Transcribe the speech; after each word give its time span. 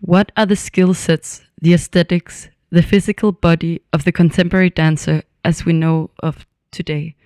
What 0.00 0.30
are 0.36 0.46
the 0.46 0.54
skill 0.54 0.94
sets, 0.94 1.42
the 1.60 1.74
aesthetics, 1.74 2.48
the 2.70 2.82
physical 2.82 3.32
body 3.32 3.82
of 3.92 4.04
the 4.04 4.12
contemporary 4.12 4.70
dancer 4.70 5.24
as 5.44 5.64
we 5.64 5.72
know 5.72 6.10
of 6.20 6.46
today? 6.70 7.16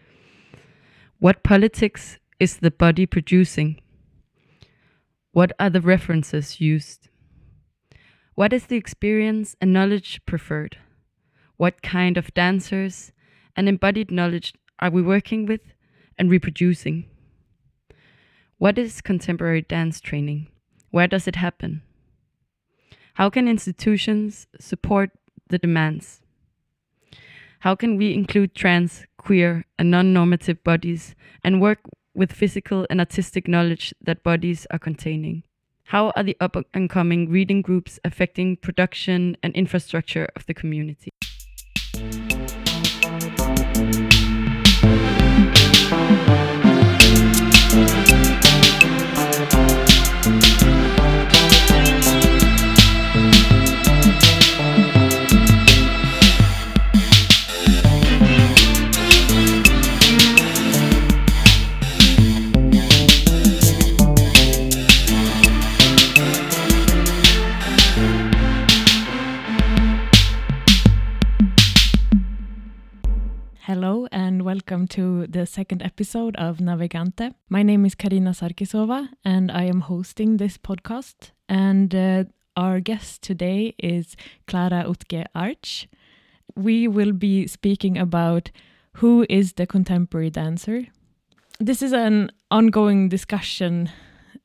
What 1.19 1.43
politics 1.43 2.19
is 2.41 2.57
the 2.57 2.71
body 2.71 3.05
producing? 3.05 3.79
What 5.33 5.53
are 5.61 5.69
the 5.69 5.83
references 5.83 6.63
used? 6.63 7.09
What 8.37 8.55
is 8.55 8.67
the 8.67 8.77
experience 8.77 9.55
and 9.61 9.75
knowledge 9.75 10.23
preferred? 10.25 10.79
What 11.59 11.83
kind 11.83 12.17
of 12.17 12.33
dancers 12.33 13.13
and 13.55 13.69
embodied 13.69 14.11
knowledge 14.11 14.55
are 14.79 14.91
we 14.91 15.03
working 15.03 15.45
with 15.45 15.61
and 16.17 16.31
reproducing? 16.31 17.05
What 18.57 18.79
is 18.79 19.03
contemporary 19.03 19.61
dance 19.61 20.01
training? 20.01 20.49
Where 20.91 21.07
does 21.07 21.29
it 21.29 21.37
happen? 21.37 21.83
How 23.15 23.29
can 23.29 23.47
institutions 23.47 24.47
support 24.59 25.11
the 25.49 25.59
demands? 25.59 26.23
How 27.61 27.75
can 27.75 27.97
we 27.99 28.15
include 28.15 28.55
trans, 28.55 29.07
queer, 29.19 29.67
and 29.79 29.91
non 29.91 30.15
normative 30.15 30.65
bodies 30.65 31.15
and 31.45 31.61
work 31.61 31.81
with 32.15 32.33
physical 32.33 32.87
and 32.89 33.01
artistic 33.01 33.47
knowledge 33.47 33.93
that 34.01 34.23
bodies 34.23 34.67
are 34.71 34.79
containing? 34.79 35.45
How 35.85 36.11
are 36.17 36.23
the 36.23 36.39
up 36.41 36.57
and 36.73 36.89
coming 36.89 37.29
reading 37.29 37.61
groups 37.61 38.01
affecting 38.03 38.57
production 38.57 39.37
and 39.43 39.55
infrastructure 39.55 40.29
of 40.35 40.47
the 40.47 40.55
community? 40.55 41.11
Welcome 74.43 74.89
to 74.89 75.27
the 75.29 75.47
second 75.47 75.83
episode 75.83 76.35
of 76.35 76.59
Navigante. 76.59 77.33
My 77.49 77.63
name 77.63 77.85
is 77.85 77.95
Karina 77.95 78.31
Sarkisova 78.31 79.09
and 79.25 79.53
I 79.53 79.65
am 79.65 79.83
hosting 79.83 80.37
this 80.37 80.59
podcast. 80.59 81.31
And 81.49 81.95
uh, 81.95 82.25
our 82.57 82.81
guest 82.81 83.23
today 83.23 83.75
is 83.79 84.17
Clara 84.49 84.85
Utke 84.85 85.27
Arch. 85.35 85.89
We 86.57 86.89
will 86.89 87.13
be 87.13 87.47
speaking 87.47 87.97
about 87.97 88.51
who 88.95 89.25
is 89.31 89.53
the 89.53 89.67
contemporary 89.67 90.31
dancer. 90.31 90.89
This 91.61 91.81
is 91.81 91.93
an 91.93 92.33
ongoing 92.51 93.09
discussion 93.09 93.91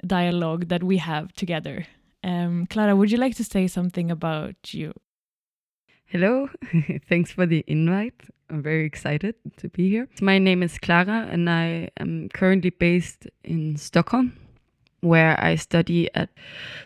dialogue 0.05 0.67
that 0.67 0.83
we 0.83 0.97
have 0.97 1.33
together. 1.33 1.87
Um, 2.23 2.67
Clara, 2.67 2.95
would 2.95 3.09
you 3.09 3.17
like 3.17 3.35
to 3.37 3.43
say 3.43 3.65
something 3.65 4.11
about 4.11 4.75
you? 4.75 4.93
Hello, 6.05 6.49
thanks 7.09 7.31
for 7.31 7.47
the 7.47 7.63
invite. 7.67 8.21
I'm 8.49 8.63
very 8.63 8.85
excited 8.85 9.35
to 9.57 9.67
be 9.67 9.89
here. 9.89 10.07
My 10.21 10.39
name 10.39 10.63
is 10.63 10.77
Clara, 10.77 11.27
and 11.29 11.49
I 11.49 11.89
am 11.99 12.29
currently 12.29 12.69
based 12.69 13.27
in 13.43 13.75
Stockholm, 13.75 14.37
where 15.01 15.37
I 15.43 15.55
study 15.55 16.09
at 16.15 16.29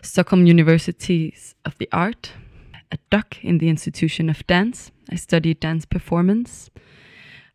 Stockholm 0.02 0.44
Universities 0.46 1.54
of 1.64 1.78
the 1.78 1.88
Art, 1.92 2.32
at 2.90 2.98
DOCH 3.10 3.38
in 3.42 3.58
the 3.58 3.68
Institution 3.68 4.28
of 4.28 4.44
Dance. 4.48 4.90
I 5.08 5.14
study 5.14 5.54
dance 5.54 5.84
performance. 5.84 6.68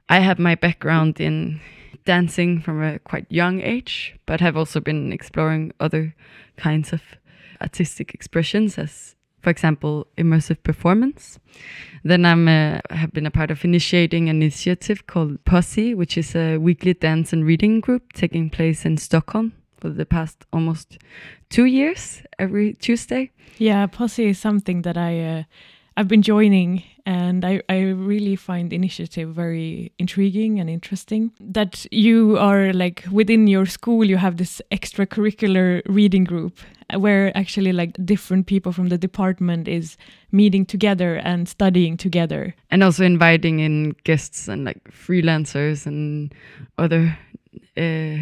I 0.08 0.20
have 0.20 0.40
my 0.40 0.56
background 0.56 1.20
in 1.20 1.60
dancing 2.06 2.62
from 2.62 2.82
a 2.82 3.00
quite 3.00 3.26
young 3.30 3.60
age, 3.60 4.16
but 4.26 4.40
have 4.40 4.56
also 4.56 4.80
been 4.80 5.12
exploring 5.12 5.74
other 5.82 6.16
kinds 6.56 6.94
of 6.94 7.02
artistic 7.62 8.14
expressions 8.14 8.78
as 8.78 9.17
for 9.48 9.52
example, 9.52 10.08
immersive 10.18 10.62
performance. 10.62 11.40
Then 12.04 12.26
I'm 12.26 12.50
uh, 12.50 12.82
have 12.90 13.14
been 13.14 13.26
a 13.26 13.32
part 13.32 13.50
of 13.50 13.64
initiating 13.64 14.28
an 14.28 14.42
initiative 14.42 15.08
called 15.08 15.42
Posse, 15.46 15.96
which 15.96 16.18
is 16.18 16.36
a 16.36 16.58
weekly 16.58 16.94
dance 16.94 17.32
and 17.32 17.46
reading 17.46 17.80
group 17.80 18.12
taking 18.12 18.50
place 18.50 18.86
in 18.86 18.98
Stockholm 18.98 19.54
for 19.80 19.90
the 19.90 20.06
past 20.06 20.44
almost 20.52 20.98
two 21.48 21.64
years 21.64 22.24
every 22.38 22.74
Tuesday. 22.74 23.32
Yeah, 23.58 23.88
Posse 23.88 24.28
is 24.28 24.38
something 24.38 24.82
that 24.82 24.98
I 24.98 25.14
uh, 25.24 25.44
I've 25.96 26.10
been 26.10 26.24
joining, 26.24 26.84
and 27.06 27.46
I 27.46 27.62
I 27.70 27.80
really 28.10 28.36
find 28.36 28.74
initiative 28.74 29.30
very 29.34 29.94
intriguing 29.98 30.60
and 30.60 30.70
interesting. 30.70 31.32
That 31.40 31.86
you 31.90 32.38
are 32.38 32.74
like 32.74 33.06
within 33.10 33.48
your 33.48 33.66
school, 33.66 34.04
you 34.04 34.18
have 34.18 34.36
this 34.36 34.62
extracurricular 34.72 35.84
reading 35.86 36.26
group 36.26 36.60
where 36.96 37.36
actually 37.38 37.74
like 37.74 37.94
different 38.06 38.48
people 38.48 38.72
from 38.72 38.90
the 38.90 38.98
department 38.98 39.68
is 39.68 39.98
meeting 40.32 40.66
together 40.66 41.16
and 41.16 41.50
studying 41.50 41.98
together 41.98 42.56
and 42.72 42.84
also 42.84 43.04
inviting 43.04 43.60
in 43.60 43.94
guests 44.04 44.48
and 44.48 44.64
like 44.64 44.82
freelancers 44.86 45.86
and 45.86 46.34
other 46.78 47.18
uh, 47.76 48.18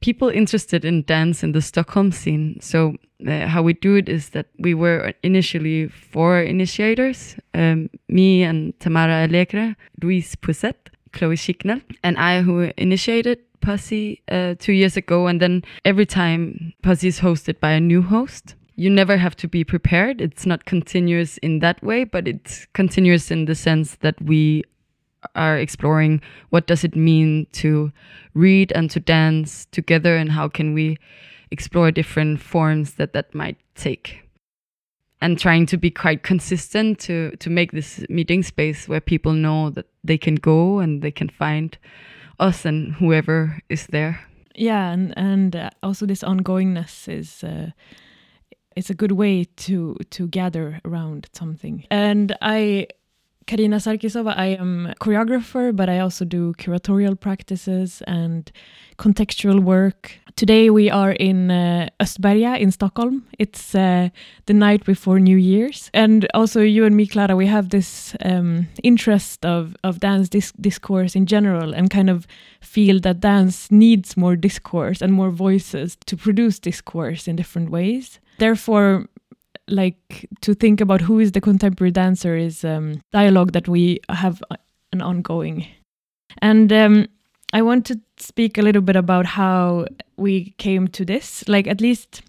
people 0.00 0.28
interested 0.28 0.84
in 0.84 1.02
dance 1.04 1.42
in 1.42 1.52
the 1.52 1.62
Stockholm 1.62 2.12
scene. 2.12 2.58
So 2.60 2.94
uh, 3.26 3.46
how 3.46 3.62
we 3.62 3.72
do 3.72 3.96
it 3.96 4.08
is 4.08 4.30
that 4.30 4.46
we 4.58 4.74
were 4.74 5.14
initially 5.22 5.88
four 5.88 6.40
initiators, 6.40 7.36
um, 7.54 7.88
me 8.08 8.42
and 8.42 8.78
Tamara 8.80 9.24
Alegre, 9.24 9.76
Luis 10.02 10.36
Pousset, 10.36 10.83
Chloe 11.14 11.36
Schicknell, 11.36 11.80
and 12.02 12.18
I 12.18 12.42
who 12.42 12.70
initiated 12.76 13.38
Posse 13.60 14.20
uh, 14.30 14.54
two 14.58 14.72
years 14.72 14.96
ago. 14.96 15.26
And 15.26 15.40
then 15.40 15.62
every 15.84 16.06
time 16.06 16.74
Posse 16.82 17.08
is 17.08 17.20
hosted 17.20 17.60
by 17.60 17.70
a 17.70 17.80
new 17.80 18.02
host, 18.02 18.54
you 18.76 18.90
never 18.90 19.16
have 19.16 19.36
to 19.36 19.48
be 19.48 19.64
prepared. 19.64 20.20
It's 20.20 20.44
not 20.44 20.66
continuous 20.66 21.38
in 21.38 21.60
that 21.60 21.82
way, 21.82 22.04
but 22.04 22.28
it's 22.28 22.66
continuous 22.74 23.30
in 23.30 23.46
the 23.46 23.54
sense 23.54 23.96
that 24.00 24.20
we 24.20 24.64
are 25.34 25.56
exploring 25.56 26.20
what 26.50 26.66
does 26.66 26.84
it 26.84 26.94
mean 26.94 27.46
to 27.52 27.90
read 28.34 28.72
and 28.72 28.90
to 28.90 29.00
dance 29.00 29.66
together 29.70 30.16
and 30.16 30.30
how 30.30 30.48
can 30.48 30.74
we 30.74 30.98
explore 31.50 31.90
different 31.90 32.40
forms 32.40 32.94
that 32.94 33.14
that 33.14 33.34
might 33.34 33.56
take 33.74 34.23
and 35.20 35.38
trying 35.38 35.66
to 35.66 35.76
be 35.76 35.90
quite 35.90 36.22
consistent 36.22 36.98
to 37.00 37.30
to 37.36 37.50
make 37.50 37.72
this 37.72 38.04
meeting 38.08 38.42
space 38.42 38.88
where 38.88 39.00
people 39.00 39.32
know 39.32 39.70
that 39.70 39.86
they 40.02 40.18
can 40.18 40.34
go 40.34 40.78
and 40.78 41.02
they 41.02 41.10
can 41.10 41.28
find 41.28 41.78
us 42.40 42.64
and 42.64 42.94
whoever 42.94 43.58
is 43.68 43.86
there 43.88 44.20
yeah 44.54 44.90
and 44.90 45.14
and 45.16 45.56
uh, 45.56 45.70
also 45.82 46.06
this 46.06 46.22
ongoingness 46.22 47.08
is 47.08 47.44
uh, 47.44 47.70
it's 48.76 48.90
a 48.90 48.94
good 48.94 49.12
way 49.12 49.44
to 49.56 49.96
to 50.10 50.26
gather 50.28 50.80
around 50.84 51.28
something 51.32 51.86
and 51.90 52.36
i 52.42 52.86
Karina 53.46 53.76
Sarkisova, 53.76 54.34
I 54.36 54.46
am 54.46 54.94
choreographer, 55.00 55.74
but 55.74 55.90
I 55.90 55.98
also 55.98 56.24
do 56.24 56.54
curatorial 56.54 57.18
practices 57.18 58.02
and 58.06 58.50
contextual 58.96 59.60
work. 59.60 60.18
Today 60.36 60.68
we 60.68 60.90
are 60.90 61.12
in 61.12 61.48
uh, 61.48 61.88
Östberga 62.00 62.58
in 62.58 62.72
Stockholm. 62.72 63.24
It's 63.38 63.72
uh, 63.72 64.08
the 64.46 64.52
night 64.52 64.84
before 64.84 65.20
New 65.20 65.36
Year's, 65.36 65.90
and 65.94 66.26
also 66.34 66.60
you 66.60 66.84
and 66.84 66.96
me, 66.96 67.06
Clara, 67.06 67.36
we 67.36 67.46
have 67.46 67.68
this 67.68 68.16
um, 68.24 68.66
interest 68.82 69.46
of 69.46 69.76
of 69.84 70.00
dance 70.00 70.28
dis 70.28 70.50
discourse 70.60 71.14
in 71.14 71.26
general, 71.26 71.72
and 71.72 71.88
kind 71.88 72.10
of 72.10 72.26
feel 72.60 72.98
that 73.00 73.20
dance 73.20 73.70
needs 73.70 74.16
more 74.16 74.34
discourse 74.34 75.00
and 75.04 75.12
more 75.12 75.30
voices 75.30 75.96
to 76.06 76.16
produce 76.16 76.58
discourse 76.58 77.28
in 77.28 77.36
different 77.36 77.70
ways. 77.70 78.18
Therefore, 78.38 79.06
like 79.68 80.28
to 80.40 80.54
think 80.54 80.80
about 80.80 81.00
who 81.00 81.20
is 81.20 81.30
the 81.30 81.40
contemporary 81.40 81.92
dancer 81.92 82.36
is 82.36 82.64
um, 82.64 83.00
dialogue 83.12 83.52
that 83.52 83.68
we 83.68 84.00
have 84.08 84.42
uh, 84.50 84.56
an 84.92 85.00
ongoing 85.00 85.66
and 86.42 86.72
um, 86.72 87.06
i 87.54 87.62
want 87.62 87.86
to 87.86 87.98
speak 88.18 88.58
a 88.58 88.62
little 88.62 88.82
bit 88.82 88.96
about 88.96 89.26
how 89.26 89.86
we 90.16 90.54
came 90.58 90.88
to 90.88 91.04
this. 91.04 91.48
Like 91.48 91.66
at 91.66 91.80
least 91.80 92.22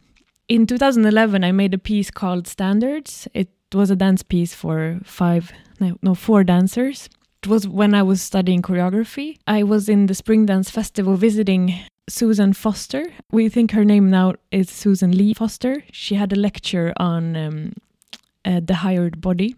in 0.47 0.67
2011 0.67 1.43
i 1.43 1.51
made 1.51 1.73
a 1.73 1.77
piece 1.77 2.11
called 2.11 2.47
standards. 2.47 3.27
It 3.33 3.49
was 3.73 3.89
a 3.89 3.95
dance 3.95 4.23
piece 4.23 4.53
for 4.53 4.99
five 5.03 5.51
no, 5.79 6.15
four 6.15 6.43
dancers. 6.43 7.09
It 7.43 7.49
was 7.49 7.67
when 7.67 7.93
i 7.93 8.03
was 8.03 8.21
studying 8.21 8.61
choreography. 8.61 9.37
I 9.47 9.63
was 9.63 9.89
in 9.89 10.05
the 10.05 10.15
spring 10.15 10.45
dance 10.45 10.69
festival 10.69 11.15
visiting 11.15 11.73
Susan 12.07 12.53
Foster. 12.53 13.03
We 13.31 13.49
think 13.49 13.71
her 13.71 13.83
name 13.83 14.09
now 14.09 14.35
is 14.51 14.69
Susan 14.69 15.11
Leigh 15.11 15.33
Foster. 15.33 15.83
She 15.91 16.15
had 16.15 16.31
a 16.31 16.35
lecture 16.35 16.93
on 16.97 17.35
um, 17.35 17.73
uh, 18.45 18.61
the 18.63 18.75
hired 18.75 19.21
body 19.21 19.55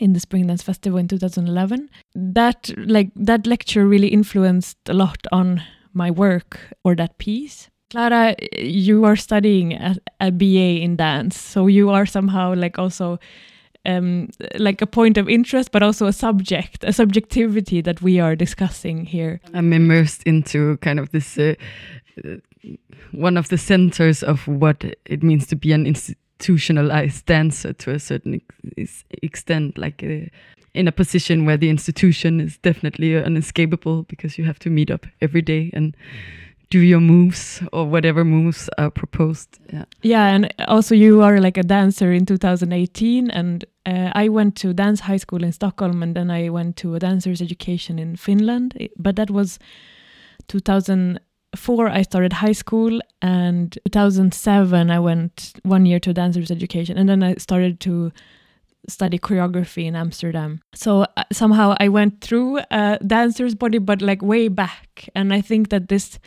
in 0.00 0.14
the 0.14 0.20
Spring 0.20 0.46
Dance 0.46 0.62
Festival 0.62 0.98
in 0.98 1.06
2011. 1.06 1.88
That 2.14 2.70
like 2.76 3.10
that 3.14 3.46
lecture 3.46 3.86
really 3.86 4.08
influenced 4.08 4.78
a 4.88 4.94
lot 4.94 5.26
on 5.30 5.62
my 5.92 6.10
work 6.10 6.60
or 6.84 6.96
that 6.96 7.18
piece. 7.18 7.70
Clara, 7.90 8.36
you 8.56 9.04
are 9.04 9.16
studying 9.16 9.72
a, 9.72 9.96
a 10.20 10.30
BA 10.30 10.80
in 10.80 10.96
dance, 10.96 11.38
so 11.38 11.66
you 11.66 11.90
are 11.90 12.06
somehow 12.06 12.54
like 12.54 12.78
also 12.78 13.18
um, 13.84 14.28
like 14.58 14.80
a 14.80 14.86
point 14.86 15.18
of 15.18 15.28
interest, 15.28 15.72
but 15.72 15.82
also 15.82 16.06
a 16.06 16.12
subject, 16.12 16.84
a 16.84 16.92
subjectivity 16.92 17.80
that 17.80 18.00
we 18.00 18.20
are 18.20 18.36
discussing 18.36 19.06
here. 19.06 19.40
I'm 19.54 19.72
immersed 19.72 20.22
into 20.24 20.76
kind 20.78 21.00
of 21.00 21.10
this 21.10 21.36
uh, 21.36 21.54
uh, 22.24 22.36
one 23.12 23.36
of 23.36 23.48
the 23.48 23.58
centers 23.58 24.22
of 24.22 24.46
what 24.46 24.84
it 25.06 25.22
means 25.22 25.46
to 25.48 25.56
be 25.56 25.72
an 25.72 25.86
institutionalized 26.40 27.26
dancer 27.26 27.72
to 27.74 27.90
a 27.90 27.98
certain 27.98 28.40
ex 28.78 29.04
extent, 29.22 29.76
like 29.76 30.02
uh, 30.02 30.26
in 30.74 30.88
a 30.88 30.92
position 30.92 31.46
where 31.46 31.58
the 31.58 31.68
institution 31.68 32.40
is 32.40 32.58
definitely 32.58 33.14
unescapable 33.14 34.04
because 34.04 34.38
you 34.38 34.46
have 34.46 34.58
to 34.58 34.70
meet 34.70 34.90
up 34.90 35.06
every 35.20 35.42
day 35.42 35.70
and 35.74 35.96
do 36.70 36.78
your 36.78 37.00
moves 37.00 37.62
or 37.72 37.84
whatever 37.84 38.24
moves 38.24 38.70
are 38.78 38.90
proposed. 38.90 39.58
Yeah. 39.72 39.84
Yeah, 40.02 40.26
and 40.26 40.54
also 40.68 40.94
you 40.94 41.20
are 41.22 41.40
like 41.40 41.58
a 41.58 41.64
dancer 41.64 42.12
in 42.12 42.26
2018, 42.26 43.30
and 43.30 43.64
uh, 43.86 44.12
I 44.14 44.28
went 44.28 44.54
to 44.56 44.72
dance 44.72 45.00
high 45.00 45.18
school 45.18 45.42
in 45.42 45.52
Stockholm, 45.52 46.02
and 46.02 46.14
then 46.14 46.30
I 46.30 46.48
went 46.48 46.76
to 46.76 46.94
a 46.94 46.98
dancer's 46.98 47.42
education 47.42 47.98
in 47.98 48.16
Finland. 48.16 48.88
But 48.96 49.16
that 49.16 49.30
was 49.30 49.58
2004. 51.54 51.88
I 51.88 52.02
started 52.02 52.32
high 52.32 52.52
school, 52.52 53.00
and 53.22 53.76
2007 53.84 54.90
I 54.90 54.98
went 54.98 55.52
one 55.62 55.86
year 55.86 56.00
to 56.00 56.12
dancer's 56.12 56.50
education, 56.50 56.96
and 56.96 57.08
then 57.08 57.22
I 57.22 57.34
started 57.34 57.80
to 57.80 58.12
study 58.88 59.18
choreography 59.18 59.84
in 59.84 59.94
Amsterdam. 59.94 60.60
So 60.74 61.06
uh, 61.16 61.24
somehow 61.32 61.76
I 61.78 61.88
went 61.88 62.20
through 62.20 62.60
a 62.70 62.98
dancer's 63.06 63.54
body, 63.54 63.78
but 63.78 64.00
like 64.02 64.22
way 64.22 64.48
back, 64.48 65.08
and 65.14 65.32
I 65.32 65.40
think 65.40 65.68
that 65.70 65.88
this 65.88 66.18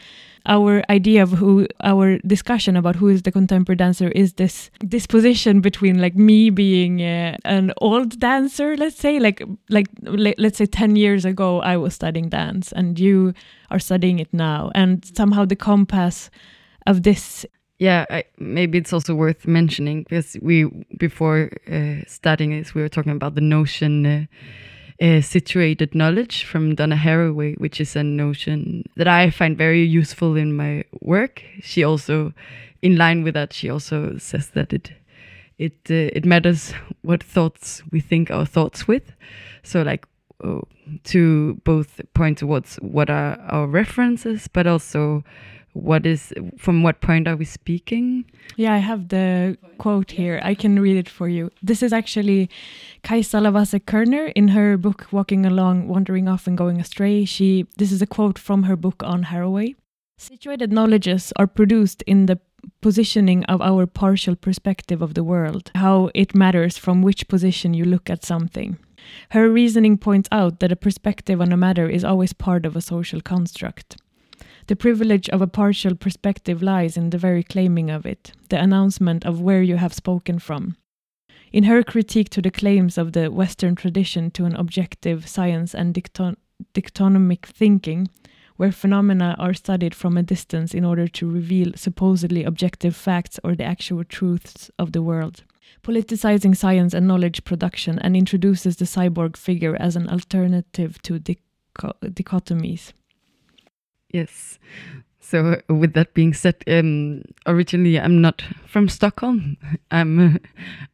our 0.45 0.83
idea 0.89 1.23
of 1.23 1.31
who 1.31 1.65
our 1.83 2.17
discussion 2.19 2.75
about 2.75 2.97
who 2.97 3.07
is 3.07 3.21
the 3.21 3.31
contemporary 3.31 3.77
dancer 3.77 4.09
is 4.09 4.33
this 4.33 4.69
disposition 4.87 5.61
between 5.61 6.01
like 6.01 6.15
me 6.15 6.49
being 6.49 7.01
uh, 7.01 7.37
an 7.45 7.71
old 7.77 8.19
dancer 8.19 8.75
let's 8.75 8.97
say 8.97 9.19
like 9.19 9.41
like 9.69 9.87
let's 10.03 10.57
say 10.57 10.65
10 10.65 10.97
years 10.97 11.23
ago 11.23 11.61
i 11.61 11.77
was 11.77 11.93
studying 11.93 12.27
dance 12.27 12.73
and 12.73 12.99
you 12.99 13.33
are 13.73 13.79
studying 13.79 14.19
it 14.19 14.31
now. 14.31 14.71
And 14.75 15.03
somehow 15.17 15.45
the 15.45 15.55
compass 15.55 16.29
of 16.85 17.03
this 17.03 17.45
yeah 17.79 18.05
I, 18.09 18.25
maybe 18.37 18.77
it's 18.77 18.93
also 18.93 19.15
worth 19.15 19.47
mentioning 19.47 20.03
because 20.03 20.37
we 20.41 20.65
before 20.97 21.49
uh, 21.71 22.05
studying 22.07 22.51
this 22.51 22.75
we 22.75 22.81
were 22.81 22.89
talking 22.89 23.13
about 23.13 23.35
the 23.35 23.41
notion 23.41 24.05
uh, 24.05 24.25
uh, 25.01 25.21
situated 25.21 25.95
knowledge 25.95 26.43
from 26.43 26.75
Donna 26.75 26.95
Haraway, 26.95 27.59
which 27.59 27.81
is 27.81 27.95
a 27.95 28.03
notion 28.03 28.83
that 28.95 29.07
I 29.07 29.29
find 29.29 29.57
very 29.57 29.83
useful 29.83 30.35
in 30.35 30.55
my 30.55 30.83
work. 31.01 31.43
She 31.61 31.83
also, 31.83 32.33
in 32.81 32.95
line 32.97 33.23
with 33.23 33.33
that, 33.33 33.53
she 33.53 33.69
also 33.69 34.17
says 34.17 34.49
that 34.49 34.73
it 34.73 34.91
it 35.57 35.77
uh, 35.89 36.11
it 36.17 36.25
matters 36.25 36.73
what 37.01 37.23
thoughts 37.23 37.83
we 37.91 37.99
think 37.99 38.31
our 38.31 38.45
thoughts 38.45 38.87
with. 38.87 39.13
So 39.63 39.81
like 39.81 40.05
oh, 40.43 40.63
to 41.05 41.55
both 41.63 42.01
point 42.13 42.39
towards 42.39 42.75
what 42.77 43.09
are 43.09 43.37
our 43.49 43.67
references, 43.67 44.47
but 44.47 44.67
also 44.67 45.23
what 45.73 46.05
is 46.05 46.33
from 46.57 46.83
what 46.83 47.01
point 47.01 47.27
are 47.27 47.35
we 47.35 47.45
speaking? 47.45 48.25
Yeah 48.55 48.73
i 48.73 48.77
have 48.77 49.09
the 49.09 49.57
quote 49.77 50.11
here. 50.11 50.39
I 50.43 50.53
can 50.53 50.79
read 50.79 50.97
it 50.97 51.09
for 51.09 51.27
you. 51.27 51.49
This 51.61 51.83
is 51.83 51.91
actually 51.91 52.49
Kajsa 53.03 53.41
Lavase 53.41 53.85
Kerner 53.85 54.27
in 54.27 54.49
her 54.49 54.77
book 54.77 55.07
walking 55.11 55.45
along 55.45 55.87
wandering 55.87 56.27
off 56.27 56.47
and 56.47 56.57
going 56.57 56.79
astray. 56.79 57.25
She 57.25 57.65
this 57.77 57.91
is 57.91 58.01
a 58.01 58.07
quote 58.07 58.37
from 58.37 58.63
her 58.63 58.75
book 58.75 59.03
on 59.03 59.25
haraway. 59.25 59.75
Situated 60.17 60.71
knowledges 60.71 61.33
are 61.35 61.47
produced 61.47 62.03
in 62.03 62.27
the 62.27 62.39
positioning 62.81 63.43
of 63.45 63.61
our 63.61 63.85
partial 63.85 64.35
perspective 64.35 65.01
of 65.01 65.15
the 65.15 65.23
world 65.23 65.69
how 65.75 66.09
it 66.15 66.33
matters 66.33 66.77
from 66.77 67.01
which 67.01 67.27
position 67.27 67.73
you 67.73 67.83
look 67.83 68.09
at 68.09 68.23
something. 68.23 68.77
Her 69.31 69.49
reasoning 69.49 69.97
points 69.97 70.29
out 70.31 70.59
that 70.59 70.71
a 70.71 70.77
perspective 70.77 71.41
on 71.41 71.51
a 71.51 71.57
matter 71.57 71.89
is 71.89 72.05
always 72.05 72.31
part 72.31 72.65
of 72.65 72.75
a 72.75 72.81
social 72.81 73.19
construct 73.19 73.97
the 74.67 74.75
privilege 74.75 75.29
of 75.29 75.41
a 75.41 75.47
partial 75.47 75.95
perspective 75.95 76.61
lies 76.61 76.97
in 76.97 77.09
the 77.09 77.17
very 77.17 77.43
claiming 77.43 77.89
of 77.89 78.05
it, 78.05 78.31
the 78.49 78.61
announcement 78.61 79.25
of 79.25 79.41
where 79.41 79.61
you 79.61 79.77
have 79.77 79.93
spoken 79.93 80.39
from. 80.39 80.75
In 81.51 81.65
her 81.65 81.83
critique 81.83 82.29
to 82.29 82.41
the 82.41 82.51
claims 82.51 82.97
of 82.97 83.11
the 83.11 83.29
Western 83.29 83.75
tradition 83.75 84.31
to 84.31 84.45
an 84.45 84.55
objective 84.55 85.27
science 85.27 85.75
and 85.75 85.93
dicton- 85.93 86.37
dictonomic 86.73 87.45
thinking, 87.45 88.09
where 88.55 88.71
phenomena 88.71 89.35
are 89.39 89.53
studied 89.53 89.95
from 89.95 90.17
a 90.17 90.23
distance 90.23 90.73
in 90.73 90.85
order 90.85 91.07
to 91.07 91.29
reveal 91.29 91.73
supposedly 91.75 92.43
objective 92.43 92.95
facts 92.95 93.39
or 93.43 93.55
the 93.55 93.63
actual 93.63 94.03
truths 94.03 94.71
of 94.79 94.91
the 94.91 95.01
world, 95.01 95.43
politicizing 95.83 96.55
science 96.55 96.93
and 96.93 97.07
knowledge 97.07 97.43
production 97.43 97.99
and 97.99 98.15
introduces 98.15 98.77
the 98.77 98.85
cyborg 98.85 99.35
figure 99.35 99.75
as 99.79 99.95
an 99.95 100.07
alternative 100.09 101.01
to 101.01 101.19
dicho- 101.19 101.97
dichotomies. 102.03 102.93
Yes. 104.13 104.59
So, 105.19 105.61
with 105.67 105.93
that 105.93 106.13
being 106.13 106.33
said, 106.33 106.55
um, 106.67 107.23
originally 107.47 107.99
I'm 107.99 108.21
not 108.21 108.43
from 108.67 108.87
Stockholm. 108.87 109.57
I'm 109.91 110.19
uh, 110.19 110.37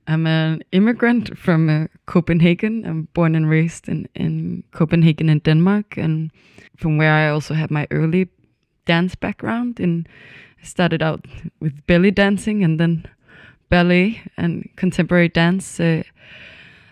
I'm 0.08 0.26
an 0.26 0.64
immigrant 0.72 1.38
from 1.38 1.70
uh, 1.70 1.88
Copenhagen. 2.06 2.86
I'm 2.86 3.10
born 3.14 3.36
and 3.36 3.50
raised 3.50 3.90
in 3.90 4.08
in 4.16 4.64
Copenhagen 4.72 5.30
in 5.30 5.40
Denmark, 5.40 5.98
and 5.98 6.32
from 6.78 6.98
where 6.98 7.14
I 7.14 7.30
also 7.30 7.54
have 7.54 7.70
my 7.70 7.88
early 7.92 8.30
dance 8.86 9.16
background. 9.16 9.80
And 9.80 10.08
started 10.64 11.02
out 11.02 11.26
with 11.60 11.86
belly 11.88 12.12
dancing, 12.12 12.64
and 12.64 12.80
then 12.80 13.04
ballet 13.70 14.22
and 14.38 14.70
contemporary 14.78 15.30
dance. 15.30 15.80
Uh, 15.80 16.04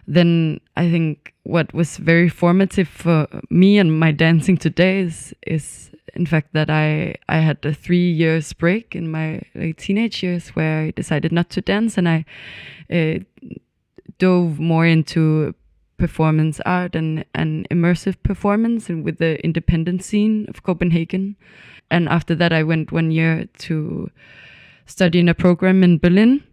then 0.08 0.62
I 0.78 0.90
think 0.90 1.34
what 1.44 1.74
was 1.74 1.98
very 1.98 2.30
formative 2.30 2.88
for 2.88 3.28
me 3.50 3.78
and 3.78 4.00
my 4.00 4.12
dancing 4.12 4.58
today 4.58 5.02
is 5.02 5.34
is 5.46 5.92
in 6.16 6.26
fact 6.26 6.54
that 6.54 6.70
I 6.70 7.16
I 7.28 7.38
had 7.40 7.64
a 7.66 7.74
three 7.74 8.12
years 8.12 8.54
break 8.54 8.96
in 8.96 9.12
my 9.12 9.42
like, 9.54 9.78
teenage 9.78 10.24
years 10.24 10.50
where 10.50 10.84
I 10.84 10.92
decided 10.92 11.32
not 11.32 11.50
to 11.52 11.62
dance 11.62 11.98
and 11.98 12.08
I 12.08 12.26
uh, 12.90 13.20
dove 14.18 14.60
more 14.60 14.86
into 14.86 15.54
performance 15.98 16.62
art 16.66 16.96
and, 16.96 17.26
and 17.34 17.68
immersive 17.70 18.22
performance 18.24 18.90
and 18.90 19.04
with 19.04 19.18
the 19.18 19.44
independent 19.44 20.04
scene 20.04 20.46
of 20.48 20.64
Copenhagen. 20.64 21.36
And 21.90 22.08
after 22.08 22.36
that, 22.36 22.54
I 22.54 22.64
went 22.64 22.92
one 22.92 23.12
year 23.12 23.48
to 23.60 24.12
study 24.86 25.20
in 25.20 25.30
a 25.30 25.34
program 25.34 25.84
in 25.84 25.98
Berlin 25.98 26.44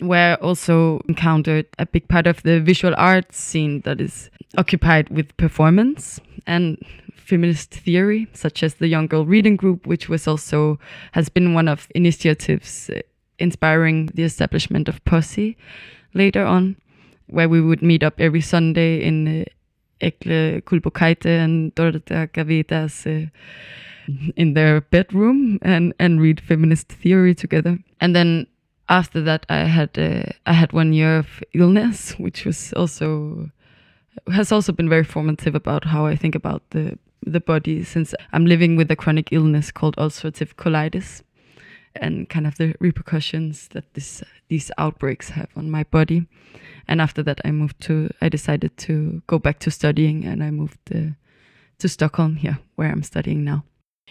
where 0.00 0.36
also 0.42 1.00
encountered 1.08 1.66
a 1.78 1.86
big 1.86 2.08
part 2.08 2.26
of 2.26 2.42
the 2.42 2.60
visual 2.60 2.94
arts 2.96 3.38
scene 3.38 3.80
that 3.82 4.00
is 4.00 4.30
occupied 4.56 5.08
with 5.10 5.36
performance 5.36 6.20
and 6.46 6.78
feminist 7.14 7.70
theory, 7.70 8.26
such 8.32 8.62
as 8.62 8.74
the 8.74 8.88
Young 8.88 9.06
Girl 9.06 9.26
Reading 9.26 9.56
Group, 9.56 9.86
which 9.86 10.08
was 10.08 10.26
also 10.26 10.78
has 11.12 11.28
been 11.28 11.52
one 11.52 11.68
of 11.68 11.88
initiatives 11.94 12.90
uh, 12.90 13.00
inspiring 13.38 14.06
the 14.14 14.22
establishment 14.22 14.88
of 14.88 15.04
Posse 15.04 15.56
later 16.14 16.44
on, 16.44 16.76
where 17.26 17.48
we 17.48 17.60
would 17.60 17.82
meet 17.82 18.02
up 18.02 18.20
every 18.20 18.40
Sunday 18.40 19.02
in 19.02 19.42
uh, 19.42 19.44
Eglė 20.00 20.62
Kulbokaitė 20.62 21.44
and 21.44 21.74
Dorota 21.74 22.28
Gawęda's 22.28 23.06
uh, 23.06 23.26
in 24.36 24.54
their 24.54 24.80
bedroom 24.80 25.58
and, 25.60 25.92
and 25.98 26.20
read 26.20 26.40
feminist 26.40 26.88
theory 26.88 27.34
together. 27.34 27.78
And 28.00 28.16
then 28.16 28.46
after 28.88 29.20
that, 29.22 29.44
I 29.48 29.64
had 29.64 29.98
uh, 29.98 30.32
I 30.46 30.52
had 30.52 30.72
one 30.72 30.92
year 30.92 31.18
of 31.18 31.42
illness, 31.54 32.12
which 32.18 32.44
was 32.44 32.72
also 32.74 33.50
has 34.32 34.50
also 34.50 34.72
been 34.72 34.88
very 34.88 35.04
formative 35.04 35.54
about 35.54 35.84
how 35.84 36.06
I 36.06 36.16
think 36.16 36.34
about 36.34 36.62
the 36.70 36.98
the 37.26 37.40
body 37.40 37.84
since 37.84 38.14
I'm 38.32 38.46
living 38.46 38.76
with 38.76 38.90
a 38.90 38.96
chronic 38.96 39.32
illness 39.32 39.70
called 39.70 39.96
ulcerative 39.96 40.54
colitis 40.54 41.22
and 41.96 42.28
kind 42.28 42.46
of 42.46 42.56
the 42.56 42.74
repercussions 42.80 43.68
that 43.68 43.92
this 43.94 44.22
these 44.48 44.70
outbreaks 44.78 45.30
have 45.30 45.48
on 45.56 45.70
my 45.70 45.84
body. 45.84 46.26
And 46.86 47.00
after 47.00 47.22
that, 47.24 47.40
I 47.44 47.50
moved 47.50 47.80
to 47.82 48.10
I 48.22 48.28
decided 48.28 48.76
to 48.78 49.22
go 49.26 49.38
back 49.38 49.58
to 49.60 49.70
studying, 49.70 50.24
and 50.24 50.42
I 50.42 50.50
moved 50.50 50.78
uh, 50.94 51.12
to 51.78 51.88
Stockholm 51.88 52.36
here, 52.36 52.58
where 52.76 52.90
I'm 52.90 53.02
studying 53.02 53.44
now. 53.44 53.64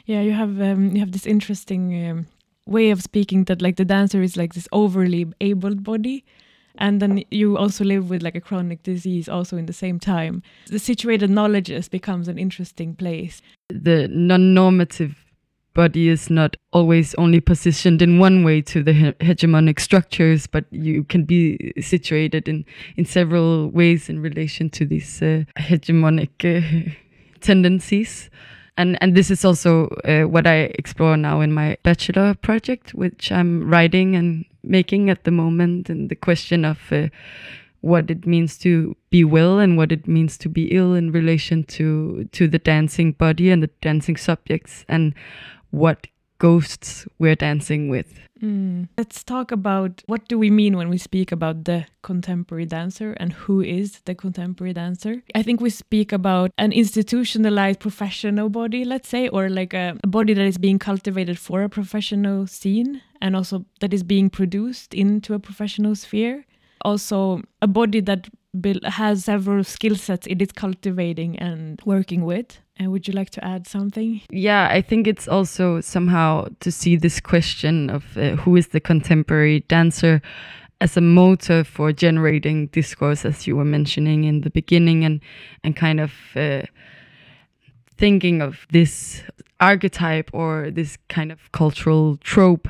Yeah, 0.06 0.22
you 0.22 0.34
have 0.34 0.62
um, 0.62 0.96
you 0.96 1.00
have 1.00 1.12
this 1.12 1.26
interesting 1.26 2.10
um, 2.10 2.28
way 2.68 2.90
of 2.90 3.02
speaking 3.02 3.46
that 3.46 3.62
like 3.62 3.76
the 3.78 3.86
dancer 3.86 4.22
is 4.22 4.38
like 4.38 4.54
this 4.54 4.68
overly 4.72 5.26
abled 5.42 5.84
body 5.84 6.24
and 6.78 7.02
then 7.02 7.24
you 7.32 7.58
also 7.58 7.84
live 7.84 8.10
with 8.10 8.22
like 8.22 8.36
a 8.36 8.42
chronic 8.42 8.84
disease 8.84 9.28
also 9.28 9.58
in 9.58 9.66
the 9.66 9.74
same 9.74 10.00
time. 10.00 10.44
The 10.68 10.80
situated 10.80 11.30
knowledges 11.30 11.90
becomes 11.90 12.28
an 12.28 12.38
interesting 12.38 12.96
place. 12.96 13.42
The 13.70 14.08
non-normative 14.10 15.16
body 15.74 16.10
is 16.10 16.30
not 16.30 16.56
always 16.74 17.14
only 17.16 17.40
positioned 17.40 18.02
in 18.02 18.18
one 18.18 18.44
way 18.44 18.62
to 18.64 18.82
the 18.82 18.94
he 18.94 19.12
hegemonic 19.30 19.80
structures 19.80 20.48
but 20.48 20.66
you 20.72 21.04
can 21.04 21.24
be 21.24 21.72
situated 21.80 22.48
in 22.48 22.66
in 22.96 23.06
several 23.06 23.70
ways 23.70 24.10
in 24.10 24.20
relation 24.20 24.72
to 24.72 24.86
these 24.86 25.22
uh, 25.22 25.44
hegemonic 25.70 26.34
uh, 26.44 26.90
tendencies 27.42 28.32
and 28.78 28.98
and 29.02 29.16
this 29.16 29.32
is 29.32 29.44
also 29.44 29.88
uh, 30.06 30.24
what 30.24 30.48
I 30.48 30.72
explore 30.78 31.18
now 31.18 31.42
in 31.42 31.52
my 31.52 31.78
bachelor 31.84 32.36
project, 32.36 32.94
which 32.94 33.32
I'm 33.32 33.70
writing 33.70 34.16
and 34.16 34.46
making 34.64 35.10
at 35.10 35.24
the 35.24 35.32
moment, 35.32 35.90
and 35.90 36.10
the 36.10 36.16
question 36.16 36.64
of 36.64 36.80
uh, 36.92 37.08
what 37.82 38.10
it 38.10 38.26
means 38.26 38.58
to 38.60 38.96
be 39.10 39.24
well 39.24 39.60
and 39.60 39.78
what 39.78 39.92
it 39.92 40.08
means 40.08 40.38
to 40.40 40.50
be 40.50 40.68
ill 40.76 40.94
in 40.94 41.12
relation 41.12 41.64
to 41.64 42.26
to 42.32 42.48
the 42.48 42.60
dancing 42.60 43.12
body 43.12 43.50
and 43.50 43.64
the 43.64 43.70
dancing 43.82 44.18
subjects 44.18 44.86
and 44.88 45.14
what 45.72 46.08
ghosts 46.38 47.08
we're 47.20 47.36
dancing 47.36 47.90
with. 47.90 48.27
Mm. 48.42 48.90
Let's 48.98 49.24
talk 49.24 49.52
about 49.52 50.04
what 50.06 50.28
do 50.28 50.38
we 50.38 50.50
mean 50.50 50.78
when 50.78 50.90
we 50.90 50.98
speak 50.98 51.32
about 51.32 51.66
the 51.66 51.86
contemporary 52.02 52.66
dancer 52.66 53.14
and 53.14 53.34
who 53.34 53.62
is 53.62 54.02
the 54.06 54.16
contemporary 54.16 54.74
dancer. 54.74 55.24
I 55.36 55.44
think 55.44 55.62
we 55.62 55.70
speak 55.70 56.12
about 56.12 56.52
an 56.58 56.72
institutionalized 56.72 57.80
professional 57.80 58.50
body, 58.50 58.86
let's 58.86 59.10
say, 59.10 59.28
or 59.28 59.50
like 59.50 59.74
a, 59.74 59.98
a 60.04 60.08
body 60.08 60.34
that 60.34 60.46
is 60.46 60.58
being 60.58 60.80
cultivated 60.80 61.40
for 61.40 61.64
a 61.64 61.70
professional 61.70 62.48
scene 62.48 63.02
and 63.22 63.36
also 63.36 63.66
that 63.82 63.94
is 63.94 64.04
being 64.04 64.30
produced 64.30 64.94
into 64.94 65.34
a 65.34 65.40
professional 65.40 65.96
sphere. 65.96 66.46
Also, 66.82 67.42
a 67.62 67.68
body 67.68 68.02
that 68.02 68.30
has 68.84 69.26
several 69.26 69.64
skill 69.64 69.96
sets 69.96 70.28
it 70.28 70.42
is 70.42 70.52
cultivating 70.52 71.38
and 71.40 71.82
working 71.86 72.24
with. 72.24 72.60
And 72.80 72.92
would 72.92 73.08
you 73.08 73.14
like 73.14 73.32
to 73.32 73.44
add 73.44 73.68
something? 73.68 74.22
Yeah, 74.30 74.70
I 74.72 74.82
think 74.82 75.08
it's 75.08 75.28
also 75.28 75.82
somehow 75.82 76.48
to 76.60 76.72
see 76.72 76.96
this 76.96 77.20
question 77.20 77.90
of 77.90 78.18
uh, 78.18 78.36
who 78.36 78.56
is 78.56 78.68
the 78.68 78.80
contemporary 78.80 79.62
dancer 79.62 80.22
as 80.80 80.96
a 80.96 81.02
motor 81.02 81.64
for 81.64 81.92
generating 81.92 82.68
discourse, 82.68 83.26
as 83.26 83.48
you 83.48 83.56
were 83.56 83.66
mentioning 83.66 84.26
in 84.26 84.42
the 84.42 84.52
beginning, 84.52 85.04
and 85.04 85.22
and 85.64 85.76
kind 85.76 86.00
of 86.00 86.14
uh, 86.36 86.62
thinking 87.98 88.42
of 88.42 88.68
this 88.72 89.24
archetype 89.60 90.30
or 90.34 90.70
this 90.70 90.98
kind 91.10 91.32
of 91.32 91.52
cultural 91.52 92.18
trope 92.18 92.68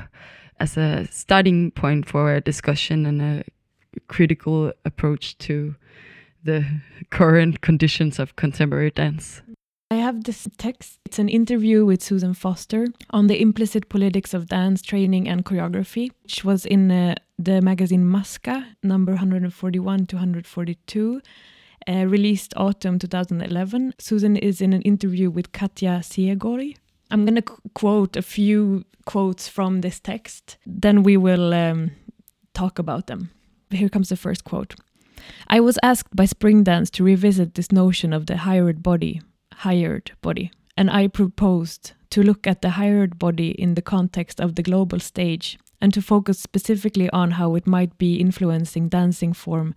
as 0.58 0.76
a 0.76 1.06
starting 1.10 1.70
point 1.70 2.08
for 2.08 2.34
a 2.34 2.40
discussion 2.40 3.04
and 3.04 3.20
a 3.20 3.44
critical 4.08 4.72
approach 4.84 5.36
to 5.38 5.74
the 6.44 6.64
current 7.10 7.60
conditions 7.60 8.18
of 8.18 8.36
contemporary 8.36 8.90
dance. 8.90 9.42
I 9.90 9.94
have 9.96 10.24
this 10.24 10.46
text. 10.58 10.98
It's 11.06 11.18
an 11.18 11.30
interview 11.30 11.86
with 11.86 12.02
Susan 12.02 12.34
Foster 12.34 12.88
on 13.08 13.26
the 13.26 13.40
implicit 13.40 13.88
politics 13.88 14.34
of 14.34 14.48
dance 14.48 14.82
training 14.82 15.26
and 15.26 15.46
choreography, 15.46 16.10
which 16.24 16.44
was 16.44 16.66
in 16.66 16.90
uh, 16.90 17.14
the 17.38 17.62
magazine 17.62 18.04
Maska, 18.04 18.66
number 18.82 19.12
141 19.12 20.04
to 20.06 20.16
142, 20.16 21.22
uh, 21.88 21.92
released 22.06 22.52
autumn 22.58 22.98
2011. 22.98 23.94
Susan 23.98 24.36
is 24.36 24.60
in 24.60 24.74
an 24.74 24.82
interview 24.82 25.30
with 25.30 25.52
Katja 25.52 26.00
Siegori. 26.02 26.76
I'm 27.10 27.24
going 27.24 27.36
to 27.36 27.56
quote 27.72 28.14
a 28.14 28.22
few 28.22 28.84
quotes 29.06 29.48
from 29.48 29.80
this 29.80 30.00
text, 30.00 30.58
then 30.66 31.02
we 31.02 31.16
will 31.16 31.54
um, 31.54 31.92
talk 32.52 32.78
about 32.78 33.06
them. 33.06 33.30
Here 33.70 33.88
comes 33.88 34.10
the 34.10 34.16
first 34.16 34.44
quote. 34.44 34.74
I 35.46 35.60
was 35.60 35.78
asked 35.82 36.14
by 36.14 36.26
Spring 36.26 36.62
Dance 36.62 36.90
to 36.90 37.04
revisit 37.04 37.54
this 37.54 37.72
notion 37.72 38.12
of 38.12 38.26
the 38.26 38.36
hired 38.36 38.82
body 38.82 39.22
hired 39.58 40.12
body. 40.22 40.50
And 40.76 40.90
I 40.90 41.08
proposed 41.08 41.92
to 42.10 42.22
look 42.22 42.46
at 42.46 42.62
the 42.62 42.70
hired 42.70 43.18
body 43.18 43.50
in 43.50 43.74
the 43.74 43.82
context 43.82 44.40
of 44.40 44.54
the 44.54 44.62
global 44.62 45.00
stage 45.00 45.58
and 45.80 45.92
to 45.94 46.02
focus 46.02 46.38
specifically 46.38 47.10
on 47.10 47.32
how 47.32 47.54
it 47.54 47.66
might 47.66 47.98
be 47.98 48.16
influencing 48.16 48.88
dancing 48.88 49.32
form 49.32 49.74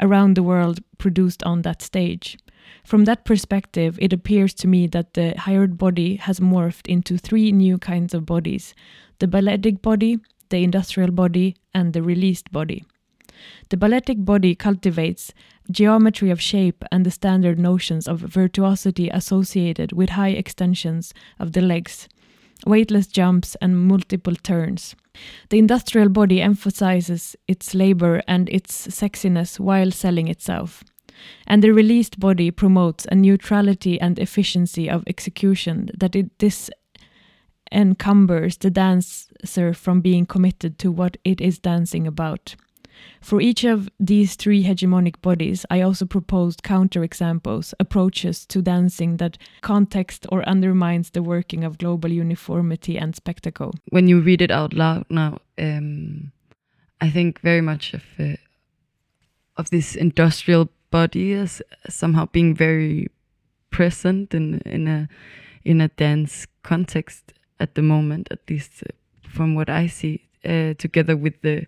around 0.00 0.34
the 0.34 0.42
world 0.42 0.80
produced 0.98 1.42
on 1.42 1.62
that 1.62 1.82
stage. 1.82 2.38
From 2.84 3.04
that 3.04 3.24
perspective, 3.24 3.98
it 4.00 4.12
appears 4.12 4.54
to 4.54 4.68
me 4.68 4.86
that 4.88 5.14
the 5.14 5.34
hired 5.36 5.78
body 5.78 6.16
has 6.16 6.40
morphed 6.40 6.86
into 6.86 7.18
three 7.18 7.52
new 7.52 7.78
kinds 7.78 8.14
of 8.14 8.26
bodies 8.26 8.74
the 9.20 9.28
balletic 9.28 9.80
body, 9.80 10.18
the 10.48 10.64
industrial 10.64 11.10
body, 11.12 11.56
and 11.72 11.92
the 11.92 12.02
released 12.02 12.50
body. 12.50 12.84
The 13.70 13.76
balletic 13.76 14.24
body 14.24 14.54
cultivates 14.54 15.32
geometry 15.70 16.30
of 16.30 16.40
shape 16.40 16.84
and 16.92 17.04
the 17.04 17.10
standard 17.10 17.58
notions 17.58 18.06
of 18.06 18.20
virtuosity 18.20 19.08
associated 19.08 19.92
with 19.92 20.10
high 20.10 20.30
extensions 20.30 21.14
of 21.38 21.52
the 21.52 21.60
legs, 21.60 22.08
weightless 22.66 23.06
jumps, 23.06 23.56
and 23.60 23.86
multiple 23.86 24.34
turns. 24.36 24.94
The 25.50 25.58
industrial 25.58 26.08
body 26.08 26.42
emphasizes 26.42 27.36
its 27.46 27.74
labor 27.74 28.22
and 28.26 28.48
its 28.48 28.88
sexiness 28.88 29.60
while 29.60 29.90
selling 29.90 30.28
itself. 30.28 30.82
And 31.46 31.62
the 31.62 31.70
released 31.70 32.18
body 32.18 32.50
promotes 32.50 33.06
a 33.06 33.14
neutrality 33.14 34.00
and 34.00 34.18
efficiency 34.18 34.90
of 34.90 35.04
execution 35.06 35.90
that 35.96 36.16
it, 36.16 36.30
encumbers 37.72 38.56
the 38.58 38.70
dancer 38.70 39.74
from 39.74 40.00
being 40.00 40.26
committed 40.26 40.78
to 40.78 40.92
what 40.92 41.16
it 41.24 41.40
is 41.40 41.58
dancing 41.58 42.06
about. 42.06 42.54
For 43.20 43.40
each 43.40 43.64
of 43.64 43.88
these 43.98 44.36
three 44.36 44.64
hegemonic 44.64 45.20
bodies, 45.22 45.64
I 45.70 45.80
also 45.80 46.04
proposed 46.06 46.62
counterexamples, 46.62 47.74
approaches 47.80 48.46
to 48.46 48.62
dancing 48.62 49.16
that 49.16 49.38
context 49.62 50.26
or 50.30 50.48
undermines 50.48 51.10
the 51.10 51.22
working 51.22 51.64
of 51.64 51.78
global 51.78 52.10
uniformity 52.10 52.98
and 52.98 53.16
spectacle. 53.16 53.74
When 53.88 54.08
you 54.08 54.20
read 54.20 54.42
it 54.42 54.50
out 54.50 54.74
loud 54.74 55.06
now, 55.08 55.38
um, 55.58 56.32
I 57.00 57.10
think 57.10 57.40
very 57.40 57.60
much 57.60 57.94
of 57.94 58.02
uh, 58.18 58.36
of 59.56 59.70
this 59.70 59.94
industrial 59.94 60.68
body 60.90 61.32
as 61.32 61.62
somehow 61.88 62.26
being 62.32 62.54
very 62.54 63.08
present 63.70 64.34
in 64.34 64.60
in 64.64 64.86
a 64.86 65.08
in 65.64 65.80
a 65.80 65.88
dance 65.88 66.46
context 66.62 67.32
at 67.58 67.74
the 67.74 67.82
moment, 67.82 68.28
at 68.30 68.40
least 68.48 68.82
uh, 68.82 68.92
from 69.28 69.54
what 69.54 69.68
I 69.68 69.86
see, 69.88 70.20
uh, 70.44 70.74
together 70.74 71.16
with 71.16 71.40
the 71.42 71.66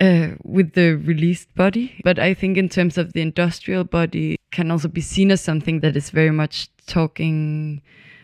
uh, 0.00 0.28
with 0.44 0.72
the 0.72 0.96
released 0.96 1.54
body. 1.54 2.00
But 2.04 2.18
I 2.18 2.34
think 2.34 2.56
in 2.56 2.68
terms 2.68 2.98
of 2.98 3.12
the 3.12 3.20
industrial 3.20 3.84
body, 3.84 4.38
can 4.50 4.70
also 4.70 4.88
be 4.88 5.00
seen 5.00 5.30
as 5.30 5.40
something 5.40 5.80
that 5.80 5.96
is 5.96 6.10
very 6.10 6.30
much 6.30 6.68
talking 6.86 7.82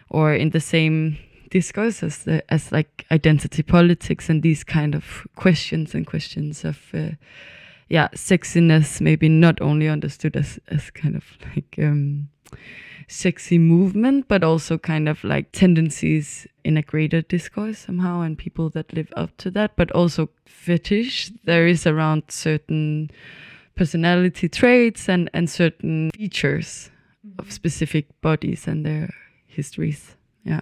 or 0.08 0.34
in 0.34 0.50
the 0.50 0.60
same 0.60 1.18
discourse 1.50 2.02
as 2.02 2.24
the, 2.24 2.42
as 2.52 2.72
like 2.72 3.04
identity 3.10 3.62
politics 3.62 4.28
and 4.28 4.42
these 4.42 4.64
kind 4.64 4.94
of 4.94 5.26
questions 5.36 5.94
and 5.94 6.06
questions 6.06 6.64
of 6.64 6.78
uh, 6.94 7.10
yeah 7.88 8.08
sexiness 8.14 9.00
maybe 9.00 9.28
not 9.28 9.60
only 9.60 9.88
understood 9.88 10.36
as 10.36 10.58
as 10.68 10.90
kind 10.90 11.14
of 11.14 11.24
like 11.54 11.76
um 11.78 12.28
sexy 13.08 13.58
movement, 13.58 14.28
but 14.28 14.42
also 14.42 14.78
kind 14.78 15.08
of 15.08 15.22
like 15.24 15.52
tendencies 15.52 16.46
in 16.64 16.76
a 16.76 16.82
greater 16.82 17.22
discourse 17.22 17.78
somehow, 17.78 18.20
and 18.20 18.38
people 18.38 18.70
that 18.70 18.92
live 18.92 19.12
up 19.16 19.36
to 19.38 19.50
that, 19.50 19.76
but 19.76 19.90
also 19.92 20.30
fetish 20.46 21.30
there 21.44 21.66
is 21.66 21.86
around 21.86 22.22
certain 22.28 23.10
personality 23.76 24.48
traits 24.48 25.08
and, 25.08 25.28
and 25.34 25.50
certain 25.50 26.10
features 26.16 26.90
of 27.38 27.44
mm-hmm. 27.44 27.50
specific 27.50 28.20
bodies 28.20 28.66
and 28.66 28.86
their 28.86 29.12
histories. 29.46 30.16
Yeah. 30.44 30.60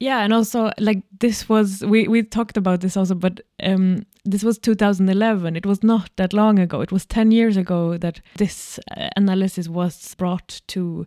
Yeah, 0.00 0.22
and 0.24 0.32
also 0.32 0.72
like 0.78 1.02
this 1.20 1.46
was 1.46 1.84
we 1.84 2.08
we 2.08 2.22
talked 2.22 2.56
about 2.56 2.80
this 2.80 2.96
also, 2.96 3.14
but 3.14 3.42
um, 3.62 4.06
this 4.24 4.42
was 4.42 4.58
2011. 4.58 5.56
It 5.56 5.66
was 5.66 5.82
not 5.82 6.10
that 6.16 6.32
long 6.32 6.58
ago. 6.58 6.80
It 6.80 6.90
was 6.90 7.04
10 7.04 7.30
years 7.32 7.58
ago 7.58 7.98
that 7.98 8.20
this 8.36 8.80
uh, 8.96 9.10
analysis 9.16 9.68
was 9.68 10.14
brought 10.14 10.62
to 10.68 11.06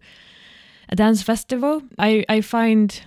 a 0.90 0.96
dance 0.96 1.24
festival. 1.24 1.82
I, 1.98 2.24
I 2.30 2.42
find 2.42 3.02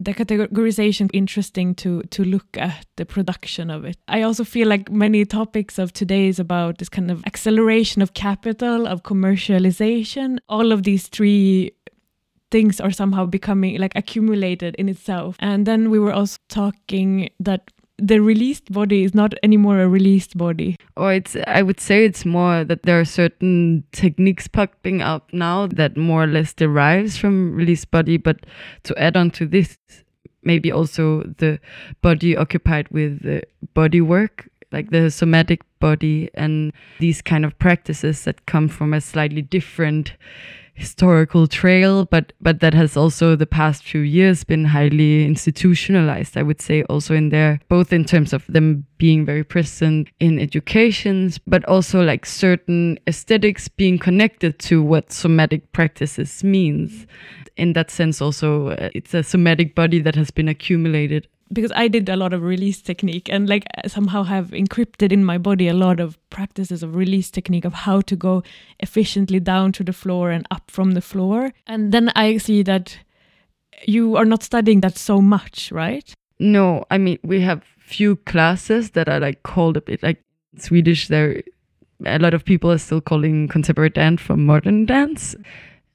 the 0.00 0.14
categorization 0.14 1.10
interesting 1.12 1.74
to 1.74 2.02
to 2.04 2.24
look 2.24 2.56
at 2.56 2.86
the 2.96 3.04
production 3.04 3.70
of 3.70 3.84
it. 3.84 3.98
I 4.08 4.22
also 4.22 4.44
feel 4.44 4.68
like 4.68 4.90
many 4.90 5.26
topics 5.26 5.78
of 5.78 5.92
today 5.92 6.28
is 6.28 6.38
about 6.38 6.78
this 6.78 6.88
kind 6.88 7.10
of 7.10 7.22
acceleration 7.26 8.02
of 8.02 8.14
capital, 8.14 8.86
of 8.86 9.02
commercialization. 9.02 10.38
All 10.48 10.72
of 10.72 10.82
these 10.82 11.08
three 11.08 11.72
things 12.50 12.80
are 12.80 12.90
somehow 12.90 13.26
becoming 13.26 13.78
like 13.78 13.92
accumulated 13.96 14.74
in 14.76 14.88
itself. 14.88 15.36
And 15.40 15.66
then 15.66 15.90
we 15.90 15.98
were 15.98 16.12
also 16.12 16.38
talking 16.48 17.30
that 17.40 17.70
the 17.98 18.20
released 18.20 18.70
body 18.70 19.04
is 19.04 19.14
not 19.14 19.34
anymore 19.42 19.80
a 19.80 19.88
released 19.88 20.36
body. 20.36 20.76
Or 20.96 21.12
it's 21.12 21.36
I 21.46 21.62
would 21.62 21.80
say 21.80 22.04
it's 22.04 22.24
more 22.24 22.64
that 22.64 22.82
there 22.82 23.00
are 23.00 23.04
certain 23.04 23.84
techniques 23.92 24.48
popping 24.48 25.00
up 25.00 25.32
now 25.32 25.66
that 25.68 25.96
more 25.96 26.24
or 26.24 26.26
less 26.26 26.52
derives 26.52 27.16
from 27.16 27.54
released 27.54 27.90
body, 27.90 28.18
but 28.18 28.44
to 28.84 28.96
add 28.98 29.16
on 29.16 29.30
to 29.32 29.46
this 29.46 29.78
maybe 30.42 30.70
also 30.70 31.22
the 31.38 31.58
body 32.02 32.36
occupied 32.36 32.88
with 32.90 33.22
the 33.22 33.42
body 33.74 34.00
work 34.00 34.48
like 34.72 34.90
the 34.90 35.10
somatic 35.10 35.62
body 35.80 36.30
and 36.34 36.72
these 37.00 37.22
kind 37.22 37.44
of 37.44 37.58
practices 37.58 38.24
that 38.24 38.46
come 38.46 38.68
from 38.68 38.92
a 38.92 39.00
slightly 39.00 39.42
different 39.42 40.12
historical 40.76 41.46
trail, 41.46 42.04
but 42.04 42.32
but 42.40 42.60
that 42.60 42.74
has 42.74 42.96
also 42.96 43.34
the 43.34 43.46
past 43.46 43.82
few 43.82 44.00
years 44.00 44.44
been 44.44 44.66
highly 44.66 45.24
institutionalized. 45.24 46.36
I 46.36 46.42
would 46.42 46.60
say 46.60 46.82
also 46.84 47.14
in 47.14 47.30
there, 47.30 47.60
both 47.68 47.92
in 47.92 48.04
terms 48.04 48.32
of 48.32 48.46
them 48.46 48.86
being 48.98 49.24
very 49.24 49.42
present 49.42 50.08
in 50.20 50.38
educations, 50.38 51.38
but 51.38 51.64
also 51.64 52.04
like 52.04 52.26
certain 52.26 52.98
aesthetics 53.06 53.68
being 53.68 53.98
connected 53.98 54.58
to 54.60 54.82
what 54.82 55.12
somatic 55.12 55.72
practices 55.72 56.44
means. 56.44 57.06
In 57.56 57.72
that 57.72 57.90
sense, 57.90 58.20
also 58.20 58.68
uh, 58.68 58.90
it's 58.94 59.14
a 59.14 59.22
somatic 59.22 59.74
body 59.74 60.00
that 60.00 60.14
has 60.14 60.30
been 60.30 60.48
accumulated 60.48 61.26
because 61.52 61.72
I 61.74 61.88
did 61.88 62.08
a 62.08 62.16
lot 62.16 62.32
of 62.32 62.42
release 62.42 62.82
technique 62.82 63.28
and 63.30 63.48
like 63.48 63.64
somehow 63.86 64.24
have 64.24 64.48
encrypted 64.50 65.12
in 65.12 65.24
my 65.24 65.38
body 65.38 65.68
a 65.68 65.74
lot 65.74 66.00
of 66.00 66.18
practices 66.30 66.82
of 66.82 66.96
release 66.96 67.30
technique 67.30 67.64
of 67.64 67.72
how 67.72 68.00
to 68.02 68.16
go 68.16 68.42
efficiently 68.80 69.40
down 69.40 69.72
to 69.72 69.84
the 69.84 69.92
floor 69.92 70.30
and 70.30 70.46
up 70.50 70.70
from 70.70 70.92
the 70.92 71.00
floor. 71.00 71.52
And 71.66 71.92
then 71.92 72.10
I 72.16 72.38
see 72.38 72.62
that 72.64 72.98
you 73.86 74.16
are 74.16 74.24
not 74.24 74.42
studying 74.42 74.80
that 74.80 74.98
so 74.98 75.20
much, 75.20 75.70
right? 75.70 76.12
No, 76.38 76.84
I 76.90 76.98
mean 76.98 77.18
we 77.22 77.40
have 77.40 77.62
few 77.78 78.16
classes 78.16 78.90
that 78.90 79.08
are 79.08 79.20
like 79.20 79.42
called 79.42 79.76
a 79.76 79.80
bit 79.80 80.02
like 80.02 80.20
Swedish 80.58 81.08
there 81.08 81.42
a 82.04 82.18
lot 82.18 82.34
of 82.34 82.44
people 82.44 82.70
are 82.70 82.78
still 82.78 83.00
calling 83.00 83.48
contemporary 83.48 83.90
dance 83.90 84.20
from 84.20 84.44
modern 84.44 84.84
dance. 84.84 85.34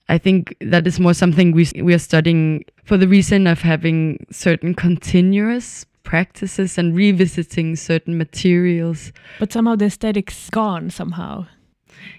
I 0.10 0.17
think 0.17 0.55
that 0.60 0.86
is 0.88 1.00
more 1.00 1.13
something 1.13 1.51
we 1.51 1.67
we 1.81 1.93
are 1.93 2.00
studying 2.00 2.65
for 2.84 2.98
the 2.98 3.08
reason 3.08 3.48
of 3.48 3.62
having 3.62 4.25
certain 4.31 4.74
continuous 4.74 5.86
practices 6.03 6.77
and 6.77 6.96
revisiting 6.96 7.75
certain 7.75 8.17
materials. 8.17 9.13
But 9.39 9.53
somehow 9.53 9.75
the 9.75 9.86
aesthetics 9.86 10.50
gone 10.50 10.89
somehow. 10.89 11.46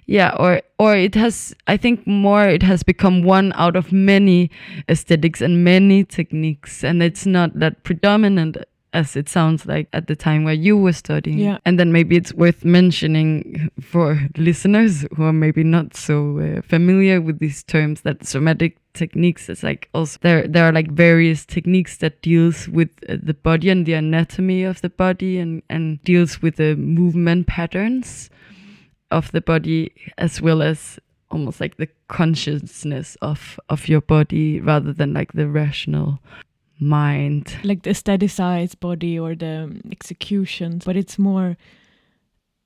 Yeah, 0.07 0.35
or 0.39 0.62
or 0.79 0.97
it 0.97 1.15
has 1.15 1.55
I 1.67 1.77
think 1.77 2.07
more 2.07 2.49
it 2.49 2.62
has 2.62 2.83
become 2.83 3.23
one 3.23 3.53
out 3.57 3.77
of 3.77 3.93
many 3.93 4.51
aesthetics 4.89 5.41
and 5.41 5.65
many 5.65 6.05
techniques 6.05 6.85
and 6.85 7.03
it's 7.03 7.27
not 7.27 7.59
that 7.59 7.83
predominant 7.83 8.57
as 8.92 9.16
it 9.16 9.28
sounds 9.28 9.66
like 9.66 9.88
at 9.92 10.06
the 10.06 10.16
time 10.16 10.44
where 10.44 10.54
you 10.54 10.76
were 10.76 10.92
studying. 10.92 11.38
Yeah. 11.38 11.58
And 11.64 11.78
then 11.78 11.92
maybe 11.92 12.16
it's 12.16 12.34
worth 12.34 12.64
mentioning 12.64 13.70
for 13.80 14.20
listeners 14.37 15.06
who 15.16 15.25
are 15.25 15.32
maybe 15.32 15.64
not 15.64 15.96
so 15.96 16.38
uh, 16.38 16.62
familiar 16.62 17.20
with 17.20 17.38
these 17.38 17.62
terms 17.62 18.02
that 18.02 18.26
somatic 18.26 18.76
techniques 18.94 19.49
is 19.49 19.62
like 19.62 19.88
also 19.94 20.18
there 20.20 20.46
there 20.46 20.68
are 20.68 20.72
like 20.72 20.90
various 20.90 21.46
techniques 21.46 21.96
that 21.96 22.20
deals 22.20 22.68
with 22.68 22.90
uh, 23.08 23.16
the 23.22 23.32
body 23.32 23.70
and 23.70 23.87
the 23.87 23.94
anatomy 23.94 24.64
of 24.64 24.82
the 24.82 24.90
body 24.90 25.38
and 25.38 25.62
and 25.70 26.02
deals 26.04 26.42
with 26.42 26.56
the 26.56 26.76
movement 26.76 27.46
patterns 27.46 28.28
of 29.11 29.32
the 29.32 29.40
body 29.40 29.90
as 30.18 30.42
well 30.42 30.61
as 30.61 30.99
almost 31.30 31.58
like 31.58 31.78
the 31.78 31.88
consciousness 32.08 33.16
of 33.22 33.58
of 33.70 33.88
your 33.88 34.02
body 34.02 34.61
rather 34.61 34.92
than 34.92 35.14
like 35.14 35.32
the 35.32 35.49
rational 35.49 36.18
mind. 36.81 37.57
Like 37.62 37.83
the 37.83 37.91
aestheticized 37.91 38.81
body 38.81 39.19
or 39.19 39.35
the 39.35 39.81
executions, 39.91 40.85
but 40.85 40.97
it's 40.97 41.19
more 41.19 41.57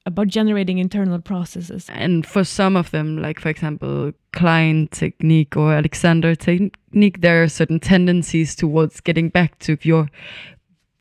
about 0.07 0.29
generating 0.29 0.79
internal 0.79 1.21
processes. 1.21 1.91
And 1.91 2.25
for 2.25 2.45
some 2.45 2.77
of 2.77 2.93
them, 2.93 3.19
like 3.21 3.41
for 3.41 3.49
example, 3.49 4.13
Klein 4.33 4.89
technique 4.89 5.57
or 5.57 5.73
Alexander 5.75 6.35
technique, 6.37 7.21
there 7.21 7.43
are 7.43 7.49
certain 7.49 7.81
tendencies 7.81 8.55
towards 8.55 9.01
getting 9.01 9.29
back 9.29 9.59
to 9.61 9.77
your 9.83 10.09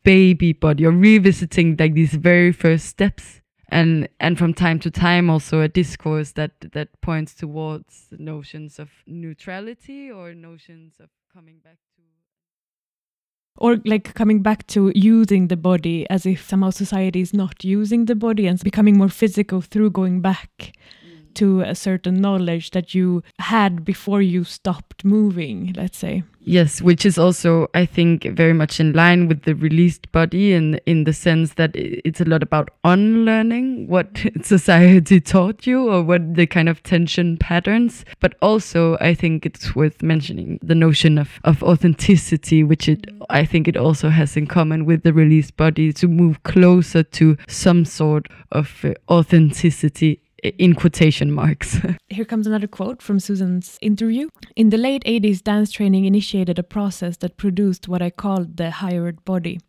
baby 0.03 0.53
body 0.53 0.85
or 0.85 0.91
revisiting 0.91 1.75
like 1.77 1.93
these 1.93 2.13
very 2.15 2.51
first 2.51 2.85
steps. 2.85 3.41
And 3.69 4.07
and 4.19 4.37
from 4.37 4.53
time 4.53 4.79
to 4.79 4.91
time 4.91 5.29
also 5.29 5.61
a 5.61 5.67
discourse 5.67 6.31
that 6.33 6.51
that 6.73 6.89
points 7.01 7.33
towards 7.33 8.07
notions 8.11 8.79
of 8.79 8.89
neutrality 9.07 10.11
or 10.11 10.33
notions 10.33 10.95
of 10.99 11.09
coming 11.33 11.57
back 11.63 11.77
or 13.57 13.77
like 13.85 14.13
coming 14.13 14.41
back 14.41 14.65
to 14.67 14.91
using 14.95 15.47
the 15.47 15.57
body 15.57 16.05
as 16.09 16.25
if 16.25 16.47
somehow 16.47 16.69
society 16.69 17.21
is 17.21 17.33
not 17.33 17.63
using 17.63 18.05
the 18.05 18.15
body 18.15 18.47
and 18.47 18.59
becoming 18.61 18.97
more 18.97 19.09
physical 19.09 19.61
through 19.61 19.89
going 19.89 20.21
back 20.21 20.73
to 21.35 21.61
a 21.61 21.75
certain 21.75 22.21
knowledge 22.21 22.71
that 22.71 22.93
you 22.93 23.23
had 23.39 23.85
before 23.85 24.21
you 24.21 24.43
stopped 24.43 25.05
moving, 25.05 25.73
let's 25.75 25.97
say. 25.97 26.23
Yes, 26.47 26.79
which 26.79 27.07
is 27.07 27.17
also, 27.17 27.67
I 27.73 27.87
think, 27.87 28.23
very 28.23 28.53
much 28.53 28.79
in 28.79 28.93
line 28.93 29.27
with 29.27 29.41
the 29.43 29.55
released 29.55 30.11
body, 30.11 30.53
in 30.53 30.79
in 30.85 31.05
the 31.05 31.11
sense 31.11 31.55
that 31.55 31.71
it's 31.73 32.21
a 32.21 32.25
lot 32.25 32.43
about 32.43 32.69
unlearning 32.83 33.87
what 33.87 34.23
society 34.43 35.19
taught 35.19 35.65
you 35.65 35.89
or 35.89 36.03
what 36.03 36.35
the 36.35 36.45
kind 36.45 36.69
of 36.69 36.83
tension 36.83 37.37
patterns. 37.37 38.05
But 38.19 38.35
also, 38.43 38.95
I 39.01 39.15
think 39.15 39.47
it's 39.47 39.75
worth 39.75 40.03
mentioning 40.03 40.59
the 40.61 40.75
notion 40.75 41.17
of 41.17 41.39
of 41.43 41.63
authenticity, 41.63 42.63
which 42.63 42.87
it 42.87 43.09
I 43.27 43.43
think 43.43 43.67
it 43.67 43.75
also 43.75 44.09
has 44.09 44.37
in 44.37 44.45
common 44.45 44.85
with 44.85 45.01
the 45.01 45.13
released 45.13 45.57
body 45.57 45.91
to 45.93 46.07
move 46.07 46.43
closer 46.43 47.01
to 47.01 47.37
some 47.47 47.85
sort 47.85 48.27
of 48.51 48.85
uh, 48.85 48.93
authenticity 49.09 50.21
in 50.57 50.75
quotation 50.75 51.31
marks. 51.31 51.79
Here 52.09 52.25
comes 52.25 52.47
another 52.47 52.67
quote 52.67 53.01
from 53.01 53.19
Susan's 53.19 53.77
interview. 53.81 54.29
In 54.55 54.69
the 54.69 54.77
late 54.77 55.03
80s, 55.03 55.43
dance 55.43 55.71
training 55.71 56.05
initiated 56.05 56.59
a 56.59 56.63
process 56.63 57.17
that 57.17 57.37
produced 57.37 57.87
what 57.87 58.01
I 58.01 58.09
called 58.09 58.57
the 58.57 58.71
hired 58.71 59.23
body. 59.25 59.59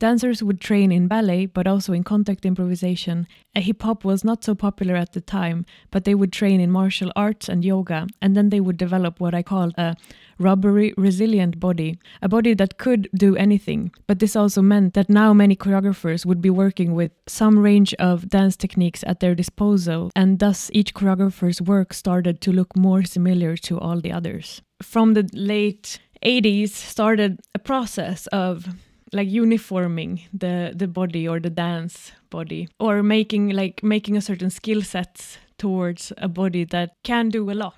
Dancers 0.00 0.42
would 0.42 0.62
train 0.62 0.90
in 0.90 1.08
ballet, 1.08 1.44
but 1.44 1.66
also 1.66 1.92
in 1.92 2.04
contact 2.04 2.46
improvisation. 2.46 3.26
Uh, 3.54 3.60
Hip 3.60 3.82
hop 3.82 4.02
was 4.02 4.24
not 4.24 4.42
so 4.42 4.54
popular 4.54 4.96
at 4.96 5.12
the 5.12 5.20
time, 5.20 5.66
but 5.90 6.04
they 6.04 6.14
would 6.14 6.32
train 6.32 6.58
in 6.58 6.70
martial 6.70 7.12
arts 7.14 7.50
and 7.50 7.66
yoga, 7.66 8.06
and 8.22 8.34
then 8.34 8.48
they 8.48 8.60
would 8.60 8.78
develop 8.78 9.20
what 9.20 9.34
I 9.34 9.42
call 9.42 9.72
a 9.76 9.94
rubbery, 10.38 10.94
resilient 10.96 11.60
body, 11.60 11.98
a 12.22 12.30
body 12.30 12.54
that 12.54 12.78
could 12.78 13.10
do 13.14 13.36
anything. 13.36 13.92
But 14.06 14.20
this 14.20 14.34
also 14.34 14.62
meant 14.62 14.94
that 14.94 15.10
now 15.10 15.34
many 15.34 15.54
choreographers 15.54 16.24
would 16.24 16.40
be 16.40 16.48
working 16.48 16.94
with 16.94 17.12
some 17.26 17.58
range 17.58 17.92
of 17.98 18.30
dance 18.30 18.56
techniques 18.56 19.04
at 19.06 19.20
their 19.20 19.34
disposal, 19.34 20.10
and 20.16 20.38
thus 20.38 20.70
each 20.72 20.94
choreographer's 20.94 21.60
work 21.60 21.92
started 21.92 22.40
to 22.40 22.52
look 22.52 22.74
more 22.74 23.04
similar 23.04 23.54
to 23.58 23.78
all 23.78 24.00
the 24.00 24.12
others. 24.12 24.62
From 24.82 25.12
the 25.12 25.28
late 25.34 25.98
80s 26.24 26.70
started 26.70 27.40
a 27.54 27.58
process 27.58 28.26
of 28.28 28.66
like 29.12 29.28
uniforming 29.28 30.20
the 30.32 30.72
the 30.74 30.86
body 30.86 31.26
or 31.26 31.40
the 31.40 31.50
dance 31.50 32.12
body 32.30 32.68
or 32.78 33.02
making 33.02 33.50
like 33.50 33.82
making 33.82 34.16
a 34.16 34.20
certain 34.20 34.50
skill 34.50 34.82
sets 34.82 35.38
towards 35.58 36.12
a 36.18 36.28
body 36.28 36.64
that 36.64 36.94
can 37.02 37.28
do 37.28 37.50
a 37.50 37.54
lot. 37.54 37.74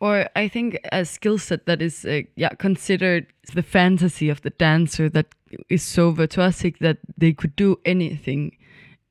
Or 0.00 0.28
i 0.36 0.48
think 0.48 0.78
a 0.92 1.04
skill 1.04 1.38
set 1.38 1.66
that 1.66 1.80
is 1.80 2.04
uh, 2.04 2.22
yeah 2.36 2.54
considered 2.58 3.26
the 3.54 3.62
fantasy 3.62 4.28
of 4.28 4.42
the 4.42 4.50
dancer 4.50 5.08
that 5.08 5.26
is 5.70 5.82
so 5.82 6.12
virtuosic 6.12 6.78
that 6.78 6.98
they 7.16 7.32
could 7.32 7.56
do 7.56 7.78
anything 7.84 8.56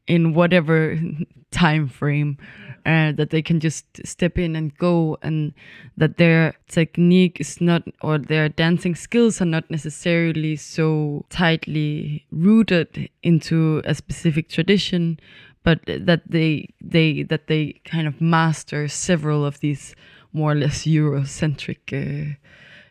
in 0.07 0.33
whatever 0.33 0.99
time 1.51 1.87
frame 1.87 2.37
uh, 2.85 3.11
that 3.13 3.29
they 3.29 3.41
can 3.41 3.59
just 3.59 3.85
step 4.05 4.37
in 4.37 4.55
and 4.55 4.77
go 4.77 5.17
and 5.21 5.53
that 5.97 6.17
their 6.17 6.53
technique 6.67 7.39
is 7.39 7.61
not 7.61 7.83
or 8.01 8.17
their 8.17 8.49
dancing 8.49 8.95
skills 8.95 9.41
are 9.41 9.45
not 9.45 9.69
necessarily 9.69 10.55
so 10.55 11.25
tightly 11.29 12.25
rooted 12.31 13.09
into 13.21 13.81
a 13.85 13.95
specific 13.95 14.49
tradition 14.49 15.19
but 15.63 15.79
that 15.85 16.21
they 16.29 16.67
they 16.81 17.23
that 17.23 17.47
they 17.47 17.79
kind 17.85 18.07
of 18.07 18.19
master 18.19 18.87
several 18.87 19.45
of 19.45 19.59
these 19.61 19.95
more 20.33 20.51
or 20.51 20.55
less 20.55 20.83
eurocentric 20.83 21.93
uh, 21.93 22.35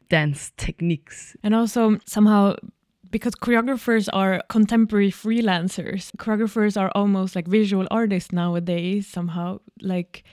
dance 0.08 0.52
techniques. 0.56 1.36
And 1.42 1.54
also 1.54 1.98
somehow 2.06 2.54
because 3.12 3.34
choreographers 3.34 4.08
are 4.12 4.42
contemporary 4.48 5.12
freelancers. 5.12 6.10
Choreographers 6.16 6.80
are 6.80 6.90
almost 6.94 7.36
like 7.36 7.46
visual 7.46 7.86
artists 7.90 8.32
nowadays, 8.32 9.06
somehow, 9.06 9.60
like 9.80 10.24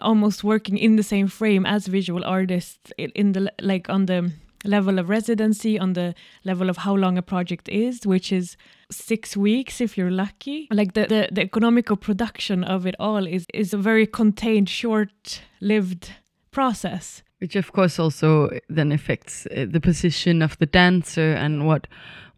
almost 0.00 0.44
working 0.44 0.78
in 0.78 0.96
the 0.96 1.02
same 1.02 1.26
frame 1.26 1.66
as 1.66 1.86
visual 1.86 2.24
artists 2.24 2.92
in 2.98 3.32
the 3.32 3.52
like 3.60 3.90
on 3.90 4.06
the 4.06 4.32
level 4.64 4.98
of 4.98 5.08
residency 5.08 5.78
on 5.78 5.92
the 5.94 6.14
level 6.44 6.68
of 6.68 6.78
how 6.78 6.94
long 6.94 7.16
a 7.16 7.22
project 7.22 7.68
is 7.68 8.06
which 8.06 8.30
is 8.32 8.56
six 8.90 9.36
weeks 9.36 9.80
if 9.80 9.96
you're 9.96 10.10
lucky 10.10 10.68
like 10.70 10.94
the, 10.94 11.06
the, 11.06 11.28
the 11.32 11.40
economical 11.40 11.96
production 11.96 12.64
of 12.64 12.86
it 12.86 12.94
all 13.00 13.26
is 13.26 13.46
is 13.54 13.72
a 13.72 13.78
very 13.78 14.06
contained 14.06 14.68
short 14.68 15.42
lived 15.60 16.12
process 16.50 17.22
which 17.38 17.56
of 17.56 17.72
course 17.72 17.98
also 17.98 18.50
then 18.68 18.92
affects 18.92 19.46
uh, 19.46 19.66
the 19.68 19.80
position 19.80 20.42
of 20.42 20.58
the 20.58 20.66
dancer 20.66 21.32
and 21.32 21.66
what 21.66 21.86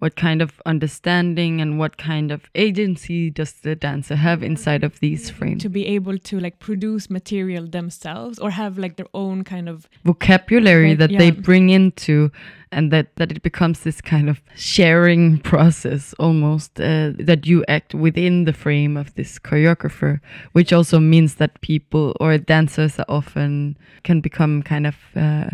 what 0.01 0.17
kind 0.17 0.43
of 0.43 0.61
understanding 0.65 1.61
and 1.61 1.79
what 1.79 1.99
kind 1.99 2.33
of 2.33 2.51
agency 2.55 3.31
does 3.31 3.53
the 3.53 3.77
dancer 3.77 4.17
have 4.17 4.43
inside 4.43 4.83
of 4.83 4.99
these 5.01 5.29
frames? 5.31 5.63
To 5.63 5.69
be 5.69 5.87
able 5.87 6.19
to 6.19 6.41
like 6.41 6.59
produce 6.59 7.11
material 7.11 7.67
themselves 7.67 8.39
or 8.39 8.51
have 8.51 8.79
like 8.79 8.97
their 8.97 9.07
own 9.15 9.45
kind 9.45 9.69
of 9.69 9.89
vocabulary 10.05 10.91
Right, 10.91 10.99
that 10.99 11.11
they 11.11 11.31
bring 11.31 11.69
into 11.69 12.31
and 12.73 12.91
that 12.93 13.15
that 13.17 13.31
it 13.31 13.43
becomes 13.43 13.81
this 13.81 14.01
kind 14.01 14.31
of 14.31 14.41
sharing 14.55 15.39
process 15.53 16.15
almost 16.19 16.81
uh, 16.81 17.13
that 17.19 17.47
you 17.47 17.65
act 17.69 17.95
within 17.95 18.45
the 18.45 18.53
frame 18.53 18.97
of 18.97 19.15
this 19.17 19.39
choreographer 19.39 20.21
which 20.53 20.73
also 20.73 20.99
means 20.99 21.35
that 21.37 21.61
people 21.61 22.17
or 22.21 22.39
dancers 22.39 22.99
are 22.99 23.07
often 23.09 23.77
can 24.03 24.21
become 24.21 24.63
kind 24.63 24.87
of 24.87 24.97
uh, 25.17 25.51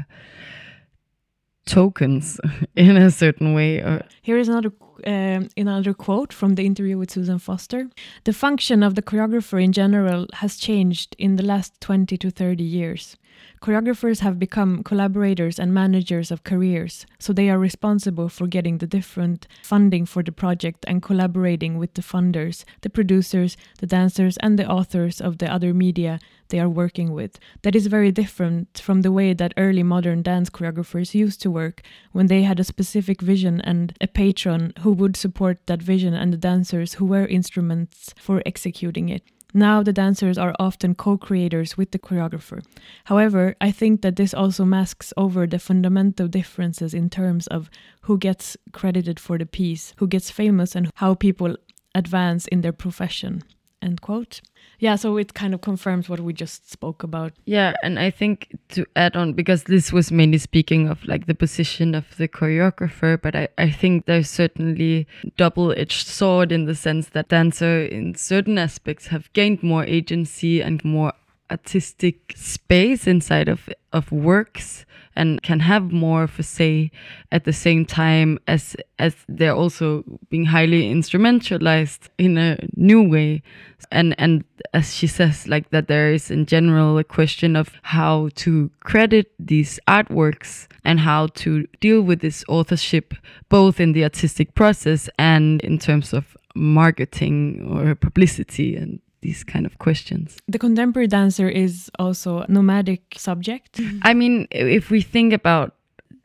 tokens 1.67 2.41
in 2.77 2.97
a 2.97 3.11
certain 3.11 3.55
way 3.55 3.79
or 3.79 4.03
Here 4.23 4.39
is 4.39 4.49
another 4.49 4.73
um, 5.05 5.49
another 5.57 5.93
quote 5.93 6.33
from 6.33 6.55
the 6.55 6.65
interview 6.65 6.97
with 6.97 7.11
Susan 7.11 7.39
Foster. 7.39 7.91
The 8.25 8.33
function 8.33 8.83
of 8.83 8.95
the 8.95 9.03
choreographer 9.03 9.63
in 9.63 9.73
general 9.73 10.27
has 10.35 10.57
changed 10.57 11.15
in 11.19 11.37
the 11.37 11.43
last 11.43 11.79
20 11.81 12.17
to 12.17 12.31
30 12.31 12.65
years. 12.65 13.17
Choreographers 13.61 14.21
have 14.21 14.39
become 14.39 14.83
collaborators 14.83 15.59
and 15.59 15.75
managers 15.75 16.31
of 16.31 16.45
careers, 16.45 17.05
so 17.19 17.33
they 17.33 17.51
are 17.51 17.59
responsible 17.59 18.29
for 18.29 18.47
getting 18.47 18.79
the 18.79 18.87
different 18.87 19.47
funding 19.63 20.07
for 20.07 20.23
the 20.23 20.33
project 20.33 20.85
and 20.89 21.03
collaborating 21.03 21.77
with 21.77 21.95
the 21.95 22.03
funders, 22.03 22.65
the 22.81 22.91
producers, 22.91 23.57
the 23.79 23.87
dancers, 23.87 24.37
and 24.39 24.59
the 24.59 24.69
authors 24.69 25.21
of 25.21 25.39
the 25.39 25.53
other 25.53 25.75
media 25.75 26.19
they 26.49 26.61
are 26.61 26.69
working 26.69 27.13
with. 27.13 27.39
That 27.63 27.77
is 27.77 27.87
very 27.87 28.13
different 28.13 28.79
from 28.79 29.03
the 29.03 29.13
way 29.13 29.33
that 29.35 29.55
early 29.57 29.83
modern 29.83 30.23
dance 30.23 30.51
choreographers 30.51 31.15
used 31.15 31.41
to 31.43 31.51
work 31.51 31.83
when 32.13 32.27
they 32.27 32.43
had 32.43 32.61
a 32.61 32.65
specific 32.65 33.21
vision 33.21 33.61
and 33.61 33.97
a 34.01 34.07
patron 34.07 34.73
who 34.81 34.93
would 34.93 35.17
support 35.17 35.59
that 35.67 35.83
vision 35.83 36.15
and 36.15 36.33
the 36.33 36.39
dancers 36.39 36.95
who 36.95 37.05
were 37.05 37.27
instruments 37.27 38.15
for 38.19 38.43
executing 38.47 39.09
it. 39.09 39.23
Now 39.55 39.83
the 39.83 39.93
dancers 39.93 40.37
are 40.37 40.55
often 40.59 40.95
co 40.95 41.17
creators 41.17 41.79
with 41.79 41.93
the 41.93 41.99
choreographer. 41.99 42.63
However, 43.05 43.55
I 43.59 43.71
think 43.71 44.03
that 44.03 44.17
this 44.17 44.35
also 44.35 44.67
masks 44.67 45.15
over 45.17 45.47
the 45.47 45.59
fundamental 45.59 46.29
differences 46.29 46.93
in 46.93 47.09
terms 47.09 47.47
of 47.47 47.71
who 48.03 48.19
gets 48.19 48.57
credited 48.73 49.19
for 49.19 49.39
the 49.39 49.47
piece, 49.47 49.95
who 49.97 50.09
gets 50.09 50.31
famous, 50.31 50.75
and 50.75 50.91
how 50.97 51.15
people 51.15 51.57
advance 51.95 52.47
in 52.49 52.61
their 52.61 52.73
profession. 52.73 53.43
End 53.83 54.01
quote. 54.01 54.41
Yeah, 54.79 54.97
so 54.97 55.17
it 55.17 55.35
kind 55.35 55.55
of 55.55 55.61
confirms 55.61 56.09
what 56.09 56.21
we 56.21 56.33
just 56.33 56.71
spoke 56.71 57.03
about. 57.03 57.33
Yeah, 57.45 57.75
and 57.83 57.99
I 57.99 58.11
think 58.11 58.57
to 58.71 58.87
add 58.97 59.17
on, 59.17 59.33
because 59.33 59.65
this 59.65 59.93
was 59.93 60.11
mainly 60.11 60.39
speaking 60.39 60.89
of 60.89 61.05
like 61.05 61.27
the 61.27 61.35
position 61.35 61.95
of 61.95 62.17
the 62.17 62.29
choreographer, 62.29 63.21
but 63.21 63.37
I, 63.37 63.49
I 63.59 63.71
think 63.71 64.07
there's 64.07 64.31
certainly 64.31 65.07
double-edged 65.37 66.07
sword 66.07 66.53
in 66.53 66.65
the 66.65 66.75
sense 66.75 67.11
that 67.11 67.29
dancer 67.29 67.85
in 67.85 68.15
certain 68.15 68.59
aspects 68.59 69.09
have 69.09 69.33
gained 69.35 69.63
more 69.63 69.85
agency 69.85 70.61
and 70.61 70.85
more 70.85 71.13
artistic 71.51 72.33
space 72.35 73.07
inside 73.07 73.49
of 73.49 73.69
of 73.93 74.11
works 74.11 74.85
and 75.17 75.43
can 75.43 75.61
have 75.61 75.93
more 75.93 76.25
of 76.25 76.39
a 76.39 76.43
say 76.43 76.91
at 77.33 77.45
the 77.45 77.53
same 77.53 77.85
time 77.85 78.39
as 78.47 78.77
as 78.99 79.15
they're 79.29 79.55
also 79.55 80.05
being 80.31 80.45
highly 80.45 80.93
instrumentalized 80.93 82.09
in 82.19 82.39
a 82.39 82.59
new 82.77 83.03
way. 83.03 83.43
And 83.91 84.15
and 84.19 84.45
as 84.73 84.95
she 84.95 85.07
says 85.07 85.47
like 85.47 85.71
that 85.71 85.89
there 85.89 86.13
is 86.13 86.31
in 86.31 86.47
general 86.47 86.99
a 86.99 87.05
question 87.05 87.57
of 87.57 87.71
how 87.83 88.31
to 88.37 88.71
credit 88.81 89.33
these 89.39 89.79
artworks 89.89 90.67
and 90.85 91.01
how 91.01 91.29
to 91.29 91.67
deal 91.81 92.03
with 92.03 92.21
this 92.21 92.45
authorship 92.49 93.15
both 93.49 93.81
in 93.81 93.93
the 93.93 94.05
artistic 94.05 94.55
process 94.55 95.09
and 95.19 95.61
in 95.63 95.79
terms 95.79 96.13
of 96.13 96.37
marketing 96.55 97.69
or 97.71 97.95
publicity 97.95 98.77
and 98.77 99.01
these 99.27 99.43
kind 99.45 99.67
of 99.67 99.79
questions 99.79 100.37
The 100.55 100.59
contemporary 100.59 101.09
dancer 101.09 101.49
is 101.49 101.91
also 101.99 102.31
a 102.41 102.47
nomadic 102.49 103.03
subject. 103.17 103.81
I 104.03 104.15
mean, 104.15 104.47
if 104.51 104.91
we 104.91 105.01
think 105.03 105.33
about 105.33 105.76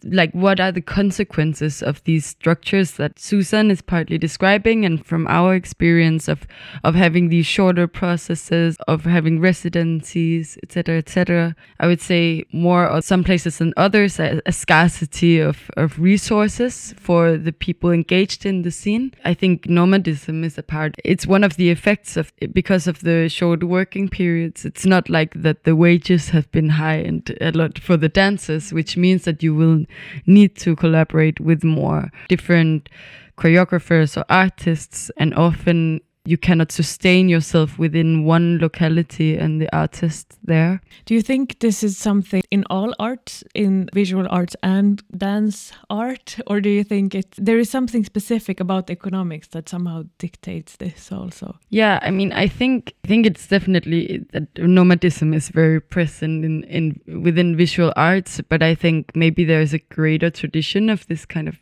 like 0.04 0.32
what 0.34 0.60
are 0.60 0.72
the 0.72 0.82
consequences 0.82 1.82
of 1.82 2.04
these 2.04 2.26
structures 2.26 2.94
that 2.94 3.20
Susan 3.20 3.72
is 3.72 3.82
partly 3.82 4.18
describing? 4.18 4.86
And 4.86 5.06
from 5.06 5.28
our 5.28 5.56
experience 5.56 6.28
of 6.28 6.48
of 6.84 6.96
having 6.96 7.30
these 7.30 7.46
shorter 7.46 7.88
processes 7.88 8.78
of 8.88 9.04
having 9.06 9.40
residencies 9.40 10.58
etc 10.64 10.98
etc 10.98 11.56
I 11.80 11.88
would 11.88 12.02
say 12.02 12.46
more 12.52 12.86
of 12.86 13.04
some 13.04 13.24
places 13.24 13.58
than 13.58 13.74
others 13.78 14.20
a, 14.20 14.42
a 14.46 14.52
scarcity 14.52 15.40
of, 15.40 15.70
of 15.78 16.00
resources 16.00 16.94
for 16.98 17.38
the 17.38 17.54
people 17.54 17.92
engaged 17.92 18.46
in 18.46 18.62
the 18.62 18.72
scene. 18.72 19.14
I 19.26 19.34
think 19.34 19.68
nomadism 19.68 20.44
is 20.44 20.58
a 20.58 20.64
part. 20.64 20.96
It's 21.04 21.28
one 21.28 21.44
of 21.44 21.56
the 21.56 21.70
effects 21.70 22.18
of 22.18 22.32
because 22.52 22.88
of 22.88 23.02
the 23.02 23.30
short 23.30 23.64
working 23.64 24.10
periods. 24.10 24.66
It's 24.66 24.86
not 24.86 25.10
like 25.10 25.34
that 25.42 25.64
the 25.64 25.76
wages 25.76 26.30
have 26.30 26.52
been 26.52 26.70
high 26.70 26.98
and 26.98 27.38
a 27.42 27.52
lot 27.52 27.80
for 27.80 27.98
the 27.98 28.10
dancers 28.10 28.74
which 28.74 28.98
means 28.98 29.24
that 29.24 29.44
you 29.44 29.54
will 29.56 29.86
need 30.26 30.56
to 30.58 30.76
collaborate 30.76 31.40
with 31.40 31.64
more 31.64 32.12
different 32.30 32.90
choreographers 33.38 34.18
or 34.18 34.26
artists 34.30 35.10
and 35.18 35.34
often 35.34 36.00
you 36.32 36.38
cannot 36.38 36.72
sustain 36.72 37.28
yourself 37.28 37.78
within 37.78 38.24
one 38.24 38.58
locality 38.60 39.38
and 39.38 39.62
the 39.62 39.70
artist 39.76 40.38
there 40.44 40.82
Do 41.06 41.14
you 41.14 41.22
think 41.22 41.60
this 41.60 41.84
is 41.84 41.98
something 41.98 42.42
in 42.50 42.64
all 42.70 42.94
art, 43.00 43.44
in 43.54 43.90
visual 43.94 44.28
arts 44.30 44.56
and 44.64 45.04
dance 45.18 45.72
art, 45.90 46.38
or 46.48 46.62
do 46.62 46.70
you 46.70 46.84
think 46.84 47.16
it 47.16 47.30
there 47.38 47.60
is 47.60 47.70
something 47.70 48.04
specific 48.06 48.60
about 48.60 48.90
economics 48.90 49.48
that 49.50 49.70
somehow 49.70 50.04
dictates 50.18 50.78
this 50.78 51.12
also? 51.12 51.48
yeah 51.70 52.00
i 52.02 52.12
mean 52.12 52.32
i 52.32 52.48
think 52.48 52.94
i 53.04 53.08
think 53.08 53.26
it's 53.26 53.48
definitely 53.48 54.26
that 54.34 54.48
nomadism 54.58 55.34
is 55.34 55.50
very 55.50 55.82
present 55.82 56.46
in 56.46 56.64
in 56.78 56.86
within 57.24 57.58
visual 57.58 57.92
arts 57.96 58.42
but 58.50 58.62
i 58.64 58.74
think 58.76 59.12
maybe 59.16 59.44
there's 59.44 59.74
a 59.74 59.80
greater 59.98 60.30
tradition 60.30 60.90
of 60.90 61.06
this 61.08 61.26
kind 61.26 61.48
of 61.48 61.58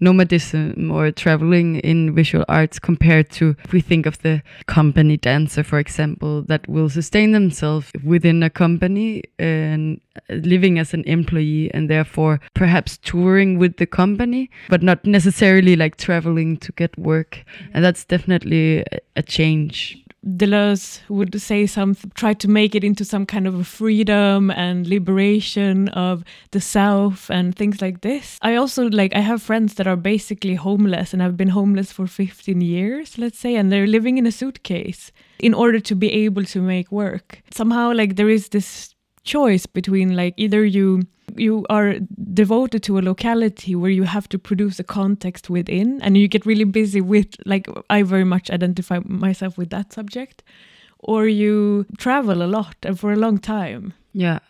nomadism 0.00 0.90
or 0.90 1.10
traveling 1.10 1.76
in 1.80 2.14
visual 2.14 2.44
arts 2.48 2.78
compared 2.78 3.30
to 3.30 3.54
if 3.64 3.72
we 3.72 3.80
think 3.80 4.06
of 4.06 4.18
the 4.22 4.42
company 4.66 5.16
dancer 5.16 5.62
for 5.62 5.78
example 5.78 6.42
that 6.42 6.68
will 6.68 6.88
sustain 6.88 7.32
themselves 7.32 7.90
within 8.04 8.42
a 8.42 8.50
company 8.50 9.22
and 9.38 10.00
living 10.28 10.78
as 10.78 10.94
an 10.94 11.04
employee 11.04 11.70
and 11.74 11.88
therefore 11.88 12.40
perhaps 12.54 12.98
touring 12.98 13.58
with 13.58 13.76
the 13.76 13.86
company 13.86 14.50
but 14.68 14.82
not 14.82 15.04
necessarily 15.04 15.76
like 15.76 15.96
traveling 15.96 16.56
to 16.58 16.72
get 16.72 16.96
work. 16.98 17.44
And 17.72 17.84
that's 17.84 18.04
definitely 18.04 18.84
a- 19.16 19.22
change 19.22 20.02
Deleuze 20.26 21.00
would 21.08 21.40
say 21.40 21.66
some 21.66 21.96
try 22.14 22.34
to 22.34 22.48
make 22.48 22.74
it 22.74 22.84
into 22.84 23.04
some 23.04 23.24
kind 23.24 23.46
of 23.46 23.54
a 23.54 23.64
freedom 23.64 24.50
and 24.50 24.86
liberation 24.86 25.88
of 25.88 26.24
the 26.50 26.60
self 26.60 27.30
and 27.30 27.56
things 27.56 27.80
like 27.80 28.02
this. 28.02 28.38
I 28.42 28.56
also 28.56 28.88
like 28.90 29.14
I 29.14 29.20
have 29.20 29.40
friends 29.40 29.74
that 29.74 29.86
are 29.86 29.96
basically 29.96 30.56
homeless 30.56 31.12
and 31.12 31.22
have 31.22 31.36
been 31.36 31.48
homeless 31.48 31.90
for 31.90 32.06
15 32.06 32.60
years, 32.60 33.16
let's 33.16 33.38
say, 33.38 33.56
and 33.56 33.72
they're 33.72 33.86
living 33.86 34.18
in 34.18 34.26
a 34.26 34.32
suitcase 34.32 35.10
in 35.38 35.54
order 35.54 35.80
to 35.80 35.94
be 35.94 36.12
able 36.12 36.44
to 36.44 36.60
make 36.60 36.92
work. 36.92 37.42
Somehow 37.50 37.92
like 37.92 38.16
there 38.16 38.28
is 38.28 38.50
this 38.50 38.89
choice 39.24 39.66
between 39.66 40.16
like 40.16 40.34
either 40.36 40.64
you 40.64 41.02
you 41.36 41.64
are 41.70 41.94
devoted 42.34 42.82
to 42.82 42.98
a 42.98 43.02
locality 43.02 43.74
where 43.76 43.90
you 43.90 44.02
have 44.02 44.28
to 44.28 44.38
produce 44.38 44.80
a 44.80 44.84
context 44.84 45.48
within 45.48 46.00
and 46.02 46.16
you 46.16 46.26
get 46.26 46.44
really 46.46 46.64
busy 46.64 47.00
with 47.00 47.36
like 47.46 47.66
i 47.88 48.02
very 48.02 48.24
much 48.24 48.50
identify 48.50 48.98
myself 49.04 49.56
with 49.56 49.70
that 49.70 49.92
subject 49.92 50.42
or 50.98 51.26
you 51.28 51.86
travel 51.98 52.42
a 52.42 52.48
lot 52.48 52.74
and 52.82 52.98
for 52.98 53.12
a 53.12 53.16
long 53.16 53.38
time 53.38 53.92
Yeah. 54.12 54.40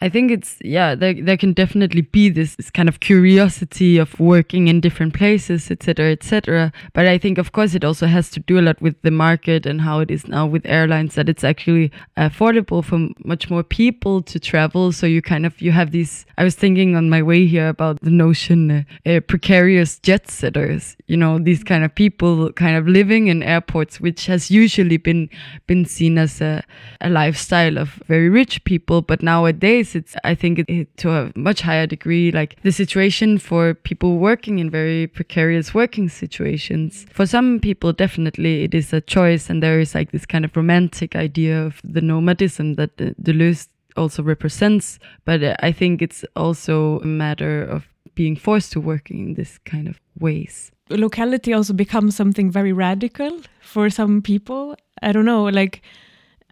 I 0.00 0.08
think 0.08 0.30
it's 0.30 0.58
yeah, 0.60 0.94
there 0.94 1.12
there 1.12 1.36
can 1.36 1.52
definitely 1.52 2.02
be 2.02 2.28
this, 2.28 2.54
this 2.54 2.70
kind 2.70 2.88
of 2.88 3.00
curiosity 3.00 3.98
of 3.98 4.18
working 4.20 4.68
in 4.68 4.80
different 4.80 5.12
places, 5.12 5.72
etc., 5.72 6.12
etc. 6.12 6.72
But 6.92 7.06
I 7.06 7.18
think 7.18 7.36
of 7.36 7.50
course 7.50 7.74
it 7.74 7.84
also 7.84 8.06
has 8.06 8.30
to 8.30 8.40
do 8.40 8.60
a 8.60 8.62
lot 8.62 8.80
with 8.80 8.94
the 9.02 9.10
market 9.10 9.66
and 9.66 9.80
how 9.80 9.98
it 9.98 10.10
is 10.10 10.28
now 10.28 10.46
with 10.46 10.64
airlines 10.66 11.16
that 11.16 11.28
it's 11.28 11.42
actually 11.42 11.90
affordable 12.16 12.84
for 12.84 13.08
much 13.24 13.50
more 13.50 13.64
people 13.64 14.22
to 14.22 14.38
travel. 14.38 14.92
So 14.92 15.04
you 15.04 15.20
kind 15.20 15.44
of 15.44 15.60
you 15.60 15.72
have 15.72 15.90
these. 15.90 16.24
I 16.36 16.44
was 16.44 16.54
thinking 16.54 16.94
on 16.94 17.10
my 17.10 17.20
way 17.20 17.46
here 17.46 17.68
about 17.68 18.00
the 18.00 18.10
notion 18.10 18.70
uh, 18.70 18.82
uh, 19.04 19.20
precarious 19.20 19.98
jet 19.98 20.30
setters. 20.30 20.96
You 21.08 21.16
know, 21.16 21.40
these 21.40 21.64
kind 21.64 21.82
of 21.84 21.92
people 21.92 22.52
kind 22.52 22.76
of 22.76 22.86
living 22.86 23.26
in 23.26 23.42
airports, 23.42 24.00
which 24.00 24.26
has 24.26 24.48
usually 24.48 24.96
been 24.96 25.28
been 25.66 25.84
seen 25.84 26.18
as 26.18 26.40
a, 26.40 26.62
a 27.00 27.10
lifestyle 27.10 27.78
of 27.78 28.00
very 28.06 28.28
rich 28.28 28.62
people, 28.62 29.02
but 29.02 29.24
nowadays 29.24 29.87
it's 29.94 30.14
I 30.24 30.34
think 30.34 30.58
it, 30.60 30.68
it, 30.68 30.96
to 30.98 31.10
a 31.10 31.32
much 31.34 31.60
higher 31.60 31.86
degree 31.86 32.30
like 32.32 32.56
the 32.62 32.72
situation 32.72 33.38
for 33.38 33.74
people 33.74 34.18
working 34.18 34.58
in 34.58 34.70
very 34.70 35.06
precarious 35.06 35.74
working 35.74 36.08
situations. 36.08 37.06
For 37.12 37.26
some 37.26 37.60
people, 37.60 37.92
definitely 37.92 38.64
it 38.64 38.74
is 38.74 38.92
a 38.92 39.00
choice, 39.00 39.50
and 39.50 39.62
there 39.62 39.80
is 39.80 39.94
like 39.94 40.12
this 40.12 40.26
kind 40.26 40.44
of 40.44 40.56
romantic 40.56 41.16
idea 41.16 41.62
of 41.64 41.80
the 41.84 42.00
nomadism 42.00 42.74
that 42.74 42.96
Deleuze 42.96 43.68
also 43.96 44.22
represents. 44.22 44.98
But 45.24 45.42
uh, 45.42 45.56
I 45.60 45.72
think 45.72 46.02
it's 46.02 46.24
also 46.36 47.00
a 47.00 47.06
matter 47.06 47.62
of 47.62 47.86
being 48.14 48.36
forced 48.36 48.72
to 48.72 48.80
working 48.80 49.18
in 49.20 49.34
this 49.34 49.58
kind 49.58 49.86
of 49.88 50.00
ways. 50.18 50.72
locality 50.90 51.52
also 51.52 51.72
becomes 51.72 52.16
something 52.16 52.50
very 52.50 52.72
radical 52.72 53.40
for 53.60 53.90
some 53.90 54.22
people. 54.22 54.74
I 55.02 55.12
don't 55.12 55.24
know, 55.24 55.44
like 55.44 55.82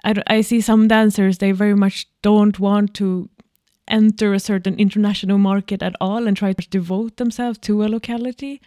I, 0.04 0.14
I 0.26 0.40
see 0.40 0.60
some 0.60 0.88
dancers 0.88 1.38
they 1.38 1.52
very 1.52 1.74
much 1.74 2.06
don't 2.22 2.58
want 2.58 2.94
to 2.94 3.28
enter 3.88 4.34
a 4.34 4.40
certain 4.40 4.78
international 4.78 5.38
market 5.38 5.82
at 5.82 5.94
all 6.00 6.26
and 6.26 6.36
try 6.36 6.52
to 6.52 6.68
devote 6.68 7.16
themselves 7.16 7.58
to 7.58 7.84
a 7.84 7.88
locality 7.88 8.60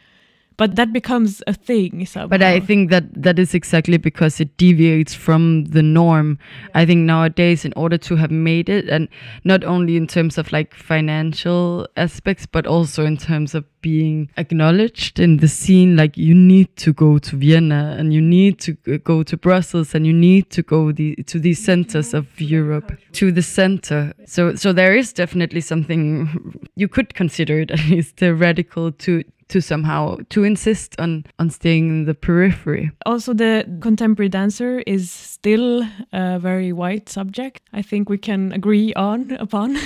but 0.60 0.76
that 0.76 0.91
becomes 0.91 1.41
a 1.48 1.54
thing 1.54 2.06
somehow. 2.06 2.28
But 2.28 2.43
I 2.43 2.60
think 2.60 2.89
that 2.89 3.06
that 3.24 3.39
is 3.39 3.54
exactly 3.54 3.98
because 3.98 4.41
it 4.41 4.58
deviates 4.58 5.13
from 5.13 5.63
the 5.63 5.82
norm. 5.82 6.38
I 6.76 6.86
think 6.86 7.06
nowadays, 7.06 7.63
in 7.63 7.72
order 7.78 7.98
to 8.00 8.17
have 8.17 8.30
made 8.30 8.67
it, 8.67 8.89
and 8.89 9.08
not 9.45 9.63
only 9.63 9.95
in 9.95 10.06
terms 10.06 10.38
of 10.38 10.52
like 10.52 10.76
financial 10.76 11.88
aspects, 11.95 12.45
but 12.45 12.67
also 12.67 13.06
in 13.06 13.15
terms 13.15 13.56
of 13.56 13.63
being 13.82 14.30
acknowledged 14.36 15.17
in 15.17 15.38
the 15.38 15.48
scene, 15.48 15.95
like 15.95 16.17
you 16.17 16.36
need 16.36 16.76
to 16.76 16.91
go 16.91 17.17
to 17.19 17.38
Vienna 17.38 17.95
and 17.98 18.13
you 18.13 18.19
need 18.19 18.60
to 18.60 18.74
go 18.98 19.24
to 19.24 19.38
Brussels 19.38 19.95
and 19.95 20.06
you 20.06 20.12
need 20.12 20.50
to 20.50 20.62
go 20.62 20.91
the, 20.91 21.15
to 21.28 21.39
these 21.39 21.63
centers 21.63 22.13
of 22.13 22.28
Europe, 22.41 22.91
to 23.13 23.32
the 23.32 23.41
center. 23.41 24.12
So, 24.26 24.56
so 24.56 24.74
there 24.74 24.93
is 24.93 25.13
definitely 25.13 25.62
something 25.62 26.60
you 26.76 26.89
could 26.89 27.13
consider 27.13 27.62
it 27.62 27.72
at 27.72 27.88
least 27.88 28.22
uh, 28.22 28.34
radical 28.34 28.91
to 28.91 29.24
to 29.50 29.62
somehow 29.62 30.18
to 30.30 30.44
insist 30.44 30.96
on 31.00 31.24
on 31.38 31.50
staying 31.50 31.90
in 31.90 32.06
the 32.06 32.14
periphery. 32.14 32.92
Also, 33.06 33.34
the 33.34 33.64
contemporary 33.82 34.30
dancer 34.30 34.84
is 34.88 35.12
still 35.12 35.84
a 36.14 36.40
very 36.40 36.72
white 36.74 37.10
subject. 37.10 37.62
I 37.74 37.82
think 37.82 38.10
we 38.10 38.18
can 38.18 38.52
agree 38.54 38.94
on 38.96 39.32
upon. 39.40 39.78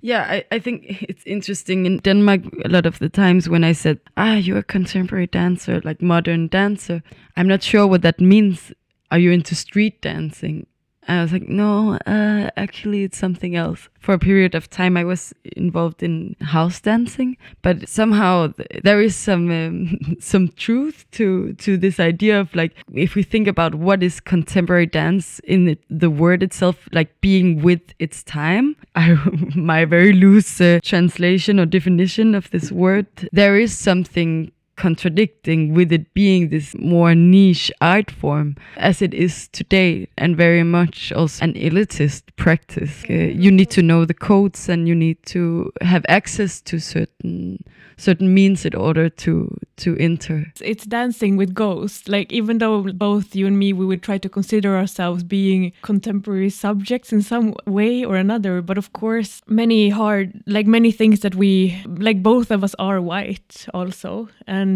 yeah, 0.00 0.26
I, 0.28 0.44
I 0.56 0.60
think 0.60 1.02
it's 1.08 1.24
interesting 1.26 1.86
in 1.86 1.98
Denmark. 1.98 2.40
A 2.64 2.68
lot 2.68 2.86
of 2.86 2.98
the 2.98 3.08
times 3.08 3.48
when 3.48 3.64
I 3.64 3.74
said, 3.74 3.98
"Ah, 4.16 4.34
you're 4.36 4.58
a 4.58 4.72
contemporary 4.72 5.26
dancer, 5.26 5.80
like 5.84 6.02
modern 6.02 6.48
dancer," 6.48 7.02
I'm 7.36 7.48
not 7.48 7.62
sure 7.62 7.86
what 7.86 8.02
that 8.02 8.20
means. 8.20 8.72
Are 9.10 9.20
you 9.20 9.32
into 9.32 9.54
street 9.54 10.02
dancing? 10.02 10.66
I 11.08 11.20
was 11.20 11.32
like, 11.32 11.48
no, 11.48 11.98
uh, 12.06 12.50
actually, 12.56 13.02
it's 13.02 13.18
something 13.18 13.56
else. 13.56 13.88
For 13.98 14.14
a 14.14 14.18
period 14.18 14.54
of 14.54 14.70
time, 14.70 14.96
I 14.96 15.04
was 15.04 15.32
involved 15.56 16.02
in 16.02 16.36
house 16.40 16.80
dancing, 16.80 17.36
but 17.60 17.88
somehow 17.88 18.48
th- 18.48 18.82
there 18.84 19.00
is 19.00 19.16
some 19.16 19.50
um, 19.50 20.16
some 20.20 20.48
truth 20.48 21.04
to 21.12 21.54
to 21.54 21.76
this 21.76 21.98
idea 21.98 22.38
of 22.40 22.54
like 22.54 22.74
if 22.94 23.14
we 23.14 23.22
think 23.24 23.48
about 23.48 23.74
what 23.74 24.02
is 24.02 24.20
contemporary 24.20 24.86
dance 24.86 25.40
in 25.40 25.68
it, 25.68 25.80
the 25.90 26.10
word 26.10 26.42
itself, 26.42 26.88
like 26.92 27.20
being 27.20 27.62
with 27.62 27.82
its 27.98 28.22
time. 28.22 28.76
I, 28.94 29.14
my 29.56 29.84
very 29.84 30.12
loose 30.12 30.60
uh, 30.60 30.78
translation 30.84 31.58
or 31.58 31.66
definition 31.66 32.34
of 32.34 32.50
this 32.50 32.70
word, 32.70 33.06
there 33.32 33.58
is 33.58 33.76
something 33.76 34.52
contradicting 34.82 35.72
with 35.74 35.92
it 35.92 36.12
being 36.12 36.48
this 36.48 36.74
more 36.74 37.14
niche 37.14 37.70
art 37.80 38.10
form 38.10 38.56
as 38.78 39.00
it 39.00 39.14
is 39.14 39.46
today 39.52 40.08
and 40.18 40.36
very 40.36 40.64
much 40.64 41.12
also 41.12 41.44
an 41.44 41.54
elitist 41.54 42.22
practice. 42.34 43.04
Uh, 43.08 43.12
you 43.44 43.52
need 43.52 43.70
to 43.70 43.80
know 43.80 44.04
the 44.04 44.18
codes 44.30 44.68
and 44.68 44.88
you 44.88 44.94
need 45.04 45.18
to 45.24 45.70
have 45.82 46.04
access 46.08 46.60
to 46.60 46.80
certain 46.80 47.62
certain 47.96 48.34
means 48.34 48.64
in 48.64 48.74
order 48.74 49.08
to 49.08 49.32
to 49.76 49.96
enter. 49.98 50.38
It's 50.60 50.86
dancing 50.86 51.36
with 51.36 51.54
ghosts. 51.54 52.08
Like 52.08 52.32
even 52.32 52.58
though 52.58 52.82
both 52.82 53.36
you 53.36 53.46
and 53.46 53.56
me 53.62 53.72
we 53.72 53.86
would 53.86 54.02
try 54.02 54.18
to 54.18 54.28
consider 54.28 54.76
ourselves 54.76 55.22
being 55.22 55.72
contemporary 55.82 56.50
subjects 56.50 57.12
in 57.12 57.22
some 57.22 57.54
way 57.66 58.04
or 58.04 58.16
another, 58.16 58.54
but 58.62 58.78
of 58.78 58.92
course 58.92 59.42
many 59.46 59.90
hard 59.90 60.42
like 60.46 60.66
many 60.66 60.90
things 60.90 61.20
that 61.20 61.36
we 61.36 61.52
like 61.86 62.20
both 62.22 62.50
of 62.50 62.64
us 62.64 62.74
are 62.80 63.00
white 63.00 63.66
also 63.72 64.28
and 64.48 64.71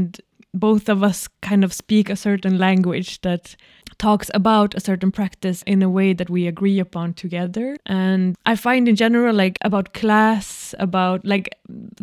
both 0.56 0.88
of 0.88 1.02
us 1.02 1.28
kind 1.42 1.64
of 1.64 1.72
speak 1.72 2.08
a 2.08 2.16
certain 2.16 2.58
language 2.58 3.20
that 3.20 3.56
talks 3.98 4.30
about 4.34 4.74
a 4.74 4.80
certain 4.80 5.10
practice 5.10 5.62
in 5.66 5.82
a 5.82 5.88
way 5.88 6.12
that 6.14 6.30
we 6.30 6.46
agree 6.46 6.78
upon 6.78 7.14
together. 7.14 7.76
And 7.86 8.36
I 8.46 8.56
find 8.56 8.88
in 8.88 8.96
general, 8.96 9.34
like 9.34 9.58
about 9.62 9.92
class, 9.92 10.74
about 10.78 11.24
like 11.24 11.54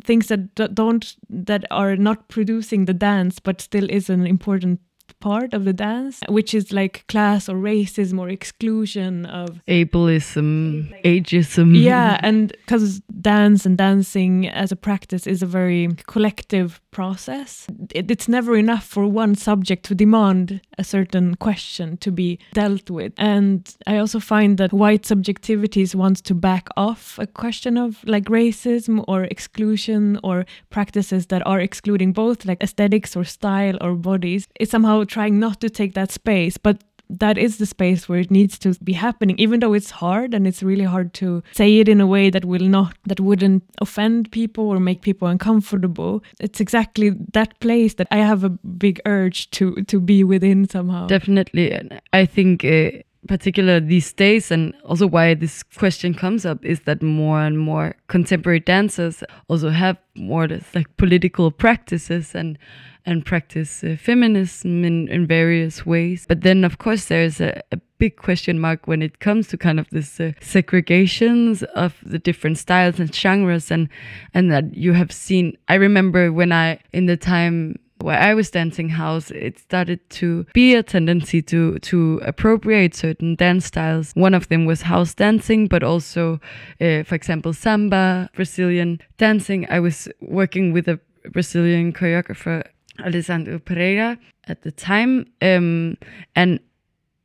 things 0.03 0.27
that 0.27 0.55
don't, 0.75 1.15
that 1.29 1.65
are 1.71 1.95
not 1.95 2.27
producing 2.29 2.85
the 2.85 2.93
dance, 2.93 3.39
but 3.39 3.61
still 3.61 3.89
is 3.89 4.09
an 4.09 4.25
important 4.27 4.79
part 5.19 5.53
of 5.53 5.63
the 5.65 5.73
dance, 5.73 6.19
which 6.27 6.53
is 6.53 6.71
like 6.71 7.05
class 7.07 7.47
or 7.47 7.55
racism 7.55 8.19
or 8.19 8.29
exclusion 8.29 9.25
of 9.25 9.61
ableism, 9.67 10.93
ageism. 11.03 11.81
Yeah, 11.81 12.19
and 12.21 12.51
because 12.51 12.99
dance 13.21 13.65
and 13.65 13.77
dancing 13.77 14.49
as 14.49 14.71
a 14.71 14.75
practice 14.75 15.25
is 15.25 15.41
a 15.41 15.45
very 15.45 15.89
collective 16.07 16.81
process, 16.91 17.67
it, 17.95 18.11
it's 18.11 18.27
never 18.27 18.55
enough 18.55 18.85
for 18.85 19.07
one 19.07 19.35
subject 19.35 19.85
to 19.85 19.95
demand 19.95 20.61
a 20.77 20.83
certain 20.83 21.35
question 21.35 21.97
to 21.97 22.11
be 22.11 22.39
dealt 22.53 22.89
with. 22.89 23.13
And 23.17 23.73
I 23.87 23.97
also 23.97 24.19
find 24.19 24.57
that 24.57 24.73
white 24.73 25.03
subjectivities 25.03 25.95
wants 25.95 26.21
to 26.21 26.33
back 26.35 26.67
off 26.77 27.17
a 27.17 27.27
question 27.27 27.77
of 27.77 28.03
like 28.05 28.25
racism 28.25 29.03
or 29.07 29.23
exclusion 29.23 30.19
or 30.23 30.45
practices 30.69 31.27
that 31.27 31.45
are 31.47 31.59
excluding 31.59 32.13
both 32.13 32.45
like 32.45 32.61
aesthetics 32.61 33.15
or 33.15 33.23
style 33.23 33.77
or 33.81 33.95
bodies. 33.95 34.47
It's 34.59 34.71
somehow 34.71 34.92
trying 35.03 35.39
not 35.39 35.59
to 35.61 35.69
take 35.69 35.93
that 35.93 36.11
space, 36.11 36.57
but 36.57 36.83
that 37.09 37.37
is 37.37 37.57
the 37.57 37.65
space 37.65 38.07
where 38.07 38.19
it 38.19 38.31
needs 38.31 38.57
to 38.57 38.73
be 38.83 38.93
happening 38.93 39.37
even 39.37 39.59
though 39.59 39.73
it's 39.73 39.91
hard 39.91 40.33
and 40.33 40.47
it's 40.47 40.63
really 40.63 40.83
hard 40.83 41.13
to 41.13 41.43
say 41.51 41.79
it 41.79 41.87
in 41.87 42.01
a 42.01 42.07
way 42.07 42.29
that 42.29 42.45
will 42.45 42.67
not 42.67 42.95
that 43.05 43.19
wouldn't 43.19 43.63
offend 43.81 44.31
people 44.31 44.67
or 44.67 44.79
make 44.79 45.01
people 45.01 45.27
uncomfortable. 45.27 46.23
It's 46.39 46.59
exactly 46.59 47.11
that 47.33 47.59
place 47.59 47.95
that 47.95 48.07
i 48.09 48.17
have 48.17 48.43
a 48.43 48.49
big 48.49 48.99
urge 49.05 49.49
to 49.51 49.75
to 49.83 49.99
be 49.99 50.23
within 50.23 50.67
somehow. 50.67 51.07
Definitely. 51.07 51.65
I 52.13 52.25
think 52.25 52.65
uh, 52.65 52.91
particular 53.27 53.79
these 53.79 54.11
days 54.13 54.51
and 54.51 54.73
also 54.83 55.07
why 55.07 55.33
this 55.33 55.63
question 55.63 56.13
comes 56.13 56.45
up 56.45 56.63
is 56.65 56.81
that 56.81 57.01
more 57.01 57.39
and 57.41 57.57
more 57.59 57.95
contemporary 58.07 58.59
dancers 58.59 59.23
also 59.47 59.69
have 59.69 59.97
more 60.15 60.47
like 60.73 60.97
political 60.97 61.51
practices 61.51 62.35
and 62.35 62.57
and 63.05 63.25
practice 63.25 63.83
uh, 63.83 63.95
feminism 63.99 64.85
in, 64.85 65.07
in 65.09 65.27
various 65.27 65.85
ways. 65.85 66.25
But 66.27 66.41
then, 66.41 66.63
of 66.63 66.77
course, 66.77 67.05
there's 67.05 67.41
a, 67.41 67.61
a 67.71 67.77
big 67.97 68.17
question 68.17 68.59
mark 68.59 68.87
when 68.87 69.01
it 69.01 69.19
comes 69.19 69.47
to 69.47 69.57
kind 69.57 69.79
of 69.79 69.89
this 69.89 70.19
uh, 70.19 70.31
segregations 70.39 71.63
of 71.75 71.97
the 72.03 72.19
different 72.19 72.57
styles 72.57 72.99
and 72.99 73.13
genres, 73.13 73.71
and 73.71 73.89
and 74.33 74.51
that 74.51 74.75
you 74.75 74.93
have 74.93 75.11
seen. 75.11 75.57
I 75.67 75.75
remember 75.75 76.31
when 76.31 76.51
I 76.51 76.79
in 76.91 77.05
the 77.05 77.17
time 77.17 77.75
where 78.03 78.19
I 78.19 78.33
was 78.33 78.51
dancing 78.51 78.89
house, 78.89 79.31
it 79.31 79.57
started 79.59 80.09
to 80.11 80.45
be 80.53 80.75
a 80.75 80.83
tendency 80.83 81.41
to 81.43 81.79
to 81.79 82.21
appropriate 82.23 82.95
certain 82.95 83.35
dance 83.35 83.65
styles. 83.65 84.11
One 84.13 84.33
of 84.33 84.47
them 84.49 84.65
was 84.65 84.81
house 84.81 85.13
dancing, 85.13 85.67
but 85.67 85.83
also, 85.83 86.39
uh, 86.81 87.03
for 87.03 87.15
example, 87.15 87.53
samba, 87.53 88.29
Brazilian 88.35 88.99
dancing. 89.17 89.65
I 89.69 89.79
was 89.79 90.09
working 90.21 90.73
with 90.73 90.87
a 90.87 90.99
Brazilian 91.31 91.93
choreographer 91.93 92.63
Alessandro 92.99 93.59
Pereira 93.59 94.17
at 94.47 94.61
the 94.61 94.71
time. 94.71 95.25
Um, 95.41 95.97
and 96.35 96.59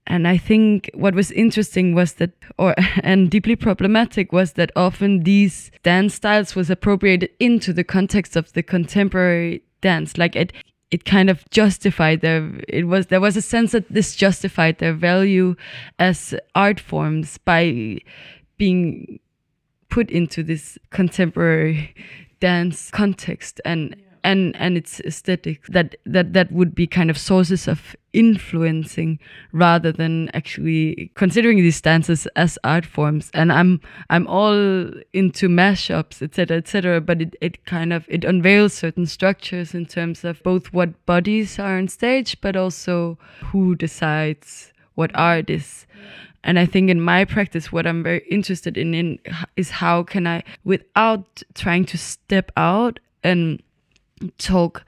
and 0.08 0.26
I 0.26 0.38
think 0.38 0.90
what 0.94 1.14
was 1.14 1.30
interesting 1.30 1.94
was 1.94 2.14
that, 2.14 2.30
or 2.58 2.74
and 3.02 3.30
deeply 3.30 3.56
problematic 3.56 4.32
was 4.32 4.54
that 4.54 4.72
often 4.74 5.22
these 5.24 5.70
dance 5.82 6.14
styles 6.14 6.54
was 6.54 6.70
appropriated 6.70 7.30
into 7.38 7.72
the 7.72 7.84
context 7.84 8.34
of 8.34 8.52
the 8.54 8.62
contemporary 8.62 9.62
dance. 9.82 10.16
Like 10.16 10.34
it, 10.34 10.52
it 10.90 11.04
kind 11.04 11.28
of 11.28 11.48
justified 11.50 12.22
their. 12.22 12.50
It 12.68 12.86
was 12.86 13.08
there 13.08 13.20
was 13.20 13.36
a 13.36 13.42
sense 13.42 13.72
that 13.72 13.92
this 13.92 14.16
justified 14.16 14.78
their 14.78 14.94
value 14.94 15.54
as 15.98 16.34
art 16.54 16.80
forms 16.80 17.36
by 17.36 17.98
being 18.56 19.20
put 19.90 20.10
into 20.10 20.42
this 20.42 20.78
contemporary 20.90 21.94
dance 22.40 22.90
context 22.90 23.60
and 23.64 23.94
and 24.28 24.54
and 24.56 24.76
its 24.76 25.00
aesthetic 25.00 25.66
that 25.68 25.96
that 26.04 26.34
that 26.34 26.52
would 26.52 26.74
be 26.74 26.86
kind 26.86 27.08
of 27.08 27.16
sources 27.16 27.66
of 27.66 27.96
influencing 28.12 29.18
rather 29.52 29.90
than 29.90 30.28
actually 30.34 31.10
considering 31.14 31.58
these 31.58 31.80
dances 31.80 32.26
as 32.36 32.58
art 32.62 32.84
forms. 32.84 33.30
And 33.32 33.50
i'm 33.50 33.80
i'm 34.10 34.26
all 34.26 34.90
into 35.14 35.48
mashups 35.48 36.20
etc 36.20 36.58
etc 36.58 37.00
but 37.00 37.22
it, 37.22 37.36
it 37.40 37.64
kind 37.64 37.92
of 37.92 38.04
it 38.08 38.24
unveils 38.24 38.74
certain 38.74 39.06
structures 39.06 39.74
in 39.74 39.86
terms 39.86 40.24
of 40.24 40.42
both 40.42 40.72
what 40.74 41.06
bodies 41.06 41.58
are 41.58 41.78
on 41.78 41.88
stage 41.88 42.38
but 42.42 42.54
also 42.54 43.18
who 43.46 43.74
decides 43.74 44.72
what 44.94 45.10
art 45.14 45.48
is. 45.48 45.86
And 46.44 46.58
i 46.58 46.66
think 46.66 46.90
in 46.90 47.00
my 47.00 47.24
practice 47.24 47.72
what 47.72 47.86
i'm 47.86 48.02
very 48.02 48.24
interested 48.30 48.76
in, 48.76 48.94
in 48.94 49.18
is 49.56 49.70
how 49.70 50.02
can 50.02 50.26
i 50.26 50.42
without 50.64 51.42
trying 51.54 51.86
to 51.86 51.96
step 51.96 52.52
out 52.56 53.00
and 53.24 53.62
talk 54.38 54.84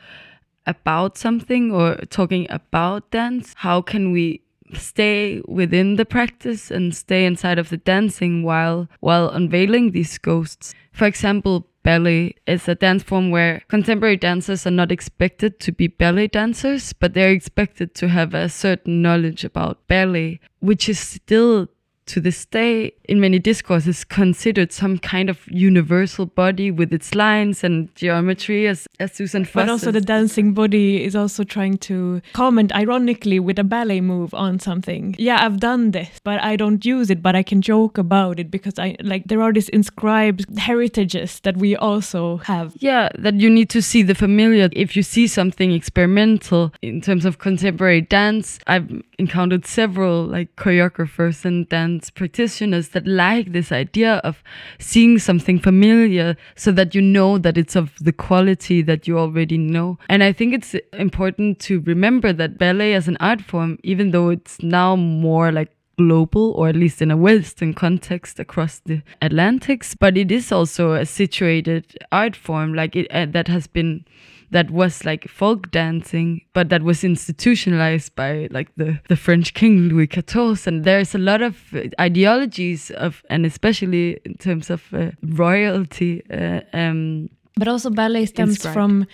about 0.67 1.17
something 1.17 1.73
or 1.73 1.97
talking 2.11 2.47
about 2.51 3.11
dance, 3.11 3.55
how 3.57 3.83
can 3.83 4.13
we 4.13 4.43
stay 4.75 5.43
within 5.49 5.97
the 5.97 6.05
practice 6.05 6.71
and 6.71 6.95
stay 6.95 7.25
inside 7.25 7.59
of 7.59 7.71
the 7.71 7.77
dancing 7.77 8.43
while 8.43 8.89
while 9.01 9.29
unveiling 9.29 9.91
these 9.91 10.19
ghosts? 10.19 10.75
For 10.93 11.07
example, 11.07 11.67
ballet 11.83 12.35
is 12.47 12.69
a 12.69 12.75
dance 12.75 13.03
form 13.03 13.31
where 13.31 13.63
contemporary 13.69 14.17
dancers 14.17 14.67
are 14.67 14.71
not 14.71 14.93
expected 14.93 15.59
to 15.61 15.73
be 15.73 15.89
ballet 15.89 16.29
dancers, 16.29 16.93
but 16.93 17.15
they're 17.15 17.33
expected 17.33 17.95
to 17.97 18.09
have 18.09 18.35
a 18.35 18.49
certain 18.49 19.03
knowledge 19.03 19.45
about 19.45 19.87
ballet, 19.89 20.41
which 20.61 20.89
is 20.89 20.99
still 20.99 21.69
to 22.11 22.21
this 22.21 22.45
day 22.45 22.93
in 23.05 23.21
many 23.21 23.39
discourses 23.39 24.05
considered 24.05 24.73
some 24.73 24.99
kind 24.99 25.31
of 25.31 25.47
universal 25.47 26.27
body 26.27 26.71
with 26.71 26.93
its 26.93 27.15
lines 27.15 27.63
and 27.63 27.95
geometry 27.95 28.67
as, 28.67 28.87
as 28.99 29.13
Susan 29.13 29.45
Foster. 29.45 29.67
But 29.67 29.69
also 29.69 29.91
the 29.93 30.01
dancing 30.01 30.53
body 30.53 31.05
is 31.05 31.15
also 31.15 31.45
trying 31.45 31.79
to 31.79 32.21
comment 32.33 32.75
ironically 32.75 33.39
with 33.39 33.59
a 33.59 33.65
ballet 33.65 34.01
move 34.01 34.35
on 34.35 34.59
something. 34.59 35.15
Yeah, 35.19 35.45
I've 35.45 35.61
done 35.61 35.93
this, 35.93 36.21
but 36.25 36.43
I 36.43 36.57
don't 36.57 36.85
use 36.85 37.11
it, 37.11 37.23
but 37.23 37.37
I 37.37 37.43
can 37.43 37.63
joke 37.63 37.97
about 37.97 38.41
it 38.41 38.51
because 38.51 38.79
I 38.79 38.97
like 39.03 39.25
there 39.27 39.43
are 39.43 39.53
these 39.53 39.69
inscribed 39.69 40.59
heritages 40.59 41.41
that 41.41 41.57
we 41.57 41.77
also 41.77 42.39
have. 42.39 42.75
Yeah, 42.79 43.09
that 43.19 43.35
you 43.35 43.51
need 43.51 43.71
to 43.71 43.83
see 43.83 44.03
the 44.03 44.15
familiar. 44.15 44.69
If 44.73 44.97
you 44.97 45.03
see 45.03 45.27
something 45.27 45.73
experimental 45.73 46.73
in 46.83 47.01
terms 47.01 47.25
of 47.25 47.39
contemporary 47.39 48.01
dance, 48.01 48.59
I've 48.67 48.91
encountered 49.19 49.67
several 49.67 50.25
like 50.25 50.57
choreographers 50.57 51.45
and 51.45 51.69
dance 51.69 52.00
practitioners 52.09 52.91
that 52.91 53.07
like 53.07 53.53
this 53.53 53.71
idea 53.73 54.15
of 54.25 54.43
seeing 54.79 55.19
something 55.19 55.59
familiar 55.59 56.37
so 56.55 56.73
that 56.73 56.95
you 56.95 57.03
know 57.03 57.37
that 57.37 57.59
it's 57.59 57.77
of 57.77 57.93
the 58.01 58.13
quality 58.13 58.81
that 58.81 59.07
you 59.07 59.19
already 59.19 59.59
know. 59.59 59.99
And 60.09 60.23
I 60.23 60.33
think 60.33 60.55
it's 60.55 60.75
important 60.95 61.59
to 61.61 61.81
remember 61.81 62.33
that 62.33 62.57
ballet 62.57 62.95
as 62.95 63.09
an 63.09 63.17
art 63.21 63.43
form, 63.43 63.79
even 63.83 64.13
though 64.13 64.31
it's 64.31 64.63
now 64.63 64.97
more 64.97 65.53
like 65.53 65.71
global 65.99 66.53
or 66.53 66.69
at 66.69 66.77
least 66.77 67.03
in 67.03 67.11
a 67.11 67.17
western 67.17 67.75
context 67.75 68.41
across 68.41 68.79
the 68.87 69.03
atlantics 69.21 69.95
but 69.95 70.17
it 70.17 70.33
is 70.33 70.51
also 70.51 70.95
a 70.95 71.05
situated 71.05 71.85
art 72.11 72.35
form 72.35 72.73
like 72.73 72.97
it 72.97 73.07
uh, 73.11 73.27
that 73.27 73.49
has 73.49 73.67
been 73.67 74.03
that 74.51 74.71
was 74.71 75.05
like 75.05 75.29
folk 75.29 75.71
dancing, 75.71 76.43
but 76.53 76.69
that 76.69 76.83
was 76.83 77.05
institutionalized 77.05 78.15
by 78.17 78.49
like 78.51 78.69
the, 78.77 79.01
the 79.09 79.17
French 79.17 79.55
king 79.55 79.89
Louis 79.89 80.09
XIV. 80.09 80.67
And 80.67 80.85
there's 80.85 81.15
a 81.15 81.19
lot 81.19 81.43
of 81.43 81.75
ideologies 82.01 82.91
of, 82.93 83.23
and 83.31 83.47
especially 83.47 84.21
in 84.25 84.35
terms 84.35 84.71
of 84.71 84.83
uh, 84.93 85.11
royalty. 85.23 86.23
Uh, 86.31 86.61
um, 86.73 87.31
but 87.57 87.69
also 87.69 87.91
ballet 87.91 88.27
stems 88.27 88.51
inscribed. 88.51 88.75
from 88.75 89.07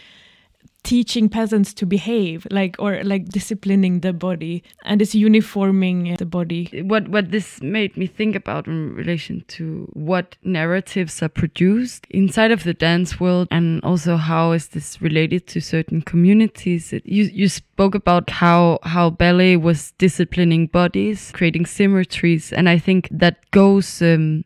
teaching 0.87 1.29
peasants 1.29 1.75
to 1.75 1.85
behave 1.85 2.47
like 2.53 2.77
or 2.79 3.03
like 3.03 3.29
disciplining 3.29 4.01
the 4.01 4.13
body 4.13 4.63
and 4.85 5.03
it's 5.03 5.17
uniforming 5.17 6.15
the 6.15 6.25
body. 6.25 6.71
What 6.87 7.09
what 7.09 7.33
this 7.33 7.61
made 7.61 7.97
me 7.97 8.07
think 8.07 8.37
about 8.37 8.69
in 8.69 8.95
relation 8.95 9.45
to 9.49 9.89
what 9.95 10.37
narratives 10.45 11.21
are 11.25 11.29
produced 11.29 12.07
inside 12.11 12.53
of 12.53 12.63
the 12.63 12.73
dance 12.73 13.19
world 13.19 13.49
and 13.51 13.83
also 13.83 14.17
how 14.17 14.53
is 14.53 14.69
this 14.69 15.03
related 15.03 15.49
to 15.49 15.61
certain 15.61 16.03
communities. 16.03 16.93
It, 16.93 17.05
you 17.05 17.25
you 17.25 17.49
spoke 17.49 17.97
about 17.97 18.31
how 18.31 18.79
how 18.85 19.11
ballet 19.11 19.57
was 19.57 19.91
disciplining 19.99 20.69
bodies 20.69 21.33
creating 21.33 21.67
symmetries 21.67 22.53
and 22.53 22.69
i 22.69 22.79
think 22.79 23.09
that 23.11 23.51
goes 23.51 24.01
um, 24.03 24.45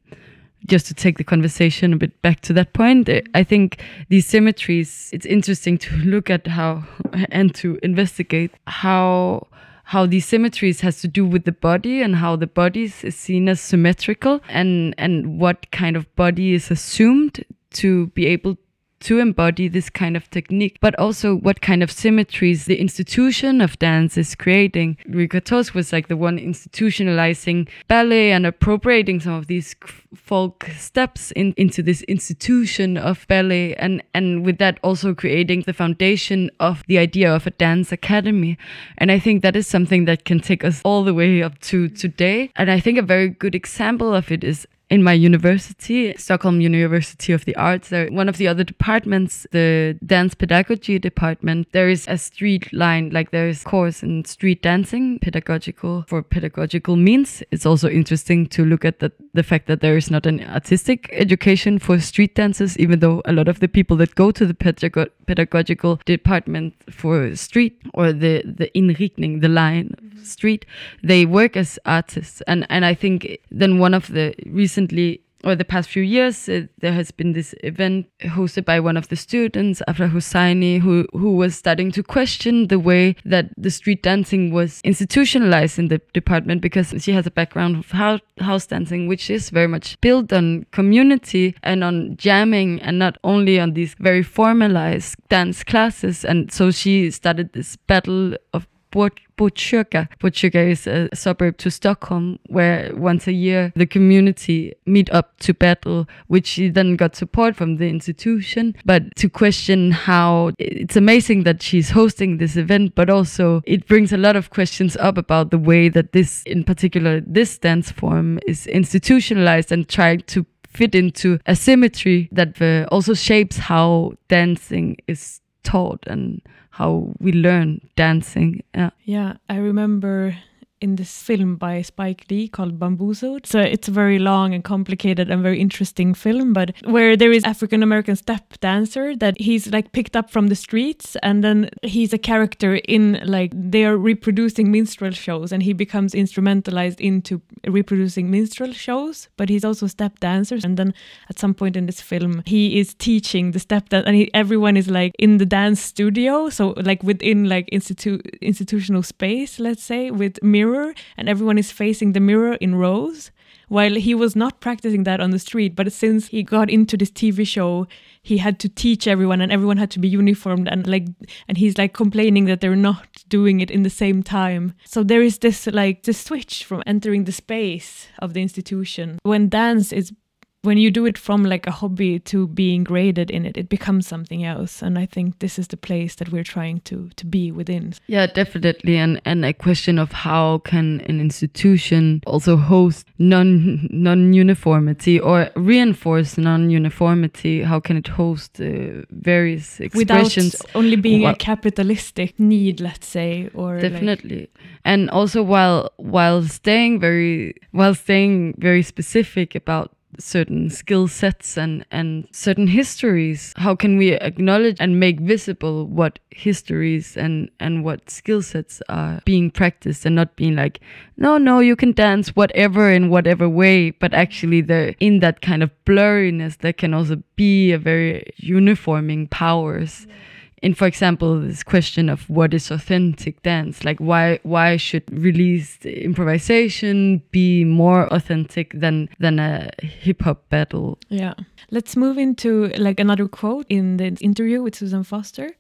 just 0.67 0.87
to 0.87 0.95
take 0.95 1.19
the 1.19 1.25
conversation 1.25 1.93
a 1.93 1.97
bit 1.97 2.21
back 2.23 2.41
to 2.41 2.53
that 2.53 2.73
point, 2.73 3.09
eh, 3.09 3.23
I 3.35 3.45
think 3.45 3.83
these 4.09 4.27
symmetries, 4.27 5.11
it's 5.13 5.27
interesting 5.27 5.79
to 5.79 5.97
look 6.05 6.31
at 6.31 6.47
how 6.47 6.85
and 7.31 7.55
to 7.57 7.79
investigate 7.83 8.53
how 8.67 9.47
how 9.85 10.07
these 10.07 10.25
symmetries 10.25 10.83
has 10.83 11.01
to 11.01 11.09
do 11.09 11.27
with 11.27 11.45
the 11.45 11.53
body 11.53 12.01
and 12.01 12.15
how 12.15 12.37
the 12.37 12.47
body 12.47 12.85
is 12.85 12.95
seen 13.17 13.49
as 13.49 13.61
symmetrical 13.61 14.41
and 14.49 14.95
and 14.99 15.41
what 15.41 15.69
kind 15.73 15.97
of 15.97 16.15
body 16.15 16.55
is 16.55 16.71
assumed 16.71 17.45
to 17.71 18.07
be 18.09 18.27
able 18.27 18.57
to 19.01 19.19
embody 19.19 19.69
this 19.69 19.91
kind 19.91 20.17
of 20.17 20.31
technique, 20.31 20.79
but 20.81 20.99
also 20.99 21.37
what 21.37 21.61
kind 21.61 21.83
of 21.83 21.91
symmetries 21.91 22.67
the 22.67 22.81
institution 22.81 23.61
of 23.61 23.79
dance 23.79 24.17
is 24.17 24.35
creating. 24.35 24.97
Louis 25.07 25.29
was 25.75 25.93
like 25.93 26.09
the 26.09 26.17
one 26.17 26.39
institutionalizing 26.39 27.69
ballet 27.89 28.33
and 28.33 28.47
appropriating 28.47 29.21
some 29.21 29.35
of 29.35 29.47
these 29.47 29.75
folk 30.15 30.69
steps 30.77 31.31
in, 31.33 31.55
into 31.57 31.83
this 31.83 32.03
institution 32.03 32.97
of 32.97 33.27
ballet, 33.29 33.75
and, 33.77 34.03
and 34.15 34.45
with 34.45 34.59
that 34.59 34.79
also 34.83 35.15
creating 35.15 35.63
the 35.63 35.73
foundation 35.73 36.51
of 36.61 36.83
the 36.87 36.99
idea 36.99 37.35
of 37.35 37.47
a 37.47 37.51
dance 37.51 37.93
academy. 37.93 38.59
And 38.99 39.11
I 39.11 39.19
think 39.19 39.43
that 39.43 39.57
is 39.57 39.67
something 39.67 40.05
that 40.05 40.25
can 40.25 40.41
take 40.41 40.65
us 40.65 40.83
all 40.85 41.05
the 41.05 41.15
way 41.15 41.43
up 41.43 41.59
to 41.61 41.89
today. 41.89 42.51
And 42.57 42.71
I 42.71 42.81
think 42.81 42.99
a 42.99 43.03
very 43.03 43.29
good 43.29 43.55
example 43.55 44.15
of 44.15 44.31
it 44.31 44.45
is 44.45 44.67
in 44.91 45.05
my 45.05 45.13
university, 45.13 46.13
Stockholm 46.17 46.61
University 46.61 47.33
of 47.33 47.45
the 47.45 47.55
Arts, 47.55 47.91
there, 47.91 48.09
one 48.09 48.29
of 48.29 48.39
the 48.39 48.49
other 48.49 48.65
departments, 48.65 49.47
the 49.53 49.97
dance 50.05 50.35
pedagogy 50.35 50.99
department, 50.99 51.69
there 51.71 51.89
is 51.89 52.09
a 52.09 52.19
street 52.19 52.73
line, 52.73 53.11
like 53.11 53.31
there 53.31 53.47
is 53.49 53.63
course 53.63 54.03
in 54.03 54.25
street 54.25 54.63
dancing, 54.63 55.21
pedagogical 55.21 56.05
for 56.09 56.23
pedagogical 56.23 56.97
means. 56.97 57.41
It's 57.53 57.65
also 57.65 57.89
interesting 57.89 58.47
to 58.49 58.65
look 58.65 58.85
at 58.85 58.99
the, 58.99 59.13
the 59.33 59.45
fact 59.45 59.69
that 59.69 59.81
there 59.81 59.97
is 59.97 60.11
not 60.11 60.27
an 60.27 60.43
artistic 60.43 61.09
education 61.13 61.79
for 61.79 62.01
street 62.01 62.35
dancers, 62.35 62.77
even 62.77 62.99
though 62.99 63.23
a 63.27 63.33
lot 63.33 63.47
of 63.47 63.61
the 63.61 63.69
people 63.69 63.97
that 63.99 64.17
go 64.17 64.33
to 64.33 64.45
the 64.45 64.55
pedago 64.55 65.09
pedagogical 65.27 66.01
department 66.07 66.75
for 66.91 67.37
street 67.37 67.81
or 67.95 68.13
the, 68.13 68.43
the 68.45 68.69
inriktning, 68.75 69.41
the 69.41 69.49
line 69.49 69.95
street, 70.25 70.67
they 71.05 71.25
work 71.25 71.57
as 71.57 71.79
artists. 71.87 72.41
And, 72.49 72.67
and 72.69 72.85
I 72.85 72.95
think 72.95 73.39
then 73.51 73.79
one 73.79 73.95
of 73.95 74.09
the 74.09 74.35
recent 74.47 74.80
recently 74.81 75.23
or 75.43 75.57
the 75.57 75.65
past 75.65 75.89
few 75.89 76.03
years, 76.03 76.51
uh, 76.51 76.67
there 76.81 76.93
has 76.93 77.11
been 77.11 77.33
this 77.33 77.55
event 77.65 78.07
hosted 78.21 78.67
by 78.67 78.79
one 78.79 78.99
of 78.99 79.09
the 79.09 79.17
students, 79.17 79.81
Afra 79.89 80.07
Hosseini, 80.07 80.79
who, 80.79 81.07
who 81.13 81.35
was 81.35 81.57
starting 81.57 81.91
to 81.93 82.03
question 82.03 82.69
the 82.69 82.79
way 82.79 83.17
that 83.25 83.47
the 83.57 83.71
street 83.71 84.03
dancing 84.03 84.53
was 84.53 84.83
institutionalized 84.85 85.79
in 85.79 85.89
the 85.89 85.99
department 86.13 86.61
because 86.61 86.93
she 86.99 87.13
has 87.13 87.27
a 87.27 87.31
background 87.31 87.77
of 87.77 87.91
house, 87.91 88.21
house 88.39 88.67
dancing, 88.67 89.09
which 89.09 89.31
is 89.31 89.49
very 89.49 89.67
much 89.67 89.99
built 90.03 90.31
on 90.31 90.67
community 90.73 91.55
and 91.63 91.83
on 91.83 92.19
jamming 92.19 92.79
and 92.83 92.99
not 92.99 93.17
only 93.25 93.59
on 93.59 93.73
these 93.73 93.95
very 93.99 94.23
formalized 94.23 95.17
dance 95.31 95.65
classes. 95.65 96.23
And 96.23 96.53
so 96.53 96.71
she 96.71 97.11
started 97.11 97.55
this 97.55 97.77
battle 97.77 98.35
of 98.53 98.67
Botkyrka. 98.93 100.09
Botkyrka 100.19 100.71
is 100.71 100.87
a 100.87 101.09
suburb 101.15 101.57
to 101.59 101.71
Stockholm 101.71 102.39
where 102.49 102.93
once 102.95 103.27
a 103.27 103.33
year 103.33 103.73
the 103.77 103.87
community 103.87 104.75
meet 104.87 105.11
up 105.11 105.39
to 105.41 105.55
battle, 105.55 106.07
which 106.27 106.47
she 106.47 106.69
then 106.69 106.97
got 106.97 107.17
support 107.17 107.57
from 107.57 107.77
the 107.77 107.89
institution. 107.89 108.75
But 108.85 109.15
to 109.17 109.29
question 109.29 109.93
how 109.93 110.53
it's 110.59 110.97
amazing 110.97 111.45
that 111.45 111.63
she's 111.63 111.91
hosting 111.91 112.39
this 112.39 112.57
event, 112.57 112.95
but 112.95 113.09
also 113.09 113.63
it 113.65 113.87
brings 113.87 114.13
a 114.13 114.19
lot 114.19 114.37
of 114.37 114.51
questions 114.51 114.97
up 114.97 115.17
about 115.17 115.51
the 115.51 115.59
way 115.59 115.89
that 115.89 116.13
this, 116.13 116.43
in 116.45 116.65
particular, 116.65 117.21
this 117.21 117.59
dance 117.59 117.91
form 117.91 118.39
is 118.47 118.67
institutionalized 118.67 119.73
and 119.73 119.89
trying 119.89 120.21
to 120.23 120.45
fit 120.73 120.95
into 120.95 121.39
a 121.47 121.57
symmetry 121.57 122.29
that 122.33 122.61
uh, 122.63 122.87
also 122.95 123.15
shapes 123.15 123.57
how 123.57 124.13
dancing 124.29 124.97
is 125.09 125.41
taught 125.63 126.01
and 126.07 126.41
how 126.81 127.13
we 127.21 127.33
learn 127.33 127.81
dancing. 127.95 128.63
Yeah, 128.75 128.91
yeah 129.05 129.35
I 129.51 129.57
remember 129.57 130.37
in 130.81 130.97
this 130.97 131.23
film 131.23 131.57
by 131.57 131.83
Spike 131.83 132.25
Lee 132.31 132.49
called 132.49 132.79
Bamboozled. 132.79 133.47
So 133.47 133.61
it's 133.61 133.89
a 133.89 133.91
very 133.91 134.19
long 134.19 134.55
and 134.55 134.65
complicated 134.65 135.31
and 135.31 135.43
very 135.43 135.61
interesting 135.61 136.15
film, 136.15 136.53
but 136.53 136.73
where 136.85 137.17
there 137.17 137.33
is 137.33 137.45
African 137.45 137.83
American 137.83 138.17
step 138.17 138.59
dancer 138.61 139.15
that 139.17 139.39
he's 139.39 139.67
like 139.69 139.93
picked 139.93 140.17
up 140.17 140.31
from 140.31 140.49
the 140.49 140.55
streets 140.55 141.17
and 141.23 141.45
then 141.45 141.69
he's 141.83 142.13
a 142.13 142.19
character 142.19 142.77
in 142.89 143.21
like 143.25 143.53
they 143.55 143.85
are 143.85 143.97
reproducing 143.97 144.71
minstrel 144.71 145.11
shows 145.11 145.53
and 145.53 145.63
he 145.63 145.75
becomes 145.75 146.15
instrumentalized 146.15 146.99
into 146.99 147.43
reproducing 147.67 148.31
minstrel 148.31 148.73
shows, 148.73 149.29
but 149.37 149.51
he's 149.51 149.65
also 149.65 149.87
step 149.87 150.19
dancer. 150.21 150.59
And 150.65 150.79
then 150.79 150.95
at 151.29 151.39
some 151.39 151.53
point 151.53 151.77
in 151.77 151.87
this 151.87 152.01
film, 152.01 152.43
he 152.47 152.81
is 152.81 152.95
teaching 152.95 153.51
the 153.51 153.59
step 153.59 153.91
dance 153.91 154.07
and 154.07 154.17
he, 154.17 154.33
everyone 154.33 154.79
is 154.79 154.89
like 154.89 155.13
in 155.19 155.37
the 155.37 155.47
dance 155.47 155.81
studio. 155.81 156.49
So 156.49 156.71
like 156.79 157.03
within 157.03 157.49
like 157.51 157.69
institu- 157.71 158.25
institutional 158.41 159.03
space, 159.03 159.61
let's 159.61 159.83
say 159.83 160.11
with 160.11 160.43
mirrors 160.43 160.70
mirror 160.71 160.95
and 161.17 161.29
everyone 161.29 161.59
is 161.59 161.71
facing 161.73 162.13
the 162.13 162.21
mirror 162.21 162.55
in 162.55 162.75
rows 162.75 163.31
while 163.69 163.95
he 163.95 164.15
was 164.15 164.35
not 164.35 164.61
practicing 164.61 165.05
that 165.05 165.21
on 165.21 165.31
the 165.31 165.39
street 165.39 165.75
but 165.77 165.93
since 165.93 166.29
he 166.29 166.43
got 166.43 166.71
into 166.71 166.97
this 166.97 167.11
tv 167.11 167.47
show 167.47 167.87
he 168.23 168.39
had 168.39 168.59
to 168.59 168.69
teach 168.69 169.07
everyone 169.07 169.41
and 169.41 169.53
everyone 169.53 169.77
had 169.77 169.91
to 169.91 169.99
be 169.99 170.09
uniformed 170.09 170.69
and 170.69 170.87
like 170.87 171.07
and 171.49 171.59
he's 171.59 171.79
like 171.79 171.93
complaining 171.93 172.45
that 172.45 172.61
they're 172.61 172.77
not 172.77 173.25
doing 173.29 173.61
it 173.61 173.71
in 173.71 173.83
the 173.83 173.91
same 173.91 174.23
time. 174.23 174.75
So 174.85 175.03
there 175.03 175.23
is 175.23 175.39
this 175.39 175.67
like 175.67 176.03
the 176.03 176.13
switch 176.13 176.65
from 176.65 176.83
entering 176.87 177.25
the 177.25 177.33
space 177.33 178.09
of 178.19 178.35
the 178.35 178.43
institution. 178.43 179.19
When 179.23 179.49
dance 179.49 179.93
is 179.93 180.13
when 180.63 180.77
you 180.77 180.91
do 180.91 181.07
it 181.07 181.17
from 181.17 181.45
like 181.45 181.67
a 181.67 181.71
hobby 181.71 182.19
to 182.19 182.47
being 182.49 182.85
graded 182.85 183.31
in 183.31 183.47
it 183.47 183.57
it 183.57 183.69
becomes 183.69 184.07
something 184.07 184.45
else. 184.45 184.83
And 184.83 184.99
i 184.99 185.07
think 185.07 185.39
this 185.39 185.59
is 185.59 185.69
the 185.69 185.77
place 185.77 186.15
that 186.17 186.31
we're 186.31 186.45
trying 186.45 186.81
to 186.83 187.11
to 187.17 187.27
be 187.27 187.51
within. 187.51 187.95
Yeah 188.07 188.27
definitely. 188.27 188.97
And 188.97 189.21
and 189.25 189.45
a 189.45 189.53
question 189.53 189.99
of 189.99 190.13
how 190.13 190.59
can 190.59 191.01
an 191.03 191.21
institution 191.21 192.23
also 192.27 192.57
host 192.57 193.07
non 193.19 193.89
non 193.91 194.33
uniformity 194.33 195.19
or 195.19 195.51
reinforce 195.57 196.37
non 196.39 196.71
uniformity 196.71 197.63
how 197.63 197.81
can 197.81 197.97
it 197.97 198.09
host 198.09 198.61
uh, 198.61 199.03
various 199.11 199.81
expressions? 199.81 200.53
without 200.53 200.77
only 200.77 200.97
being 200.97 201.23
well, 201.23 201.33
a 201.33 201.37
capitalistic 201.37 202.39
need 202.39 202.81
let's 202.81 203.07
say 203.07 203.49
or 203.55 203.81
definitely. 203.81 204.41
Like 204.41 204.51
and 204.85 205.11
also 205.11 205.43
while 205.43 205.91
while 205.97 206.43
staying 206.43 207.01
very 207.01 207.55
while 207.73 207.95
staying 207.95 208.55
very 208.59 208.83
specific 208.83 209.55
about 209.55 209.93
certain 210.19 210.71
skill 210.71 211.09
sets 211.09 211.57
and, 211.57 211.85
and 211.91 212.27
certain 212.33 212.67
histories? 212.67 213.53
How 213.57 213.75
can 213.75 213.97
we 213.97 214.13
acknowledge 214.13 214.77
and 214.81 214.99
make 214.99 215.21
visible 215.21 215.87
what 215.87 216.19
histories 216.31 217.17
and, 217.17 217.51
and 217.61 217.85
what 217.85 218.11
skill 218.11 218.43
sets 218.43 218.83
are 218.89 219.21
being 219.25 219.51
practiced 219.51 220.07
and 220.07 220.15
not 220.17 220.37
being 220.37 220.57
like, 220.57 220.81
no, 221.17 221.39
no, 221.39 221.61
you 221.61 221.77
can 221.77 221.93
dance 221.93 222.35
whatever 222.37 222.91
in 222.91 223.11
whatever 223.11 223.49
way, 223.49 223.91
but 223.91 224.15
actually 224.15 224.61
there 224.61 224.95
in 225.01 225.21
that 225.21 225.41
kind 225.41 225.63
of 225.63 225.71
blurriness 225.85 226.59
there 226.59 226.73
can 226.73 226.95
also 226.95 227.23
be 227.37 227.73
a 227.73 227.79
very 227.79 228.33
uniforming 228.39 229.29
powers. 229.29 230.07
Yeah 230.09 230.15
in 230.63 230.75
for 230.75 230.87
example 230.87 231.41
this 231.41 231.63
question 231.63 232.09
of 232.09 232.29
what 232.29 232.53
is 232.53 232.71
authentic 232.71 233.43
dance 233.43 233.85
like 233.85 233.99
why 233.99 234.39
why 234.43 234.77
should 234.77 235.05
released 235.11 235.87
improvisation 235.87 237.23
be 237.31 237.65
more 237.65 238.13
authentic 238.13 238.73
than 238.75 239.09
than 239.19 239.39
a 239.39 239.71
hip 239.83 240.23
hop 240.23 240.49
battle? 240.49 240.99
Yeah. 241.09 241.35
Let's 241.71 241.97
move 241.97 242.19
into 242.19 242.69
like 242.77 243.01
another 243.01 243.29
quote 243.29 243.67
in 243.69 243.97
the 243.97 244.17
interview 244.21 244.63
with 244.63 244.75
Susan 244.75 245.05
Foster 245.05 245.51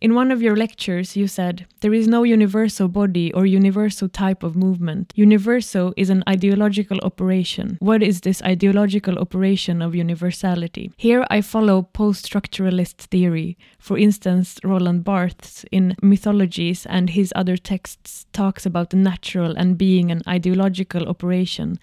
in 0.00 0.14
one 0.14 0.30
of 0.30 0.42
your 0.42 0.56
lectures, 0.56 1.16
you 1.16 1.26
said, 1.26 1.66
There 1.80 1.94
is 1.94 2.06
no 2.08 2.22
universal 2.22 2.88
body 2.88 3.32
or 3.32 3.46
universal 3.46 4.08
type 4.08 4.42
of 4.42 4.56
movement. 4.56 5.12
Universal 5.16 5.94
is 5.96 6.10
an 6.10 6.22
ideological 6.28 6.98
operation. 7.02 7.76
What 7.80 8.02
is 8.02 8.20
this 8.20 8.42
ideological 8.42 9.18
operation 9.18 9.82
of 9.82 9.94
universality? 9.94 10.92
Here 10.96 11.26
I 11.30 11.40
follow 11.40 11.82
post 11.82 12.30
structuralist 12.30 12.96
theory. 12.96 13.56
For 13.78 13.98
instance, 13.98 14.58
Roland 14.64 15.04
Barthes 15.04 15.64
in 15.70 15.96
Mythologies 16.02 16.86
and 16.86 17.10
his 17.10 17.32
other 17.36 17.56
texts 17.56 18.26
talks 18.32 18.66
about 18.66 18.90
the 18.90 18.96
natural 18.96 19.56
and 19.56 19.78
being 19.78 20.10
an 20.10 20.22
ideological 20.28 21.08
operation. 21.08 21.78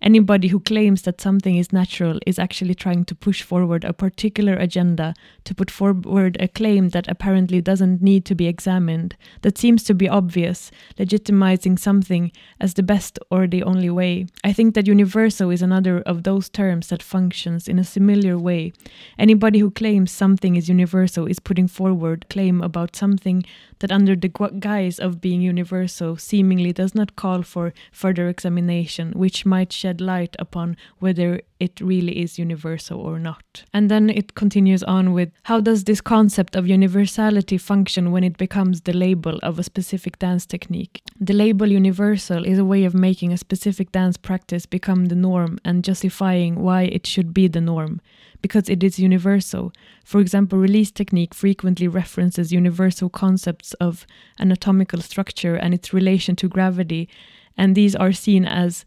Anybody 0.00 0.48
who 0.48 0.60
claims 0.60 1.02
that 1.02 1.20
something 1.20 1.56
is 1.56 1.72
natural 1.72 2.18
is 2.26 2.38
actually 2.38 2.74
trying 2.74 3.04
to 3.06 3.14
push 3.14 3.42
forward 3.42 3.84
a 3.84 3.92
particular 3.92 4.54
agenda, 4.54 5.14
to 5.44 5.54
put 5.54 5.70
forward 5.70 6.36
a 6.38 6.48
claim 6.48 6.90
that 6.90 7.08
apparently 7.08 7.60
doesn't 7.60 8.00
need 8.00 8.24
to 8.26 8.34
be 8.34 8.46
examined, 8.46 9.16
that 9.42 9.58
seems 9.58 9.82
to 9.84 9.94
be 9.94 10.08
obvious, 10.08 10.70
legitimizing 10.98 11.78
something 11.78 12.30
as 12.60 12.74
the 12.74 12.82
best 12.82 13.18
or 13.30 13.46
the 13.46 13.62
only 13.62 13.90
way. 13.90 14.26
I 14.44 14.52
think 14.52 14.74
that 14.74 14.86
universal 14.86 15.50
is 15.50 15.62
another 15.62 16.00
of 16.02 16.22
those 16.22 16.48
terms 16.48 16.88
that 16.88 17.02
functions 17.02 17.66
in 17.66 17.78
a 17.78 17.84
similar 17.84 18.38
way. 18.38 18.72
Anybody 19.18 19.58
who 19.58 19.70
claims 19.70 20.12
something 20.12 20.54
is 20.56 20.68
universal 20.68 21.26
is 21.26 21.40
putting 21.40 21.66
forward 21.66 22.26
claim 22.30 22.62
about 22.62 22.94
something 22.94 23.44
that 23.80 23.92
under 23.92 24.16
the 24.16 24.28
guise 24.28 24.98
of 24.98 25.20
being 25.20 25.40
universal 25.40 26.16
seemingly 26.16 26.72
does 26.72 26.94
not 26.94 27.16
call 27.16 27.42
for 27.42 27.72
further 27.92 28.28
examination, 28.28 29.12
which 29.12 29.46
might 29.46 29.72
shed 29.72 30.00
light 30.00 30.34
upon 30.38 30.76
whether 30.98 31.40
it 31.60 31.80
really 31.80 32.20
is 32.20 32.38
universal 32.38 33.00
or 33.00 33.18
not. 33.18 33.64
And 33.72 33.90
then 33.90 34.10
it 34.10 34.34
continues 34.34 34.82
on 34.84 35.12
with 35.12 35.30
how 35.44 35.60
does 35.60 35.84
this 35.84 36.00
concept 36.00 36.54
of 36.54 36.68
universality 36.68 37.58
function 37.58 38.12
when 38.12 38.24
it 38.24 38.36
becomes 38.36 38.82
the 38.82 38.92
label 38.92 39.38
of 39.42 39.58
a 39.58 39.64
specific 39.64 40.18
dance 40.18 40.46
technique? 40.46 41.02
The 41.20 41.34
label 41.34 41.66
universal 41.66 42.44
is 42.44 42.58
a 42.58 42.64
way 42.64 42.84
of 42.84 42.94
making 42.94 43.32
a 43.32 43.38
specific 43.38 43.92
dance 43.92 44.16
practice 44.16 44.66
become 44.66 45.06
the 45.06 45.16
norm 45.16 45.58
and 45.64 45.84
justifying 45.84 46.60
why 46.60 46.82
it 46.82 47.06
should 47.06 47.34
be 47.34 47.48
the 47.48 47.60
norm 47.60 48.00
because 48.42 48.68
it 48.68 48.82
is 48.82 48.98
universal. 48.98 49.72
For 50.04 50.20
example, 50.20 50.58
release 50.58 50.90
technique 50.90 51.34
frequently 51.34 51.88
references 51.88 52.52
universal 52.52 53.08
concepts 53.08 53.74
of 53.74 54.06
anatomical 54.38 55.00
structure 55.00 55.54
and 55.54 55.74
its 55.74 55.92
relation 55.92 56.36
to 56.36 56.48
gravity, 56.48 57.08
and 57.56 57.74
these 57.74 57.96
are 57.96 58.12
seen 58.12 58.44
as 58.44 58.84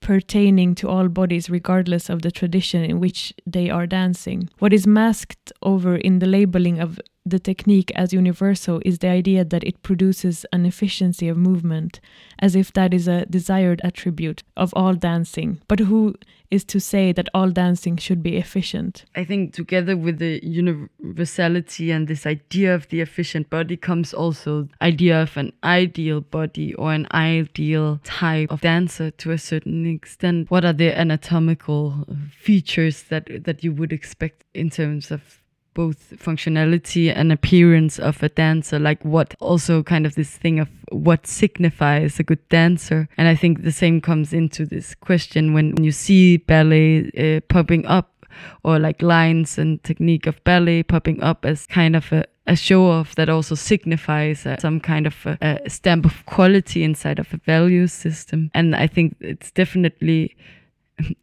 pertaining 0.00 0.74
to 0.76 0.88
all 0.88 1.08
bodies 1.08 1.50
regardless 1.50 2.08
of 2.08 2.22
the 2.22 2.30
tradition 2.30 2.84
in 2.84 3.00
which 3.00 3.32
they 3.46 3.68
are 3.68 3.86
dancing. 3.86 4.48
What 4.58 4.72
is 4.72 4.86
masked 4.86 5.52
over 5.62 5.96
in 5.96 6.20
the 6.20 6.26
labeling 6.26 6.78
of 6.78 7.00
the 7.30 7.38
technique 7.38 7.90
as 7.94 8.12
universal 8.12 8.80
is 8.84 8.98
the 8.98 9.08
idea 9.08 9.44
that 9.44 9.64
it 9.64 9.82
produces 9.82 10.44
an 10.52 10.66
efficiency 10.66 11.28
of 11.28 11.36
movement, 11.36 12.00
as 12.38 12.54
if 12.54 12.72
that 12.72 12.94
is 12.94 13.08
a 13.08 13.26
desired 13.26 13.80
attribute 13.84 14.42
of 14.56 14.72
all 14.74 14.94
dancing. 14.94 15.60
But 15.68 15.80
who 15.80 16.14
is 16.50 16.64
to 16.64 16.80
say 16.80 17.12
that 17.12 17.28
all 17.34 17.50
dancing 17.50 17.96
should 17.96 18.22
be 18.22 18.36
efficient? 18.36 19.04
I 19.14 19.24
think 19.24 19.52
together 19.52 19.96
with 19.96 20.18
the 20.18 20.40
universality 20.42 21.90
and 21.90 22.08
this 22.08 22.26
idea 22.26 22.74
of 22.74 22.88
the 22.88 23.00
efficient 23.00 23.50
body 23.50 23.76
comes 23.76 24.14
also 24.14 24.68
idea 24.80 25.22
of 25.22 25.36
an 25.36 25.52
ideal 25.62 26.20
body 26.20 26.74
or 26.74 26.92
an 26.92 27.06
ideal 27.12 28.00
type 28.04 28.50
of 28.50 28.60
dancer 28.60 29.10
to 29.10 29.32
a 29.32 29.38
certain 29.38 29.86
extent. 29.86 30.50
What 30.50 30.64
are 30.64 30.72
the 30.72 30.98
anatomical 30.98 32.06
features 32.36 33.04
that 33.04 33.44
that 33.44 33.62
you 33.62 33.72
would 33.72 33.92
expect 33.92 34.44
in 34.54 34.70
terms 34.70 35.10
of 35.10 35.40
both 35.74 36.14
functionality 36.16 37.12
and 37.14 37.30
appearance 37.32 37.98
of 37.98 38.22
a 38.22 38.28
dancer, 38.28 38.78
like 38.78 39.04
what 39.04 39.34
also 39.40 39.82
kind 39.82 40.06
of 40.06 40.14
this 40.14 40.36
thing 40.36 40.58
of 40.58 40.68
what 40.90 41.26
signifies 41.26 42.18
a 42.18 42.22
good 42.22 42.46
dancer. 42.48 43.08
And 43.16 43.28
I 43.28 43.34
think 43.34 43.62
the 43.62 43.72
same 43.72 44.00
comes 44.00 44.32
into 44.32 44.66
this 44.66 44.94
question 44.94 45.54
when 45.54 45.82
you 45.82 45.92
see 45.92 46.38
ballet 46.38 47.10
uh, 47.16 47.40
popping 47.48 47.86
up 47.86 48.18
or 48.64 48.78
like 48.78 49.02
lines 49.02 49.58
and 49.58 49.82
technique 49.84 50.26
of 50.26 50.42
ballet 50.44 50.82
popping 50.82 51.22
up 51.22 51.44
as 51.44 51.66
kind 51.66 51.96
of 51.96 52.12
a, 52.12 52.24
a 52.46 52.56
show 52.56 52.86
off 52.86 53.14
that 53.16 53.28
also 53.28 53.54
signifies 53.54 54.46
uh, 54.46 54.56
some 54.58 54.80
kind 54.80 55.06
of 55.06 55.26
a, 55.26 55.60
a 55.64 55.70
stamp 55.70 56.04
of 56.04 56.24
quality 56.26 56.82
inside 56.82 57.18
of 57.18 57.32
a 57.32 57.38
value 57.38 57.86
system. 57.86 58.50
And 58.54 58.74
I 58.74 58.86
think 58.86 59.16
it's 59.20 59.50
definitely 59.50 60.36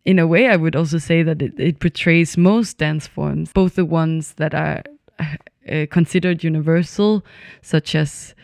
in 0.05 0.19
a 0.19 0.27
way, 0.27 0.47
I 0.47 0.55
would 0.55 0.75
also 0.75 0.97
say 0.97 1.23
that 1.23 1.41
it, 1.41 1.59
it 1.59 1.79
portrays 1.79 2.37
most 2.37 2.77
dance 2.77 3.07
forms, 3.07 3.51
both 3.53 3.75
the 3.75 3.85
ones 3.85 4.33
that 4.33 4.53
are 4.53 4.83
uh, 5.19 5.85
considered 5.89 6.43
universal, 6.43 7.25
such 7.61 7.95
as 7.95 8.35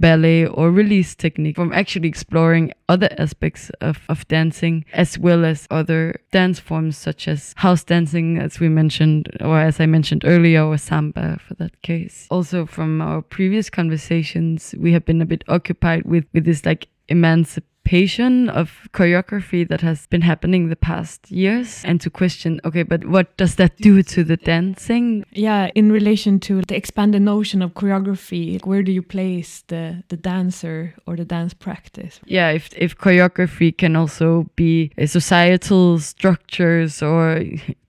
ballet 0.00 0.46
or 0.46 0.70
release 0.70 1.14
technique, 1.14 1.56
from 1.56 1.72
actually 1.72 2.08
exploring 2.08 2.72
other 2.88 3.08
aspects 3.18 3.70
of, 3.80 4.00
of 4.08 4.26
dancing, 4.28 4.84
as 4.92 5.18
well 5.18 5.44
as 5.44 5.66
other 5.70 6.20
dance 6.30 6.60
forms 6.60 6.96
such 6.96 7.26
as 7.26 7.52
house 7.56 7.82
dancing, 7.82 8.38
as 8.38 8.60
we 8.60 8.68
mentioned, 8.68 9.28
or 9.40 9.58
as 9.58 9.80
I 9.80 9.86
mentioned 9.86 10.22
earlier, 10.24 10.62
or 10.62 10.78
samba 10.78 11.38
for 11.46 11.54
that 11.54 11.82
case. 11.82 12.28
Also, 12.30 12.64
from 12.64 13.02
our 13.02 13.22
previous 13.22 13.68
conversations, 13.68 14.74
we 14.78 14.92
have 14.92 15.04
been 15.04 15.20
a 15.20 15.26
bit 15.26 15.42
occupied 15.48 16.04
with, 16.04 16.26
with 16.32 16.44
this 16.44 16.64
like 16.64 16.88
of 17.88 18.88
choreography 18.92 19.66
that 19.66 19.80
has 19.80 20.06
been 20.06 20.20
happening 20.20 20.68
the 20.68 20.76
past 20.76 21.30
years 21.30 21.82
and 21.84 22.00
to 22.00 22.10
question 22.10 22.60
okay 22.64 22.82
but 22.82 23.04
what 23.06 23.34
does 23.36 23.54
that 23.56 23.76
do 23.78 24.02
to 24.02 24.22
the 24.22 24.36
dancing? 24.36 25.24
Yeah 25.32 25.70
in 25.74 25.90
relation 25.90 26.38
to 26.40 26.60
the 26.62 26.76
expanded 26.76 27.22
notion 27.22 27.62
of 27.62 27.72
choreography 27.72 28.64
where 28.66 28.82
do 28.82 28.92
you 28.92 29.02
place 29.02 29.64
the 29.68 30.04
the 30.08 30.16
dancer 30.16 30.94
or 31.06 31.16
the 31.16 31.24
dance 31.24 31.54
practice? 31.54 32.20
Yeah 32.26 32.50
if 32.50 32.68
if 32.76 32.96
choreography 32.98 33.76
can 33.76 33.96
also 33.96 34.50
be 34.56 34.90
a 34.98 35.06
societal 35.06 35.98
structures 35.98 37.02
or 37.02 37.42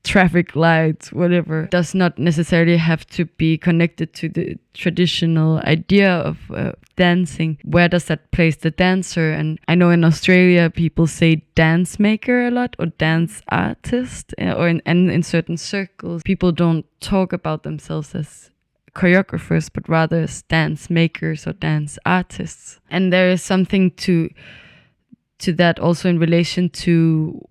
traffic 0.03 0.55
lights, 0.55 1.11
whatever, 1.11 1.67
does 1.71 1.93
not 1.93 2.17
necessarily 2.17 2.77
have 2.77 3.05
to 3.07 3.25
be 3.25 3.57
connected 3.57 4.13
to 4.13 4.29
the 4.29 4.57
traditional 4.73 5.59
idea 5.59 6.09
of 6.09 6.37
uh, 6.51 6.71
dancing. 6.95 7.57
Where 7.63 7.89
does 7.89 8.05
that 8.05 8.31
place 8.31 8.55
the 8.55 8.71
dancer? 8.71 9.31
And 9.31 9.59
I 9.67 9.75
know 9.75 9.89
in 9.89 10.03
Australia 10.03 10.69
people 10.69 11.07
say 11.07 11.43
dance 11.55 11.99
maker 11.99 12.47
a 12.47 12.51
lot 12.51 12.75
or 12.79 12.87
dance 12.87 13.41
artist, 13.49 14.33
uh, 14.41 14.53
or 14.53 14.67
in, 14.67 14.81
and 14.85 15.11
in 15.11 15.23
certain 15.23 15.57
circles 15.57 16.23
people 16.23 16.51
don't 16.51 16.85
talk 17.01 17.33
about 17.33 17.63
themselves 17.63 18.15
as 18.15 18.51
choreographers, 18.93 19.69
but 19.71 19.87
rather 19.87 20.21
as 20.21 20.41
dance 20.43 20.89
makers 20.89 21.45
or 21.47 21.53
dance 21.53 21.99
artists. 22.05 22.79
And 22.89 23.13
there 23.13 23.29
is 23.29 23.43
something 23.43 23.91
to 23.91 24.29
to 25.39 25.53
that 25.53 25.79
also 25.79 26.09
in 26.09 26.19
relation 26.19 26.69
to 26.69 27.47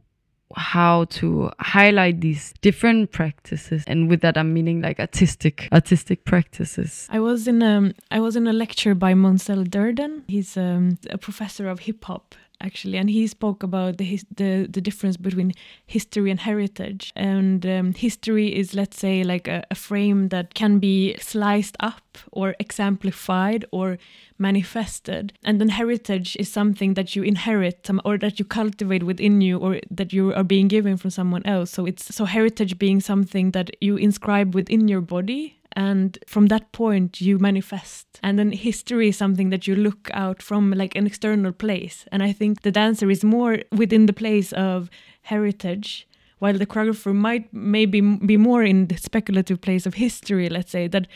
how 0.57 1.05
to 1.05 1.51
highlight 1.61 2.21
these 2.21 2.55
different 2.61 3.13
practices. 3.13 3.85
And 3.87 4.09
with 4.09 4.21
that 4.23 4.37
i'm 4.37 4.53
meaning 4.53 4.81
like 4.81 4.99
artistic 5.01 5.69
artistic 5.73 6.25
practices. 6.25 7.07
I 7.11 7.21
was 7.21 7.47
in 7.47 7.63
a 7.63 7.93
i 8.11 8.21
was 8.21 8.37
in 8.37 8.47
a 8.47 8.53
lecture 8.53 8.95
by 8.95 9.15
Moncell 9.15 9.69
Durden. 9.69 10.25
He's 10.29 10.57
um, 10.57 10.99
a 11.11 11.19
professor 11.19 11.69
of 11.69 11.81
hip 11.81 12.05
hop 12.05 12.35
actually, 12.61 12.99
and 12.99 13.11
he 13.11 13.27
spoke 13.27 13.63
about 13.63 13.99
the 13.99 14.05
his, 14.05 14.25
the 14.35 14.67
the 14.71 14.81
difference 14.81 15.17
between 15.17 15.53
history 15.87 16.31
and 16.31 16.41
heritage. 16.41 17.13
And 17.17 17.65
um, 17.67 17.95
history 17.95 18.55
is, 18.55 18.75
let's 18.75 18.99
say, 18.99 19.25
like 19.25 19.49
a, 19.49 19.65
a 19.71 19.75
frame 19.75 20.29
that 20.29 20.55
can 20.55 20.79
be 20.79 21.17
sliced 21.19 21.77
up 21.81 22.19
or 22.33 22.55
exemplified 22.59 23.65
or 23.71 23.99
manifested. 24.39 25.33
And 25.45 25.61
then 25.61 25.69
heritage 25.69 26.37
is 26.39 26.51
something 26.51 26.95
that 26.95 27.15
you 27.17 27.23
inherit 27.23 27.89
or 28.05 28.19
that 28.19 28.39
you 28.39 28.45
cultivate 28.45 29.03
within 29.03 29.41
you 29.41 29.59
or 29.59 29.81
that 29.91 30.13
you 30.13 30.35
are 30.35 30.45
being 30.45 30.69
given 30.69 30.97
from 30.97 31.11
someone 31.11 31.45
else. 31.45 31.71
So 31.71 31.87
it's 31.87 32.15
so 32.15 32.25
heritage 32.25 32.79
being 32.79 33.01
something 33.01 33.53
that 33.53 33.71
you 33.81 33.97
inscribe 33.97 34.55
within 34.55 34.89
your 34.89 35.01
body 35.01 35.58
and 35.79 36.19
from 36.27 36.47
that 36.47 36.73
point 36.73 37.21
you 37.21 37.39
manifest. 37.39 38.07
And 38.25 38.37
then 38.37 38.51
history 38.51 39.11
is 39.11 39.17
something 39.17 39.51
that 39.51 39.69
you 39.69 39.77
look 39.77 40.11
out 40.13 40.43
from 40.43 40.73
like 40.73 40.97
an 40.97 41.07
external 41.07 41.53
place. 41.53 42.05
And 42.11 42.23
i 42.23 42.33
think 42.33 42.63
the 42.63 42.73
dancer 42.73 43.09
is 43.11 43.23
more 43.25 43.59
within 43.83 44.07
the 44.07 44.19
place 44.25 44.53
of 44.53 44.91
heritage 45.23 46.07
while 46.41 46.59
the 46.59 46.67
choreographer 46.67 47.15
might 47.15 47.53
maybe 47.53 48.01
be 48.01 48.37
more 48.37 48.63
in 48.63 48.87
the 48.87 48.97
speculative 48.97 49.61
place 49.61 49.87
of 49.87 49.95
history 49.95 50.49
let's 50.49 50.71
say 50.71 50.89
that 50.89 51.07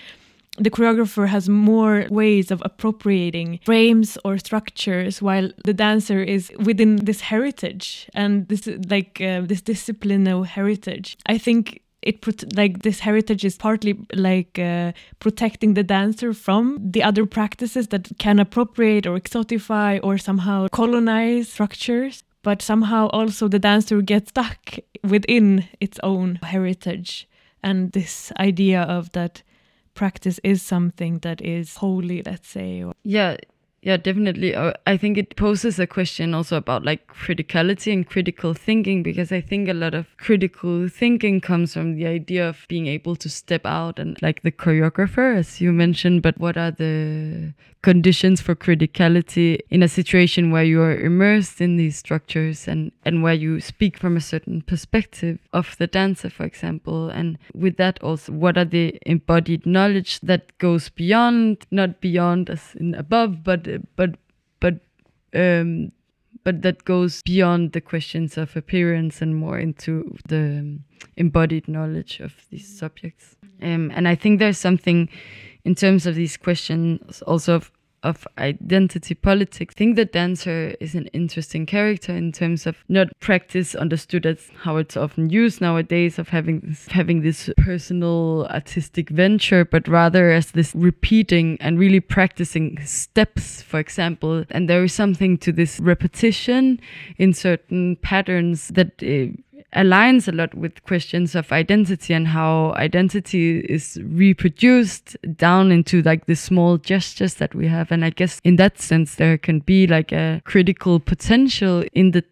the 0.58 0.70
choreographer 0.70 1.26
has 1.28 1.48
more 1.48 2.06
ways 2.10 2.50
of 2.50 2.62
appropriating 2.64 3.58
frames 3.64 4.18
or 4.24 4.36
structures 4.36 5.22
while 5.22 5.50
the 5.64 5.72
dancer 5.72 6.22
is 6.22 6.52
within 6.58 6.96
this 6.96 7.20
heritage 7.22 7.86
and 8.14 8.48
this 8.48 8.68
like 8.94 9.20
uh, 9.20 9.40
this 9.40 9.62
of 9.62 10.42
heritage. 10.42 11.16
I 11.24 11.38
think 11.38 11.80
it 12.03 12.57
like 12.57 12.82
this 12.82 13.00
heritage 13.00 13.44
is 13.44 13.57
partly 13.57 13.98
like 14.14 14.59
uh, 14.59 14.92
protecting 15.20 15.74
the 15.74 15.82
dancer 15.82 16.32
from 16.34 16.78
the 16.82 17.03
other 17.03 17.26
practices 17.26 17.88
that 17.88 18.09
can 18.18 18.38
appropriate 18.38 19.07
or 19.07 19.18
exotify 19.18 20.00
or 20.03 20.18
somehow 20.18 20.66
colonize 20.68 21.48
structures 21.48 22.24
but 22.42 22.61
somehow 22.61 23.07
also 23.09 23.48
the 23.48 23.59
dancer 23.59 24.03
gets 24.03 24.30
stuck 24.30 24.76
within 25.05 25.68
its 25.80 25.98
own 26.03 26.40
heritage. 26.42 27.28
And 27.62 27.92
this 27.92 28.32
idea 28.38 28.82
of 28.82 29.12
that 29.12 29.42
practice 29.94 30.40
is 30.42 30.62
something 30.62 31.18
that 31.18 31.42
is 31.42 31.76
holy 31.76 32.22
let's 32.24 32.48
say 32.48 32.82
yeah 33.05 33.36
yeah, 33.85 33.97
definitely. 33.97 34.55
Uh, 34.55 34.74
I 34.87 34.97
think 34.97 35.18
it 35.18 35.35
poses 35.35 35.80
a 35.80 35.89
question 35.89 36.35
also 36.35 36.57
about 36.57 36.85
like 36.85 37.09
criticality 37.09 37.93
and 37.93 38.09
critical 38.09 38.55
thinking 38.55 39.03
because 39.03 39.33
I 39.33 39.41
think 39.41 39.68
a 39.68 39.74
lot 39.74 39.93
of 39.93 40.07
critical 40.18 40.89
thinking 40.89 41.41
comes 41.41 41.74
from 41.74 41.97
the 41.97 42.07
idea 42.07 42.49
of 42.49 42.64
being 42.68 42.87
able 42.87 43.16
to 43.16 43.28
step 43.28 43.66
out 43.66 43.99
and 43.99 44.16
like 44.22 44.43
the 44.43 44.53
choreographer, 44.53 45.37
as 45.37 45.61
you 45.61 45.72
mentioned. 45.72 46.22
But 46.22 46.39
what 46.39 46.57
are 46.57 46.70
the 46.70 47.55
conditions 47.83 48.41
for 48.41 48.55
criticality 48.55 49.59
in 49.68 49.83
a 49.83 49.89
situation 49.89 50.53
where 50.53 50.62
you 50.62 50.80
are 50.80 50.97
immersed 50.97 51.61
in 51.61 51.76
these 51.76 51.97
structures 51.97 52.68
and, 52.68 52.93
and 53.05 53.24
where 53.24 53.35
you 53.35 53.61
speak 53.61 53.99
from 53.99 54.16
a 54.16 54.20
certain 54.20 54.62
perspective 54.62 55.41
of 55.53 55.76
the 55.78 55.89
dancer, 55.89 56.30
for 56.30 56.45
example? 56.45 57.09
And 57.09 57.37
with 57.53 57.78
that, 57.78 58.01
also, 58.01 58.33
what 58.33 58.57
are 58.57 58.64
the 58.64 58.97
embodied 59.07 59.66
knowledge 59.66 60.20
that 60.20 60.57
goes 60.59 60.89
beyond, 60.89 61.66
not 61.72 62.01
beyond 62.01 62.49
as 62.49 62.76
in 62.76 62.95
above, 62.95 63.43
but 63.43 63.66
but 63.96 64.16
but 64.60 64.80
um, 65.34 65.92
but 66.44 66.62
that 66.62 66.84
goes 66.84 67.22
beyond 67.22 67.72
the 67.72 67.80
questions 67.80 68.36
of 68.36 68.56
appearance 68.56 69.22
and 69.22 69.36
more 69.36 69.58
into 69.58 70.16
the 70.28 70.78
embodied 71.16 71.68
knowledge 71.68 72.20
of 72.20 72.34
these 72.50 72.66
subjects. 72.78 73.36
Um, 73.60 73.92
and 73.94 74.08
I 74.08 74.14
think 74.14 74.38
there's 74.38 74.58
something 74.58 75.08
in 75.64 75.74
terms 75.74 76.06
of 76.06 76.14
these 76.14 76.36
questions 76.36 77.22
also 77.22 77.54
of 77.54 77.70
of 78.03 78.26
identity 78.38 79.14
politics. 79.14 79.74
I 79.76 79.78
think 79.78 79.96
the 79.96 80.05
dancer 80.05 80.74
is 80.80 80.94
an 80.94 81.07
interesting 81.09 81.66
character 81.66 82.14
in 82.14 82.32
terms 82.32 82.66
of 82.66 82.76
not 82.88 83.09
practice 83.20 83.74
understood 83.74 84.26
as 84.26 84.50
how 84.57 84.76
it's 84.76 84.96
often 84.96 85.30
used 85.30 85.61
nowadays 85.61 86.18
of 86.18 86.28
having 86.28 86.61
this, 86.61 86.86
having 86.86 87.22
this 87.22 87.50
personal 87.59 88.46
artistic 88.50 89.11
venture, 89.11 89.64
but 89.64 89.86
rather 89.88 90.30
as 90.30 90.53
this 90.53 90.74
repeating 90.74 91.57
and 91.61 91.78
really 91.78 92.00
practicing 92.00 92.78
steps, 92.84 93.62
for 93.62 93.78
example. 93.78 94.44
And 94.50 94.68
there 94.68 94.84
is 94.84 94.92
something 94.92 95.38
to 95.38 95.53
this 95.53 95.80
repetition 95.80 96.80
in 97.18 97.32
certain 97.32 97.96
patterns 98.03 98.68
that. 98.68 99.03
Uh, 99.03 99.36
aligns 99.74 100.28
a 100.28 100.32
lot 100.32 100.54
with 100.54 100.82
questions 100.84 101.34
of 101.34 101.52
identity 101.52 102.14
and 102.14 102.28
how 102.28 102.72
identity 102.76 103.60
is 103.60 103.98
reproduced 104.04 105.16
down 105.36 105.72
into 105.72 106.02
like 106.02 106.26
the 106.26 106.36
small 106.36 106.78
gestures 106.78 107.34
that 107.34 107.54
we 107.54 107.66
have. 107.68 107.90
And 107.90 108.04
I 108.04 108.10
guess 108.10 108.40
in 108.44 108.56
that 108.56 108.80
sense, 108.80 109.16
there 109.16 109.38
can 109.38 109.60
be 109.60 109.86
like 109.86 110.12
a 110.12 110.42
critical 110.44 111.00
potential 111.00 111.84
in 111.92 112.12
the 112.12 112.24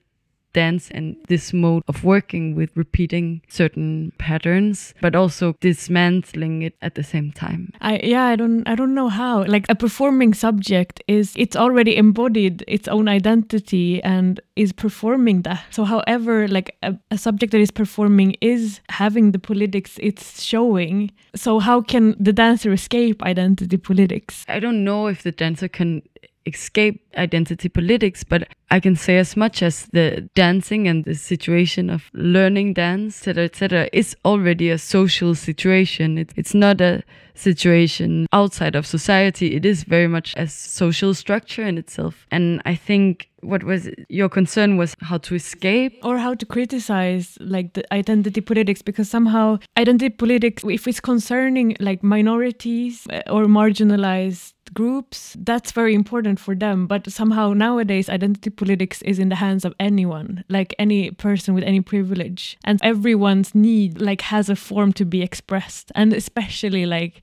dance 0.53 0.91
and 0.91 1.17
this 1.29 1.53
mode 1.53 1.83
of 1.89 2.05
working 2.05 2.55
with 2.55 2.71
repeating 2.77 3.43
certain 3.49 4.13
patterns 4.19 4.95
but 5.01 5.15
also 5.15 5.55
dismantling 5.61 6.63
it 6.63 6.75
at 6.83 6.95
the 6.95 7.03
same 7.03 7.33
time. 7.33 7.73
I 7.81 8.01
yeah 8.03 8.25
i 8.25 8.37
don't 8.37 8.67
i 8.67 8.75
don't 8.75 8.95
know 8.95 9.09
how. 9.09 9.45
Like 9.45 9.67
a 9.69 9.75
performing 9.75 10.35
subject 10.35 11.03
is 11.09 11.33
it's 11.37 11.57
already 11.57 11.97
embodied 11.97 12.65
its 12.67 12.89
own 12.89 13.09
identity 13.09 14.03
and 14.03 14.41
is 14.57 14.73
performing 14.73 15.43
that. 15.43 15.65
So 15.71 15.85
however 15.85 16.49
like 16.49 16.77
a, 16.83 16.97
a 17.11 17.19
subject 17.19 17.53
that 17.53 17.61
is 17.61 17.71
performing 17.71 18.37
is 18.41 18.81
having 18.89 19.33
the 19.33 19.39
politics 19.39 19.99
it's 20.03 20.43
showing 20.43 21.11
so 21.35 21.59
how 21.59 21.81
can 21.81 22.17
the 22.19 22.33
dancer 22.33 22.73
escape 22.73 23.23
identity 23.23 23.77
politics? 23.77 24.45
I 24.49 24.61
don't 24.61 24.85
know 24.85 25.07
if 25.07 25.23
the 25.23 25.33
dancer 25.33 25.69
can 25.69 26.03
escape 26.47 27.03
identity 27.17 27.69
politics, 27.69 28.25
but 28.25 28.49
I 28.71 28.81
can 28.81 28.97
say 28.97 29.19
as 29.19 29.37
much 29.37 29.63
as 29.63 29.87
the 29.87 30.29
dancing 30.35 30.89
and 30.89 31.05
the 31.05 31.15
situation 31.15 31.91
of 31.91 32.11
learning 32.13 32.75
dance, 32.75 33.19
etc., 33.19 33.45
etc., 33.45 33.89
is 33.93 34.17
already 34.25 34.71
a 34.71 34.79
social 34.79 35.35
situation. 35.35 36.19
It, 36.19 36.33
it's 36.37 36.55
not 36.55 36.81
a 36.81 37.03
situation 37.41 38.27
outside 38.33 38.77
of 38.77 38.87
society. 38.87 39.55
It 39.57 39.65
is 39.65 39.85
very 39.85 40.09
much 40.09 40.35
a 40.37 40.47
social 40.47 41.15
structure 41.15 41.63
in 41.63 41.79
itself. 41.79 42.27
And 42.31 42.63
I 42.65 42.75
think 42.75 43.31
what 43.43 43.65
was 43.65 43.89
your 44.09 44.29
concern 44.29 44.77
was 44.77 44.95
how 45.01 45.19
to 45.19 45.35
escape 45.35 45.99
or 46.05 46.19
how 46.19 46.35
to 46.35 46.47
criticize 46.47 47.39
like 47.41 47.73
the 47.73 47.95
identity 47.95 48.41
politics 48.41 48.83
because 48.83 49.09
somehow 49.09 49.59
identity 49.77 50.11
politics 50.11 50.63
if 50.65 50.87
it's 50.87 51.01
concerning 51.01 51.77
like 51.81 52.03
minorities 52.03 53.07
eh, 53.11 53.23
or 53.31 53.45
marginalized 53.45 54.53
groups 54.73 55.37
that's 55.41 55.73
very 55.73 55.95
important 55.95 56.39
for 56.39 56.55
them 56.55 56.87
but 56.87 57.11
somehow 57.11 57.53
nowadays 57.53 58.09
identity 58.09 58.51
politics 58.51 59.03
is 59.03 59.19
in 59.19 59.29
the 59.29 59.35
hands 59.35 59.65
of 59.65 59.75
anyone 59.81 60.45
like 60.49 60.75
any 60.79 61.11
person 61.11 61.55
with 61.55 61.65
any 61.65 61.81
privilege 61.81 62.57
and 62.65 62.79
everyone's 62.83 63.53
need 63.53 64.01
like 64.01 64.21
has 64.21 64.49
a 64.49 64.55
form 64.55 64.93
to 64.93 65.05
be 65.05 65.23
expressed 65.23 65.91
and 65.97 66.13
especially 66.13 66.87
like 66.87 67.23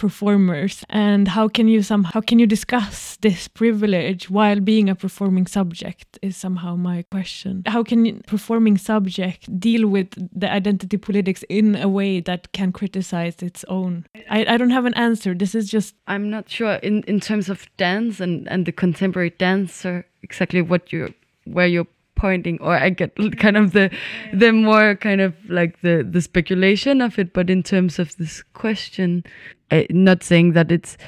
performers? 0.00 0.84
And 0.88 1.28
how 1.28 1.46
can 1.56 1.68
you 1.68 1.82
some 1.82 2.04
how 2.04 2.22
can 2.28 2.38
you 2.38 2.46
discuss 2.46 3.18
this 3.26 3.48
privilege 3.48 4.22
while 4.30 4.60
being 4.60 4.88
a 4.88 4.94
performing 4.94 5.46
subject 5.46 6.18
is 6.22 6.36
somehow 6.36 6.76
my 6.76 7.04
question. 7.10 7.62
How 7.66 7.82
can 7.82 8.22
performing 8.26 8.76
subject 8.78 9.40
deal 9.60 9.86
with 9.96 10.08
the 10.40 10.50
identity 10.60 10.96
politics 10.96 11.44
in 11.48 11.76
a 11.76 11.88
way 11.88 12.20
that 12.20 12.52
can 12.52 12.72
criticize 12.72 13.36
its 13.42 13.64
own? 13.68 14.06
I, 14.36 14.38
I 14.52 14.56
don't 14.56 14.76
have 14.78 14.86
an 14.86 14.94
answer. 14.94 15.34
This 15.34 15.54
is 15.54 15.70
just 15.70 15.94
i'm 16.06 16.30
not 16.30 16.48
sure 16.48 16.74
in 16.88 17.02
in 17.04 17.20
terms 17.20 17.48
of 17.48 17.58
dance 17.76 18.20
and 18.20 18.48
and 18.48 18.66
the 18.66 18.72
contemporary 18.72 19.30
dancer 19.30 20.04
exactly 20.22 20.62
what 20.62 20.92
you 20.92 21.12
where 21.44 21.66
you're 21.66 21.86
pointing 22.20 22.60
or 22.60 22.76
i 22.76 22.90
get 22.90 23.16
kind 23.38 23.56
of 23.56 23.72
the 23.72 23.90
the 24.34 24.52
more 24.52 24.94
kind 24.94 25.22
of 25.22 25.34
like 25.48 25.80
the 25.80 26.06
the 26.08 26.20
speculation 26.20 27.00
of 27.00 27.18
it. 27.18 27.32
But 27.32 27.48
in 27.48 27.62
terms 27.62 27.98
of 27.98 28.16
this 28.16 28.42
question 28.52 29.24
I, 29.70 29.86
not 29.90 30.22
saying 30.22 30.52
that 30.52 30.70
it's 30.70 30.98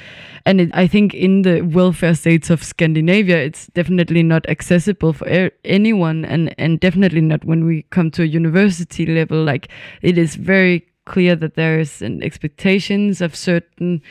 and 0.45 0.61
it, 0.61 0.69
i 0.73 0.87
think 0.87 1.13
in 1.13 1.43
the 1.43 1.61
welfare 1.61 2.15
states 2.15 2.49
of 2.49 2.63
scandinavia 2.63 3.37
it's 3.37 3.67
definitely 3.67 4.23
not 4.23 4.49
accessible 4.49 5.13
for 5.13 5.27
er, 5.27 5.51
anyone. 5.63 6.25
And 6.25 6.55
and 6.57 6.79
definitely 6.79 7.21
not 7.21 7.45
when 7.45 7.65
we 7.65 7.83
come 7.91 8.09
to 8.11 8.23
a 8.23 8.25
university 8.25 9.05
level. 9.05 9.43
Like 9.43 9.69
it 10.01 10.17
is 10.17 10.35
very 10.35 10.87
clear 11.05 11.35
that 11.35 11.55
there 11.55 11.79
is 11.79 12.01
an 12.01 12.23
expectations 12.23 13.21
of 13.21 13.35
certain 13.35 14.01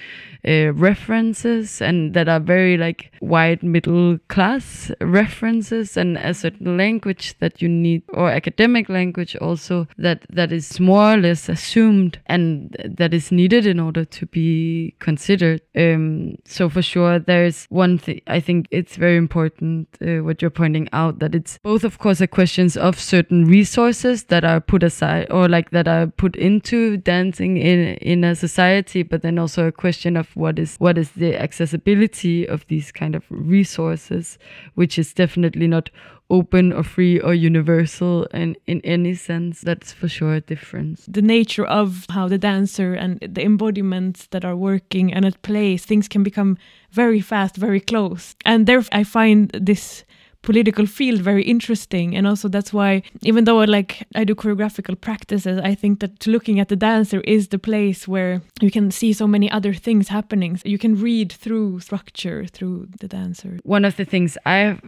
uh, 0.47 0.73
references 0.73 1.81
and 1.81 2.15
that 2.15 2.29
are 2.29 2.41
very 2.41 2.77
like 2.77 3.13
white 3.21 3.63
middle 3.63 4.19
class 4.29 4.91
references 5.01 5.97
and 5.97 6.17
a 6.19 6.35
certain 6.35 6.77
language 6.77 7.35
that 7.39 7.63
you 7.63 7.69
need 7.69 8.03
or 8.09 8.31
academic 8.31 8.89
language 8.89 9.37
also 9.37 9.87
that 9.99 10.27
that 10.31 10.53
is 10.53 10.81
more 10.81 11.15
or 11.15 11.17
less 11.17 11.49
assumed 11.49 12.19
and 12.27 12.77
that 12.85 13.15
is 13.15 13.31
needed 13.31 13.67
in 13.67 13.79
order 13.79 14.05
to 14.05 14.27
be 14.27 14.95
considered. 14.99 15.61
Um, 15.77 16.37
so 16.45 16.69
for 16.69 16.83
sure 16.83 17.19
there's 17.19 17.67
one 17.71 17.99
thing 17.99 18.21
i 18.27 18.41
think 18.41 18.67
it's 18.71 18.97
very 18.97 19.17
important 19.17 19.89
uh, 20.01 20.23
what 20.25 20.41
you're 20.41 20.51
pointing 20.51 20.89
out 20.93 21.19
that 21.19 21.35
it's 21.35 21.59
both 21.63 21.85
of 21.85 21.99
course 21.99 22.21
a 22.21 22.27
questions 22.27 22.77
of 22.77 22.99
certain 22.99 23.45
resources 23.45 24.25
that 24.25 24.45
are 24.45 24.61
put 24.61 24.83
aside 24.83 25.27
or 25.31 25.49
like 25.49 25.71
that 25.71 25.87
are 25.89 26.07
put 26.07 26.37
into 26.37 26.82
dancing 26.97 27.57
in 27.57 27.95
in 27.97 28.25
a 28.25 28.35
society, 28.35 29.03
but 29.03 29.23
then 29.23 29.39
also 29.39 29.67
a 29.67 29.73
question 29.73 30.17
of 30.17 30.35
what 30.37 30.59
is 30.59 30.77
what 30.79 30.99
is 30.99 31.11
the 31.13 31.41
accessibility 31.41 32.47
of 32.47 32.67
these 32.67 32.93
kind 32.93 33.15
of 33.15 33.25
resources, 33.31 34.39
which 34.75 34.99
is 34.99 35.15
definitely 35.15 35.67
not 35.67 35.91
open 36.31 36.73
or 36.73 36.83
free 36.83 37.21
or 37.21 37.35
universal 37.35 38.27
and 38.33 38.57
in 38.67 38.81
any 38.83 39.15
sense. 39.15 39.61
That's 39.61 39.93
for 39.93 40.09
sure 40.09 40.35
a 40.35 40.41
difference. 40.41 41.05
The 41.07 41.23
nature 41.23 41.67
of 41.67 42.07
how 42.09 42.27
the 42.29 42.39
dancer 42.39 42.95
and 42.95 43.21
the 43.21 43.43
embodiments 43.43 44.27
that 44.29 44.45
are 44.45 44.57
working 44.57 45.13
and 45.13 45.25
at 45.25 45.43
play 45.43 45.77
things 45.77 46.09
can 46.09 46.23
become 46.23 46.57
very 46.91 47.21
fast 47.21 47.57
very 47.57 47.81
close. 47.81 48.35
And 48.45 48.67
there 48.67 48.83
i 48.93 49.05
find 49.05 49.51
this 49.51 50.05
political 50.43 50.87
field 50.87 51.21
very 51.21 51.43
interesting. 51.43 52.17
And 52.17 52.27
also 52.27 52.49
that's 52.49 52.73
why 52.73 53.03
even 53.23 53.45
though 53.45 53.61
I 53.61 53.65
like 53.65 54.07
i 54.15 54.25
do 54.25 54.35
choreographical 54.35 55.01
practices 55.01 55.59
i 55.63 55.75
think 55.75 56.01
that 56.01 56.27
looking 56.27 56.61
at 56.61 56.69
the 56.69 56.77
dancer 56.77 57.21
is 57.21 57.49
the 57.49 57.59
place 57.59 58.09
where 58.09 58.43
you 58.61 58.71
can 58.71 58.91
see 58.91 59.13
so 59.13 59.27
many 59.27 59.51
other 59.51 59.75
things 59.75 60.09
happening. 60.09 60.61
You 60.65 60.79
can 60.79 61.01
read 61.01 61.33
through 61.33 61.81
structure 61.81 62.47
through 62.47 62.89
the 63.01 63.09
dancer. 63.09 63.59
One 63.63 63.85
of 63.85 63.97
the 63.97 64.05
things 64.05 64.37
i 64.47 64.79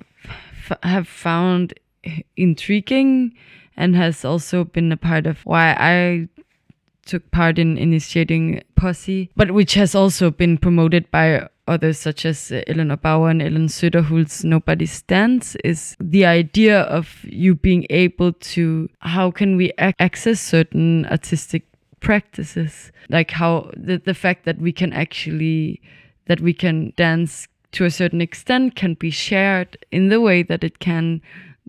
have 0.82 1.09
found 1.09 1.74
intriguing 2.36 3.32
and 3.76 3.96
has 3.96 4.24
also 4.24 4.64
been 4.64 4.92
a 4.92 4.96
part 4.96 5.26
of 5.26 5.38
why 5.44 5.74
i 5.78 6.28
took 7.05 7.30
part 7.30 7.59
in 7.59 7.78
initiating 7.78 8.62
Posse, 8.76 9.30
but 9.36 9.52
which 9.52 9.74
has 9.74 9.94
also 9.94 10.30
been 10.30 10.59
promoted 10.59 11.11
by 11.11 11.48
others 11.66 11.98
such 11.98 12.24
as 12.26 12.52
Eleanor 12.66 12.96
Bauer 12.96 13.30
and 13.30 13.40
Ellen 13.40 13.68
Söderhult's 13.68 14.44
Nobody 14.44 14.86
Stands 14.86 15.57
is 15.64 15.96
the 16.00 16.26
idea 16.26 16.80
of 16.82 17.24
you 17.24 17.55
being 17.55 17.86
able 17.90 18.32
to 18.32 18.88
how 19.00 19.30
can 19.30 19.57
we 19.57 19.72
ac 19.78 19.94
access 19.98 20.40
certain 20.40 21.07
artistic 21.07 21.64
practices? 22.00 22.92
Like 23.09 23.30
how 23.30 23.70
the, 23.76 23.98
the 23.98 24.14
fact 24.14 24.44
that 24.44 24.59
we 24.59 24.72
can 24.72 24.92
actually 24.92 25.80
that 26.26 26.40
we 26.40 26.52
can 26.52 26.92
dance 26.96 27.48
to 27.72 27.84
a 27.84 27.90
certain 27.90 28.20
extent 28.20 28.76
can 28.76 28.94
be 28.94 29.11
shared 29.11 29.76
in 29.90 30.09
the 30.09 30.20
way 30.20 30.42
that 30.42 30.62
it 30.62 30.78
can 30.78 31.20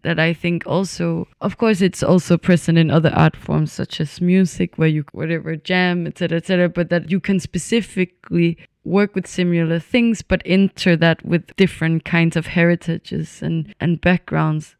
that 0.06 0.20
I 0.20 0.34
think 0.34 0.66
also, 0.68 1.28
of 1.42 1.58
course, 1.58 1.82
it's 1.82 2.04
also 2.04 2.38
present 2.38 2.78
in 2.78 2.92
other 2.92 3.12
art 3.14 3.36
forms 3.36 3.72
such 3.72 4.00
as 4.00 4.22
music, 4.22 4.78
where 4.78 4.88
you 4.88 5.04
whatever 5.12 5.56
jam, 5.56 6.06
etc., 6.08 6.38
etc. 6.38 6.70
But 6.70 6.90
that 6.90 7.10
you 7.10 7.20
can 7.20 7.40
specifically 7.40 8.58
work 8.84 9.16
with 9.16 9.26
similar 9.26 9.80
things, 9.80 10.22
but 10.22 10.44
enter 10.46 10.96
that 10.96 11.26
with 11.26 11.56
different 11.56 12.06
kinds 12.06 12.36
of 12.36 12.48
heritages 12.48 13.42
and 13.42 13.74
and 13.80 14.00
backgrounds. 14.00 14.76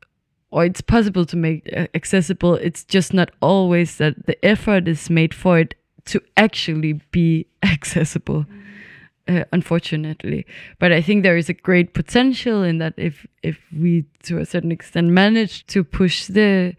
Or 0.52 0.64
it's 0.64 0.82
possible 0.82 1.26
to 1.26 1.36
make 1.36 1.68
accessible. 1.96 2.54
It's 2.56 2.84
just 2.86 3.14
not 3.14 3.32
always 3.42 3.98
that 3.98 4.28
the 4.28 4.38
effort 4.46 4.88
is 4.88 5.10
made 5.10 5.34
for 5.34 5.60
it 5.60 5.76
to 6.06 6.22
actually 6.38 6.94
be 7.12 7.48
accessible. 7.64 8.46
Mm 8.46 8.65
uh, 9.28 9.44
unfortunately. 9.52 10.46
But 10.80 10.92
I 10.92 11.02
think 11.02 11.24
there 11.24 11.38
is 11.38 11.50
a 11.50 11.54
great 11.54 11.94
potential 11.94 12.64
in 12.64 12.78
that 12.80 12.94
if 12.98 13.26
if 13.44 13.60
we 13.78 14.06
to 14.24 14.40
a 14.40 14.46
certain 14.46 14.72
extent 14.72 15.08
manage 15.08 15.66
to 15.68 15.84
push 15.84 16.28
the 16.28 16.76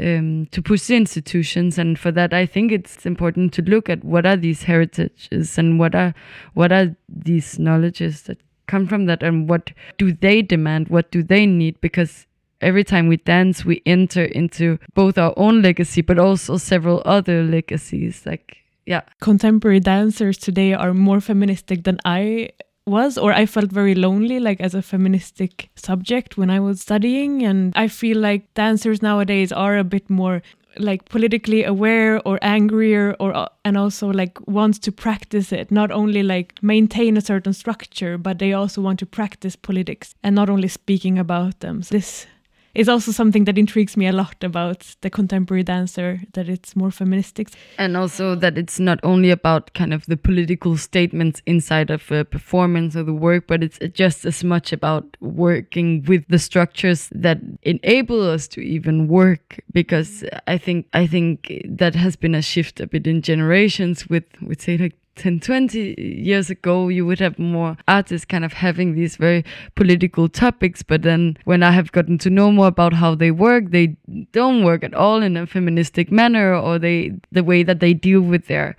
um, 0.00 0.46
to 0.52 0.62
push 0.62 0.86
the 0.86 0.96
institutions, 0.96 1.78
and 1.78 1.98
for 1.98 2.12
that 2.12 2.32
I 2.32 2.46
think 2.46 2.72
it's 2.72 3.04
important 3.04 3.52
to 3.54 3.62
look 3.62 3.88
at 3.90 4.04
what 4.04 4.26
are 4.26 4.36
these 4.36 4.62
heritages 4.64 5.58
and 5.58 5.78
what 5.78 5.94
are 5.94 6.14
what 6.54 6.72
are 6.72 6.96
these 7.08 7.58
knowledges 7.58 8.22
that 8.22 8.38
come 8.66 8.86
from 8.86 9.06
that, 9.06 9.22
and 9.22 9.48
what 9.48 9.72
do 9.98 10.12
they 10.12 10.40
demand, 10.40 10.88
what 10.88 11.10
do 11.10 11.22
they 11.22 11.46
need, 11.46 11.80
because 11.80 12.26
every 12.62 12.84
time 12.84 13.08
we 13.08 13.16
dance 13.16 13.64
we 13.64 13.82
enter 13.84 14.24
into 14.24 14.78
both 14.94 15.18
our 15.18 15.34
own 15.36 15.62
legacy 15.62 16.00
but 16.00 16.16
also 16.16 16.56
several 16.56 17.02
other 17.04 17.42
legacies 17.42 18.24
like 18.24 18.61
yeah. 18.86 19.02
Contemporary 19.20 19.80
dancers 19.80 20.38
today 20.38 20.72
are 20.74 20.94
more 20.94 21.20
feministic 21.20 21.84
than 21.84 21.98
i 22.04 22.48
was 22.84 23.16
or 23.16 23.32
i 23.32 23.46
felt 23.46 23.70
very 23.70 23.94
lonely 23.94 24.40
like 24.40 24.60
as 24.60 24.74
a 24.74 24.82
feministic 24.82 25.70
subject 25.76 26.36
when 26.36 26.50
i 26.50 26.58
was 26.58 26.80
studying 26.80 27.44
and 27.44 27.72
i 27.76 27.86
feel 27.86 28.18
like 28.18 28.52
dancers 28.54 29.00
nowadays 29.00 29.52
are 29.52 29.78
a 29.78 29.84
bit 29.84 30.10
more 30.10 30.42
like 30.78 31.08
politically 31.08 31.64
aware 31.64 32.20
or 32.26 32.38
angrier 32.42 33.14
or 33.20 33.34
uh, 33.34 33.48
and 33.64 33.76
also 33.76 34.08
like 34.08 34.38
wants 34.48 34.78
to 34.78 34.92
practice 34.92 35.52
it 35.52 35.70
not 35.70 35.90
only 35.90 36.22
like 36.22 36.54
maintain 36.62 37.16
a 37.16 37.20
certain 37.20 37.52
structure 37.52 38.18
but 38.18 38.38
they 38.38 38.52
also 38.52 38.80
want 38.80 38.98
to 38.98 39.06
practice 39.06 39.56
politics 39.56 40.14
and 40.22 40.34
not 40.34 40.48
only 40.48 40.68
speaking 40.68 41.18
about 41.18 41.60
them. 41.60 41.82
So 41.82 41.94
this 41.94 42.26
is 42.74 42.88
also 42.88 43.12
something 43.12 43.44
that 43.44 43.58
intrigues 43.58 43.96
me 43.96 44.06
a 44.06 44.12
lot 44.12 44.42
about 44.42 44.96
the 45.02 45.10
contemporary 45.10 45.62
dancer 45.62 46.20
that 46.32 46.48
it's 46.48 46.74
more 46.74 46.90
feministic. 46.90 47.48
And 47.78 47.96
also 47.96 48.34
that 48.36 48.56
it's 48.56 48.80
not 48.80 48.98
only 49.02 49.30
about 49.30 49.74
kind 49.74 49.92
of 49.92 50.06
the 50.06 50.16
political 50.16 50.76
statements 50.76 51.42
inside 51.46 51.90
of 51.90 52.10
a 52.10 52.24
performance 52.24 52.96
or 52.96 53.02
the 53.02 53.12
work 53.12 53.46
but 53.46 53.62
it's 53.62 53.78
just 53.92 54.24
as 54.24 54.42
much 54.42 54.72
about 54.72 55.16
working 55.20 56.04
with 56.04 56.26
the 56.28 56.38
structures 56.38 57.08
that 57.12 57.38
enable 57.62 58.28
us 58.28 58.48
to 58.48 58.60
even 58.60 59.08
work. 59.08 59.60
Because 59.72 60.24
i 60.46 60.58
think 60.58 60.86
i 60.92 61.06
think 61.06 61.52
that 61.64 61.94
has 61.94 62.16
been 62.16 62.34
a 62.34 62.42
shift 62.42 62.80
a 62.80 62.86
bit 62.86 63.06
in 63.06 63.22
generations 63.22 64.08
with 64.08 64.24
with 64.42 64.60
say 64.60 64.76
like 64.76 64.96
10, 65.16 65.40
20 65.40 65.94
years 65.98 66.48
ago, 66.48 66.88
you 66.88 67.04
would 67.04 67.20
have 67.20 67.38
more 67.38 67.76
artists 67.86 68.24
kind 68.24 68.44
of 68.44 68.54
having 68.54 68.94
these 68.94 69.16
very 69.16 69.44
political 69.74 70.28
topics. 70.28 70.82
But 70.82 71.02
then 71.02 71.36
when 71.44 71.62
I 71.62 71.70
have 71.70 71.92
gotten 71.92 72.18
to 72.18 72.30
know 72.30 72.50
more 72.50 72.68
about 72.68 72.94
how 72.94 73.14
they 73.14 73.30
work, 73.30 73.70
they 73.70 73.96
don't 74.32 74.64
work 74.64 74.82
at 74.82 74.94
all 74.94 75.22
in 75.22 75.36
a 75.36 75.46
feministic 75.46 76.10
manner, 76.10 76.54
or 76.54 76.78
they 76.78 77.12
the 77.30 77.44
way 77.44 77.62
that 77.62 77.80
they 77.80 77.92
deal 77.92 78.22
with 78.22 78.46
their 78.46 78.76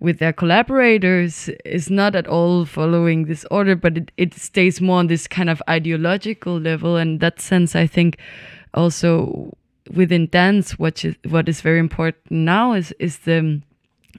with 0.00 0.18
their 0.18 0.32
collaborators 0.32 1.48
is 1.64 1.88
not 1.88 2.14
at 2.14 2.26
all 2.26 2.64
following 2.64 3.24
this 3.24 3.46
order, 3.50 3.74
but 3.76 3.96
it, 3.96 4.12
it 4.16 4.34
stays 4.34 4.80
more 4.80 4.98
on 4.98 5.06
this 5.06 5.26
kind 5.26 5.48
of 5.48 5.62
ideological 5.70 6.58
level. 6.58 6.96
And 6.96 7.20
that 7.20 7.40
sense, 7.40 7.74
I 7.74 7.86
think, 7.86 8.18
also 8.74 9.56
within 9.94 10.26
dance, 10.26 10.78
what 10.78 11.04
is 11.04 11.14
what 11.28 11.48
is 11.48 11.60
very 11.60 11.78
important 11.78 12.30
now 12.30 12.72
is 12.72 12.92
is 12.98 13.20
the 13.20 13.62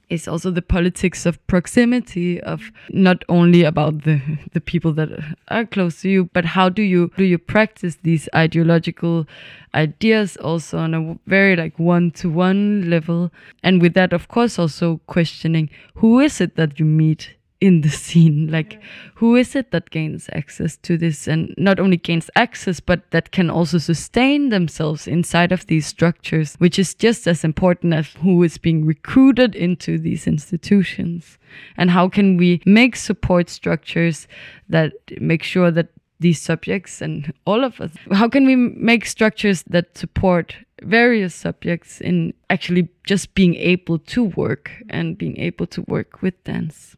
is 0.08 0.26
also 0.26 0.50
the 0.50 0.62
politics 0.62 1.26
of 1.26 1.44
proximity 1.46 2.40
of 2.40 2.70
not 2.90 3.24
only 3.28 3.64
about 3.64 4.02
the 4.02 4.20
the 4.52 4.60
people 4.60 4.92
that 4.92 5.08
are 5.48 5.66
close 5.66 6.00
to 6.02 6.08
you 6.08 6.30
but 6.32 6.44
how 6.44 6.68
do 6.68 6.82
you 6.82 7.10
do 7.16 7.24
you 7.24 7.38
practice 7.38 7.98
these 8.02 8.28
ideological 8.34 9.26
ideas 9.74 10.36
also 10.38 10.78
on 10.78 10.94
a 10.94 11.18
very 11.26 11.56
like 11.56 11.78
one 11.78 12.10
to 12.10 12.30
one 12.30 12.88
level? 12.88 13.30
And 13.62 13.82
with 13.82 13.94
that 13.94 14.12
of 14.12 14.28
course 14.28 14.58
also 14.58 15.00
questioning 15.06 15.68
who 15.94 16.20
is 16.20 16.40
it 16.40 16.56
that 16.56 16.78
you 16.78 16.86
meet 16.86 17.34
in 17.60 17.80
the 17.80 17.88
scene 17.88 18.46
like 18.50 18.80
who 19.16 19.34
is 19.34 19.56
it 19.56 19.72
that 19.72 19.90
gains 19.90 20.28
access 20.32 20.76
to 20.76 20.96
this? 20.96 21.26
And 21.26 21.54
not 21.58 21.80
only 21.80 21.96
gains 21.96 22.30
access 22.36 22.78
but 22.78 23.10
that 23.10 23.32
can 23.32 23.50
also 23.50 23.78
sustain 23.78 24.50
themselves 24.50 25.08
inside 25.08 25.50
of 25.50 25.66
these 25.66 25.86
structures 25.86 26.54
which 26.58 26.78
is 26.78 26.94
just 26.94 27.26
as 27.26 27.42
important 27.42 27.94
as 27.94 28.12
who 28.22 28.42
is 28.42 28.58
being 28.58 28.84
recruited 28.84 29.56
into 29.56 29.98
these 29.98 30.26
institutions. 30.26 31.38
And 31.76 31.90
how 31.90 32.08
can 32.08 32.36
we 32.36 32.62
make 32.64 32.94
support 32.94 33.48
structures 33.50 34.28
that 34.68 34.92
make 35.20 35.42
sure 35.42 35.70
that 35.72 35.88
these 36.20 36.40
subjects 36.40 37.00
and 37.00 37.32
all 37.44 37.64
of 37.64 37.80
us 37.80 37.92
how 38.12 38.28
can 38.28 38.44
we 38.44 38.56
make 38.56 39.06
structures 39.06 39.62
that 39.68 39.96
support 39.96 40.56
various 40.82 41.34
subjects 41.34 42.00
in 42.00 42.34
actually 42.50 42.88
just 43.04 43.34
being 43.34 43.54
able 43.54 43.98
to 43.98 44.24
work 44.24 44.70
and 44.88 45.16
being 45.16 45.38
able 45.38 45.66
to 45.66 45.82
work 45.82 46.20
with 46.20 46.42
dance 46.44 46.96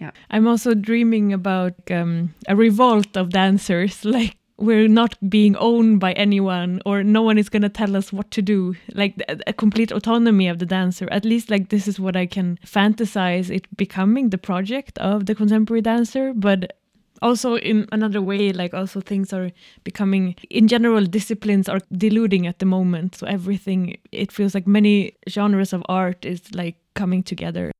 yeah. 0.00 0.10
I'm 0.30 0.46
also 0.46 0.74
dreaming 0.74 1.32
about 1.32 1.74
um, 1.90 2.34
a 2.48 2.56
revolt 2.56 3.16
of 3.16 3.30
dancers, 3.30 4.04
like 4.04 4.36
we're 4.58 4.88
not 4.88 5.16
being 5.28 5.54
owned 5.56 6.00
by 6.00 6.12
anyone 6.12 6.80
or 6.86 7.02
no 7.02 7.22
one 7.22 7.36
is 7.38 7.48
going 7.48 7.62
to 7.62 7.68
tell 7.68 7.94
us 7.94 8.12
what 8.12 8.30
to 8.30 8.42
do. 8.42 8.74
Like 8.94 9.22
a 9.46 9.52
complete 9.52 9.92
autonomy 9.92 10.48
of 10.48 10.58
the 10.58 10.66
dancer. 10.66 11.08
At 11.10 11.24
least 11.24 11.50
like 11.50 11.68
this 11.68 11.86
is 11.86 12.00
what 12.00 12.16
i 12.16 12.26
can 12.26 12.58
fantasize 12.64 13.50
it 13.50 13.74
becoming 13.76 14.30
the 14.30 14.38
project 14.38 14.98
of 14.98 15.26
the 15.26 15.34
contemporary 15.34 15.82
dancer. 15.82 16.32
But 16.34 16.78
also 17.22 17.56
in 17.56 17.86
another 17.92 18.20
way 18.20 18.52
like 18.52 18.74
also 18.74 19.00
things 19.00 19.32
are 19.32 19.50
becoming 19.84 20.34
in 20.50 20.68
general 20.68 21.04
disciplines 21.06 21.68
are 21.68 21.80
diluting 21.92 22.46
at 22.46 22.58
the 22.58 22.66
moment. 22.66 23.16
So 23.16 23.26
everything 23.26 23.98
it 24.10 24.32
feels 24.32 24.54
like 24.54 24.66
many 24.66 25.16
genres 25.28 25.72
of 25.74 25.82
art 25.88 26.24
is 26.24 26.54
like 26.54 26.76
coming 26.94 27.22
together 27.22 27.72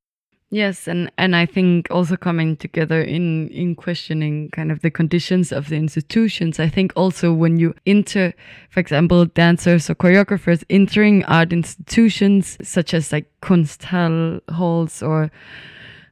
Yes, 0.49 0.87
and 0.87 1.11
and 1.17 1.35
I 1.35 1.45
think 1.45 1.89
also 1.91 2.15
coming 2.15 2.55
together 2.55 3.01
in 3.01 3.49
in 3.49 3.75
questioning 3.75 4.49
kind 4.51 4.71
of 4.71 4.81
the 4.81 4.89
conditions 4.89 5.51
of 5.51 5.67
the 5.67 5.75
institutions. 5.75 6.57
I 6.57 6.69
think 6.69 6.93
also 6.95 7.33
when 7.33 7.57
you 7.57 7.75
enter, 7.85 8.33
for 8.69 8.79
example, 8.79 9.25
dancers 9.25 9.89
or 9.89 9.95
choreographers 9.95 10.63
entering 10.69 11.25
art 11.25 11.51
institutions 11.51 12.57
such 12.63 12.93
as 12.93 13.11
like 13.11 13.29
Kunsthall 13.41 14.39
halls 14.49 15.03
or 15.03 15.31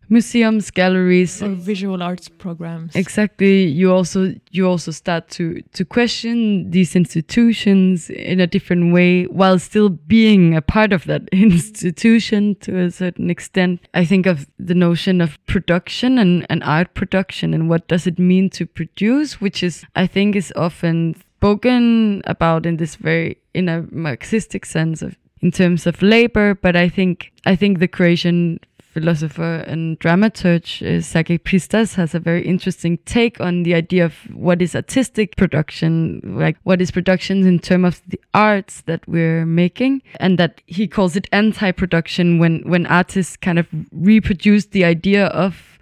museums, 0.09 0.71
galleries, 0.71 1.41
or 1.41 1.49
visual 1.49 2.01
arts 2.01 2.29
programs. 2.29 2.95
Exactly. 2.95 3.65
You 3.65 3.91
also 3.91 4.35
you 4.51 4.67
also 4.67 4.91
start 4.91 5.29
to 5.31 5.61
to 5.73 5.85
question 5.85 6.71
these 6.71 6.95
institutions 6.95 8.09
in 8.09 8.39
a 8.39 8.47
different 8.47 8.93
way 8.93 9.23
while 9.25 9.59
still 9.59 9.89
being 9.89 10.55
a 10.55 10.61
part 10.61 10.93
of 10.93 11.05
that 11.05 11.27
institution 11.31 12.55
to 12.61 12.77
a 12.77 12.91
certain 12.91 13.29
extent. 13.29 13.81
I 13.93 14.05
think 14.05 14.25
of 14.25 14.47
the 14.59 14.75
notion 14.75 15.21
of 15.21 15.43
production 15.45 16.17
and, 16.17 16.45
and 16.49 16.63
art 16.63 16.93
production 16.93 17.53
and 17.53 17.69
what 17.69 17.87
does 17.87 18.07
it 18.07 18.19
mean 18.19 18.49
to 18.51 18.65
produce, 18.65 19.41
which 19.41 19.63
is 19.63 19.85
I 19.95 20.07
think 20.07 20.35
is 20.35 20.53
often 20.55 21.15
spoken 21.37 22.21
about 22.25 22.65
in 22.65 22.77
this 22.77 22.95
very 22.95 23.37
in 23.53 23.69
a 23.69 23.85
Marxistic 23.91 24.65
sense 24.65 25.01
of 25.01 25.15
in 25.41 25.51
terms 25.51 25.85
of 25.85 26.01
labor, 26.01 26.55
but 26.55 26.75
I 26.75 26.89
think 26.89 27.31
I 27.45 27.55
think 27.55 27.79
the 27.79 27.87
Croatian 27.87 28.59
philosopher 28.95 29.55
and 29.67 29.99
dramaturge 29.99 30.81
uh, 30.81 31.01
Sergej 31.01 31.39
Pristaš 31.39 31.95
has 31.95 32.15
a 32.15 32.19
very 32.19 32.41
interesting 32.45 32.97
take 32.99 33.41
on 33.41 33.63
the 33.63 33.73
idea 33.75 34.05
of 34.05 34.13
what 34.33 34.61
is 34.61 34.73
artistic 34.73 35.35
production, 35.35 36.21
like 36.23 36.55
what 36.63 36.81
is 36.81 36.91
production 36.91 37.45
in 37.45 37.59
terms 37.59 37.87
of 37.87 38.01
the 38.07 38.21
arts 38.33 38.83
that 38.85 39.05
we're 39.05 39.45
making, 39.45 40.01
and 40.21 40.39
that 40.39 40.61
he 40.65 40.87
calls 40.87 41.17
it 41.17 41.27
anti-production 41.33 42.39
when 42.39 42.63
when 42.65 42.85
artists 42.85 43.35
kind 43.35 43.59
of 43.59 43.67
reproduce 43.91 44.67
the 44.67 44.85
idea 44.85 45.25
of 45.27 45.77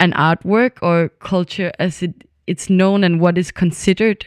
an 0.00 0.12
artwork 0.12 0.78
or 0.80 1.10
culture 1.20 1.70
as 1.78 2.02
it 2.02 2.14
it's 2.46 2.70
known 2.70 3.04
and 3.04 3.20
what 3.20 3.36
is 3.36 3.52
considered 3.52 4.24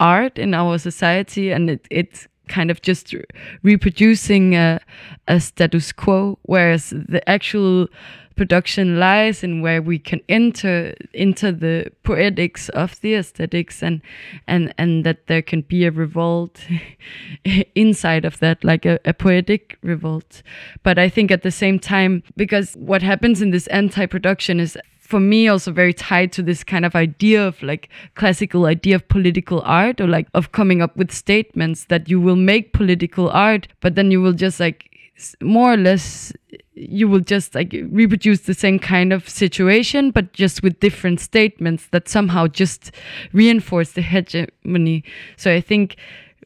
art 0.00 0.38
in 0.38 0.52
our 0.52 0.76
society, 0.76 1.50
and 1.50 1.70
it, 1.70 1.88
it's 1.90 2.28
kind 2.48 2.70
of 2.70 2.82
just 2.82 3.14
reproducing 3.62 4.54
a, 4.54 4.80
a 5.28 5.40
status 5.40 5.92
quo, 5.92 6.38
whereas 6.42 6.90
the 6.90 7.22
actual 7.28 7.88
production 8.36 8.98
lies 8.98 9.44
in 9.44 9.60
where 9.60 9.80
we 9.80 9.98
can 9.98 10.20
enter 10.28 10.94
into 11.12 11.52
the 11.52 11.90
poetics 12.02 12.68
of 12.70 13.00
the 13.00 13.14
aesthetics 13.14 13.82
and 13.82 14.00
and 14.46 14.74
and 14.76 15.04
that 15.04 15.26
there 15.26 15.42
can 15.42 15.60
be 15.62 15.84
a 15.84 15.90
revolt 15.90 16.60
inside 17.74 18.24
of 18.24 18.38
that 18.40 18.64
like 18.64 18.84
a, 18.84 18.98
a 19.04 19.14
poetic 19.14 19.78
revolt. 19.82 20.42
But 20.82 20.98
i 20.98 21.08
think 21.08 21.30
at 21.30 21.42
the 21.42 21.50
same 21.50 21.78
time 21.78 22.22
because 22.36 22.74
what 22.74 23.02
happens 23.02 23.40
in 23.40 23.50
this 23.50 23.66
anti-production 23.68 24.58
is 24.58 24.76
for 25.04 25.20
me 25.20 25.46
also 25.48 25.70
very 25.70 25.92
tied 25.92 26.32
to 26.32 26.42
this 26.42 26.64
kind 26.64 26.84
of 26.84 26.96
idea 26.96 27.46
of 27.46 27.62
like 27.62 27.90
classical 28.14 28.64
idea 28.64 28.96
of 28.96 29.06
political 29.08 29.60
art 29.62 30.00
or 30.00 30.06
like 30.06 30.26
of 30.32 30.52
coming 30.52 30.80
up 30.80 30.96
with 30.96 31.12
statements 31.12 31.84
that 31.86 32.08
you 32.08 32.18
will 32.18 32.36
make 32.36 32.72
political 32.72 33.28
art 33.30 33.68
but 33.80 33.96
then 33.96 34.10
you 34.10 34.20
will 34.20 34.32
just 34.32 34.58
like 34.58 34.90
more 35.42 35.74
or 35.74 35.76
less 35.76 36.32
you 36.72 37.06
will 37.06 37.20
just 37.20 37.54
like 37.54 37.72
reproduce 37.90 38.40
the 38.40 38.54
same 38.54 38.78
kind 38.78 39.12
of 39.12 39.28
situation 39.28 40.10
but 40.10 40.32
just 40.32 40.62
with 40.62 40.80
different 40.80 41.20
statements 41.20 41.86
that 41.92 42.08
somehow 42.08 42.46
just 42.46 42.90
reinforce 43.32 43.92
the 43.92 44.02
hegemony. 44.02 45.04
So 45.36 45.52
i 45.52 45.60
think 45.60 45.96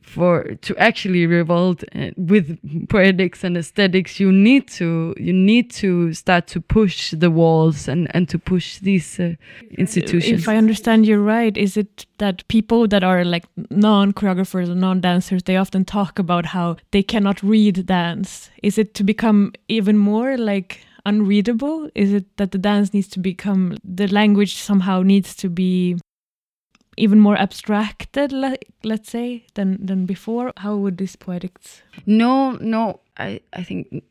for 0.09 0.45
to 0.63 0.77
actually 0.77 1.27
revolt 1.27 1.85
uh, 1.95 2.11
with 2.17 2.59
poetics 2.89 3.45
and 3.45 3.57
aesthetics 3.57 4.19
you 4.19 4.33
need 4.33 4.67
to 4.69 5.15
you 5.19 5.33
need 5.33 5.71
to 5.71 6.13
start 6.13 6.47
to 6.47 6.61
push 6.61 7.13
the 7.13 7.31
walls 7.31 7.89
and 7.89 8.09
and 8.15 8.29
to 8.29 8.39
push 8.39 8.79
these 8.79 9.21
uh, 9.21 9.35
institutions. 9.77 10.43
If 10.43 10.49
i 10.49 10.57
understand 10.57 11.07
you 11.07 11.19
right 11.21 11.57
is 11.57 11.77
it 11.77 12.07
that 12.19 12.47
people 12.49 12.89
that 12.89 13.05
are 13.05 13.25
like 13.25 13.45
non 13.71 14.13
choreographers 14.13 14.69
or 14.69 14.75
non 14.75 15.01
dancers 15.01 15.43
they 15.45 15.57
often 15.57 15.85
talk 15.85 16.19
about 16.19 16.47
how 16.47 16.77
they 16.91 17.03
cannot 17.03 17.43
read 17.43 17.87
dance. 17.87 18.51
Is 18.63 18.79
it 18.79 18.95
to 18.95 19.05
become 19.05 19.53
even 19.69 19.97
more 19.97 20.37
like 20.37 20.81
unreadable? 21.07 21.91
Is 21.95 22.13
it 22.13 22.37
that 22.37 22.53
the 22.53 22.59
dance 22.59 22.93
needs 22.93 23.09
to 23.09 23.21
become 23.21 23.77
the 23.85 24.07
language 24.09 24.57
somehow 24.57 25.03
needs 25.03 25.35
to 25.37 25.49
be 25.49 25.99
even 26.99 27.21
more 27.21 27.37
abstracted, 27.37 28.33
let, 28.33 28.65
let's 28.83 29.11
say, 29.11 29.47
than 29.55 29.87
than 29.87 30.07
before? 30.07 30.53
How 30.57 30.77
would 30.77 30.99
this 30.99 31.17
poetics? 31.17 31.83
No, 32.07 32.53
no. 32.61 33.01
I 33.17 33.41
I 33.53 33.63
think 33.63 34.03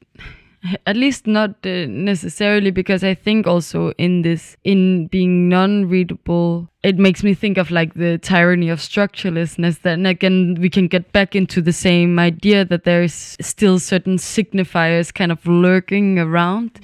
at 0.88 0.96
least 0.96 1.28
not 1.28 1.52
uh, 1.66 1.86
necessarily 1.88 2.72
because 2.72 3.04
i 3.04 3.14
think 3.14 3.48
also 3.48 3.92
in 3.98 4.22
this 4.22 4.58
in 4.64 5.08
being 5.08 5.50
non-readable 5.50 6.68
it 6.84 6.98
makes 6.98 7.22
me 7.22 7.34
think 7.34 7.58
of 7.58 7.70
like 7.70 7.94
the 7.96 8.18
tyranny 8.20 8.70
of 8.70 8.80
structurelessness 8.80 9.82
then 9.82 10.06
again 10.06 10.56
we 10.60 10.70
can 10.70 10.88
get 10.88 11.12
back 11.12 11.36
into 11.36 11.62
the 11.62 11.74
same 11.74 12.18
idea 12.18 12.64
that 12.64 12.86
there 12.86 13.04
is 13.04 13.36
still 13.42 13.78
certain 13.78 14.16
signifiers 14.18 15.14
kind 15.14 15.32
of 15.32 15.46
lurking 15.46 16.18
around. 16.18 16.80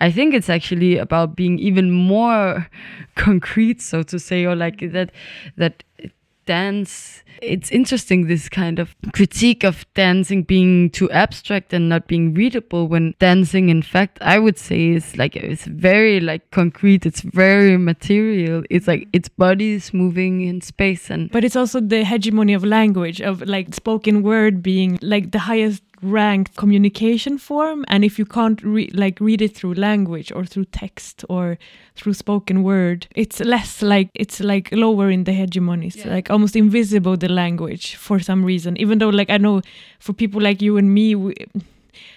I 0.00 0.10
think 0.10 0.34
it's 0.34 0.50
actually 0.50 0.98
about 0.98 1.36
being 1.36 1.58
even 1.58 1.90
more 1.90 2.68
concrete 3.14 3.80
so 3.80 4.02
to 4.02 4.18
say 4.18 4.44
or 4.44 4.54
like 4.54 4.80
that 4.92 5.10
that 5.56 5.82
dance 6.44 7.22
it's 7.42 7.70
interesting 7.70 8.26
this 8.26 8.48
kind 8.48 8.78
of 8.78 8.94
critique 9.12 9.64
of 9.64 9.84
dancing 9.94 10.42
being 10.42 10.90
too 10.90 11.10
abstract 11.10 11.72
and 11.72 11.88
not 11.88 12.06
being 12.06 12.34
readable 12.34 12.88
when 12.88 13.14
dancing 13.18 13.68
in 13.68 13.82
fact 13.82 14.18
i 14.20 14.38
would 14.38 14.58
say 14.58 14.88
is 14.88 15.16
like 15.16 15.36
it's 15.36 15.64
very 15.64 16.20
like 16.20 16.50
concrete 16.50 17.06
it's 17.06 17.20
very 17.20 17.76
material 17.76 18.62
it's 18.70 18.86
like 18.86 19.08
its 19.12 19.28
bodies 19.28 19.92
moving 19.92 20.40
in 20.40 20.60
space 20.60 21.10
and 21.10 21.30
but 21.30 21.44
it's 21.44 21.56
also 21.56 21.80
the 21.80 22.04
hegemony 22.04 22.54
of 22.54 22.64
language 22.64 23.20
of 23.20 23.42
like 23.42 23.74
spoken 23.74 24.22
word 24.22 24.62
being 24.62 24.98
like 25.02 25.32
the 25.32 25.38
highest 25.40 25.82
ranked 26.02 26.56
communication 26.56 27.38
form 27.38 27.84
and 27.88 28.04
if 28.04 28.18
you 28.18 28.24
can't 28.24 28.62
re- 28.62 28.90
like 28.92 29.18
read 29.20 29.40
it 29.40 29.56
through 29.56 29.74
language 29.74 30.30
or 30.32 30.44
through 30.44 30.64
text 30.66 31.24
or 31.28 31.58
through 31.94 32.12
spoken 32.12 32.62
word 32.62 33.06
it's 33.14 33.40
less 33.40 33.82
like 33.82 34.10
it's 34.14 34.40
like 34.40 34.68
lower 34.72 35.10
in 35.10 35.24
the 35.24 35.32
hegemony 35.32 35.86
it's 35.86 35.96
yeah. 35.96 36.12
like 36.12 36.30
almost 36.30 36.54
invisible 36.54 37.16
the 37.26 37.34
language 37.34 37.94
for 37.96 38.18
some 38.20 38.44
reason 38.44 38.76
even 38.76 38.98
though 38.98 39.08
like 39.08 39.30
i 39.30 39.38
know 39.38 39.60
for 39.98 40.12
people 40.12 40.40
like 40.40 40.62
you 40.62 40.76
and 40.76 40.94
me 40.94 41.14
we, 41.14 41.34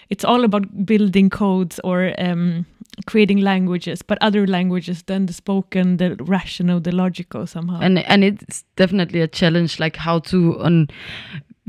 it's 0.10 0.26
all 0.26 0.44
about 0.44 0.86
building 0.86 1.30
codes 1.30 1.80
or 1.84 2.14
um, 2.18 2.66
creating 3.06 3.40
languages 3.40 4.02
but 4.02 4.18
other 4.22 4.46
languages 4.48 5.04
than 5.04 5.26
the 5.26 5.34
spoken 5.34 5.98
the 5.98 6.16
rational 6.16 6.80
the 6.80 6.92
logical 6.92 7.48
somehow. 7.48 7.80
And 7.80 8.00
and 8.00 8.24
it's 8.24 8.64
definitely 8.76 9.22
a 9.22 9.28
challenge 9.28 9.80
like 9.80 9.96
how 9.96 10.20
to 10.20 10.60
on 10.60 10.90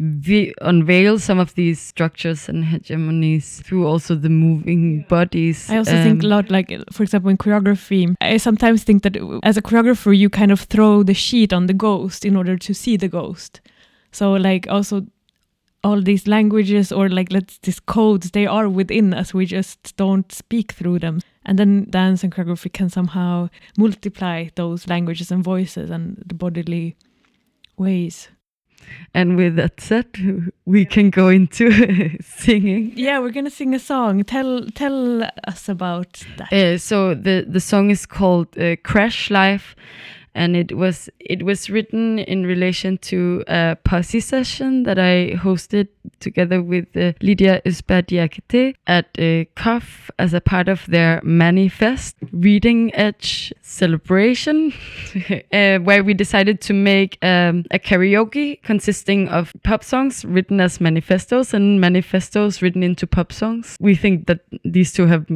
we 0.00 0.54
unveil 0.62 1.18
some 1.18 1.38
of 1.38 1.54
these 1.54 1.78
structures 1.78 2.48
and 2.48 2.64
hegemonies 2.64 3.62
through 3.62 3.86
also 3.86 4.14
the 4.14 4.30
moving 4.30 5.04
bodies. 5.08 5.68
I 5.68 5.76
also 5.76 5.96
um, 5.96 6.02
think 6.02 6.22
a 6.22 6.26
lot, 6.26 6.50
like 6.50 6.72
for 6.90 7.02
example, 7.02 7.30
in 7.30 7.36
choreography, 7.36 8.14
I 8.20 8.38
sometimes 8.38 8.82
think 8.82 9.02
that 9.02 9.16
as 9.42 9.58
a 9.58 9.62
choreographer, 9.62 10.16
you 10.16 10.30
kind 10.30 10.52
of 10.52 10.60
throw 10.60 11.02
the 11.02 11.12
sheet 11.14 11.52
on 11.52 11.66
the 11.66 11.74
ghost 11.74 12.24
in 12.24 12.34
order 12.34 12.56
to 12.56 12.74
see 12.74 12.96
the 12.96 13.08
ghost. 13.08 13.60
So, 14.10 14.32
like, 14.32 14.66
also 14.68 15.06
all 15.82 16.00
these 16.00 16.26
languages 16.26 16.92
or 16.92 17.08
like 17.08 17.32
let's 17.32 17.56
these 17.58 17.80
codes 17.80 18.32
they 18.32 18.46
are 18.46 18.68
within 18.68 19.14
us 19.14 19.32
we 19.32 19.46
just 19.46 19.96
don't 19.96 20.30
speak 20.30 20.72
through 20.72 20.98
them 20.98 21.20
and 21.46 21.58
then 21.58 21.86
dance 21.88 22.22
and 22.22 22.34
choreography 22.34 22.70
can 22.70 22.90
somehow 22.90 23.48
multiply 23.78 24.46
those 24.56 24.86
languages 24.88 25.30
and 25.30 25.42
voices 25.42 25.88
and 25.88 26.22
the 26.26 26.34
bodily 26.34 26.94
ways 27.78 28.28
and 29.14 29.36
with 29.36 29.56
that 29.56 29.80
said, 29.80 30.06
we 30.64 30.84
can 30.84 31.10
go 31.10 31.28
into 31.28 32.16
singing. 32.22 32.92
Yeah, 32.96 33.18
we're 33.18 33.30
gonna 33.32 33.50
sing 33.50 33.74
a 33.74 33.78
song. 33.78 34.24
Tell 34.24 34.66
tell 34.74 35.22
us 35.46 35.68
about 35.68 36.24
that. 36.36 36.52
Uh, 36.52 36.78
so 36.78 37.14
the 37.14 37.44
the 37.48 37.60
song 37.60 37.90
is 37.90 38.06
called 38.06 38.58
uh, 38.58 38.76
"Crash 38.84 39.30
Life," 39.30 39.74
and 40.34 40.56
it 40.56 40.76
was 40.76 41.08
it 41.18 41.42
was 41.42 41.70
written 41.70 42.18
in 42.18 42.46
relation 42.46 42.98
to 42.98 43.42
a 43.48 43.76
posse 43.84 44.20
session 44.20 44.84
that 44.84 44.98
I 44.98 45.36
hosted 45.36 45.88
together 46.20 46.62
with 46.62 46.96
uh, 46.96 47.12
Lydia 47.20 47.60
Östberg 47.64 48.06
Diakité 48.06 48.74
at 48.86 49.06
uh, 49.18 49.44
COF 49.56 50.10
as 50.18 50.34
a 50.34 50.40
part 50.40 50.68
of 50.68 50.86
their 50.86 51.20
manifest 51.22 52.16
reading 52.32 52.94
edge 52.94 53.52
celebration, 53.62 54.72
uh, 55.52 55.78
where 55.78 56.04
we 56.04 56.14
decided 56.14 56.60
to 56.60 56.72
make 56.72 57.18
um, 57.22 57.64
a 57.70 57.78
karaoke 57.78 58.62
consisting 58.62 59.28
of 59.28 59.52
pop 59.62 59.82
songs 59.82 60.24
written 60.24 60.60
as 60.60 60.80
manifestos 60.80 61.54
and 61.54 61.80
manifestos 61.80 62.62
written 62.62 62.82
into 62.82 63.06
pop 63.06 63.32
songs. 63.32 63.76
We 63.80 63.94
think 63.94 64.26
that 64.26 64.40
these 64.64 64.92
two 64.92 65.06
have 65.06 65.26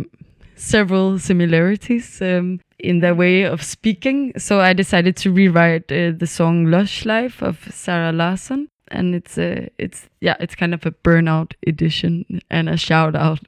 several 0.56 1.18
similarities 1.18 2.20
um, 2.22 2.60
in 2.78 3.00
their 3.00 3.14
way 3.14 3.42
of 3.42 3.62
speaking. 3.62 4.32
So 4.38 4.60
I 4.60 4.72
decided 4.72 5.16
to 5.18 5.32
rewrite 5.32 5.90
uh, 5.90 6.12
the 6.16 6.26
song 6.26 6.66
"Lush 6.66 7.04
Life" 7.04 7.42
of 7.42 7.68
Zara 7.70 8.12
Larsson, 8.12 8.68
and 8.88 9.14
it's 9.14 9.38
a 9.38 9.70
it's 9.78 10.08
yeah 10.20 10.36
it's 10.40 10.54
kind 10.54 10.74
of 10.74 10.86
a 10.86 10.92
burnout 10.92 11.52
edition 11.66 12.24
and 12.50 12.68
a 12.68 12.76
shout 12.76 13.14
out. 13.14 13.40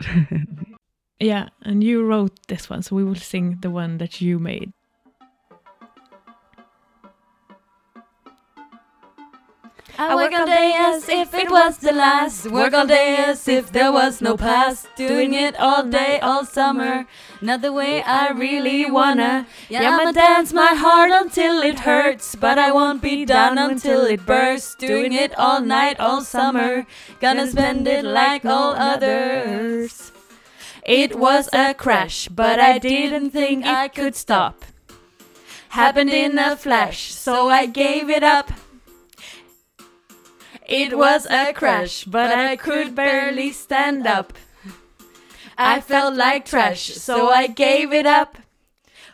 yeah, 1.20 1.48
and 1.62 1.82
you 1.82 2.04
wrote 2.04 2.38
this 2.48 2.70
one, 2.70 2.82
so 2.82 2.96
we 2.96 3.04
will 3.04 3.14
sing 3.14 3.58
the 3.60 3.70
one 3.70 3.98
that 3.98 4.20
you 4.20 4.38
made. 4.38 4.72
I 9.98 10.14
work 10.14 10.32
all 10.32 10.46
day 10.46 10.74
as 10.76 11.08
if 11.08 11.32
it 11.32 11.50
was 11.50 11.78
the 11.78 11.92
last. 11.92 12.46
Work 12.50 12.74
all 12.74 12.86
day 12.86 13.16
as 13.16 13.48
if 13.48 13.72
there 13.72 13.90
was 13.90 14.20
no 14.20 14.36
past. 14.36 14.88
Doing 14.96 15.32
it 15.32 15.58
all 15.58 15.84
day, 15.84 16.20
all 16.20 16.44
summer. 16.44 17.06
Not 17.40 17.62
the 17.62 17.72
way 17.72 18.02
I 18.02 18.30
really 18.30 18.90
wanna. 18.90 19.46
Yeah, 19.68 19.98
I'ma 19.98 20.12
dance 20.12 20.52
my 20.52 20.74
heart 20.74 21.10
until 21.12 21.62
it 21.62 21.80
hurts. 21.80 22.34
But 22.34 22.58
I 22.58 22.72
won't 22.72 23.00
be 23.00 23.24
done 23.24 23.56
until 23.56 24.04
it 24.04 24.26
bursts. 24.26 24.74
Doing 24.74 25.12
it 25.12 25.36
all 25.38 25.60
night, 25.60 25.98
all 25.98 26.20
summer. 26.20 26.86
Gonna 27.20 27.46
spend 27.46 27.88
it 27.88 28.04
like 28.04 28.44
all 28.44 28.74
others. 28.74 30.12
It 30.84 31.18
was 31.18 31.48
a 31.52 31.74
crash, 31.74 32.28
but 32.28 32.60
I 32.60 32.78
didn't 32.78 33.30
think 33.30 33.64
I 33.64 33.88
could 33.88 34.14
stop. 34.14 34.64
Happened 35.70 36.10
in 36.10 36.38
a 36.38 36.56
flash, 36.56 37.12
so 37.12 37.48
I 37.48 37.66
gave 37.66 38.08
it 38.10 38.22
up. 38.22 38.50
It 40.68 40.98
was 40.98 41.26
a 41.26 41.52
crash, 41.52 42.02
but 42.04 42.32
I 42.32 42.56
could 42.56 42.96
barely 42.96 43.52
stand 43.52 44.04
up. 44.04 44.32
I 45.56 45.80
felt 45.80 46.16
like 46.16 46.44
trash, 46.44 46.86
so 46.94 47.28
I 47.30 47.46
gave 47.46 47.92
it 47.92 48.04
up. 48.04 48.36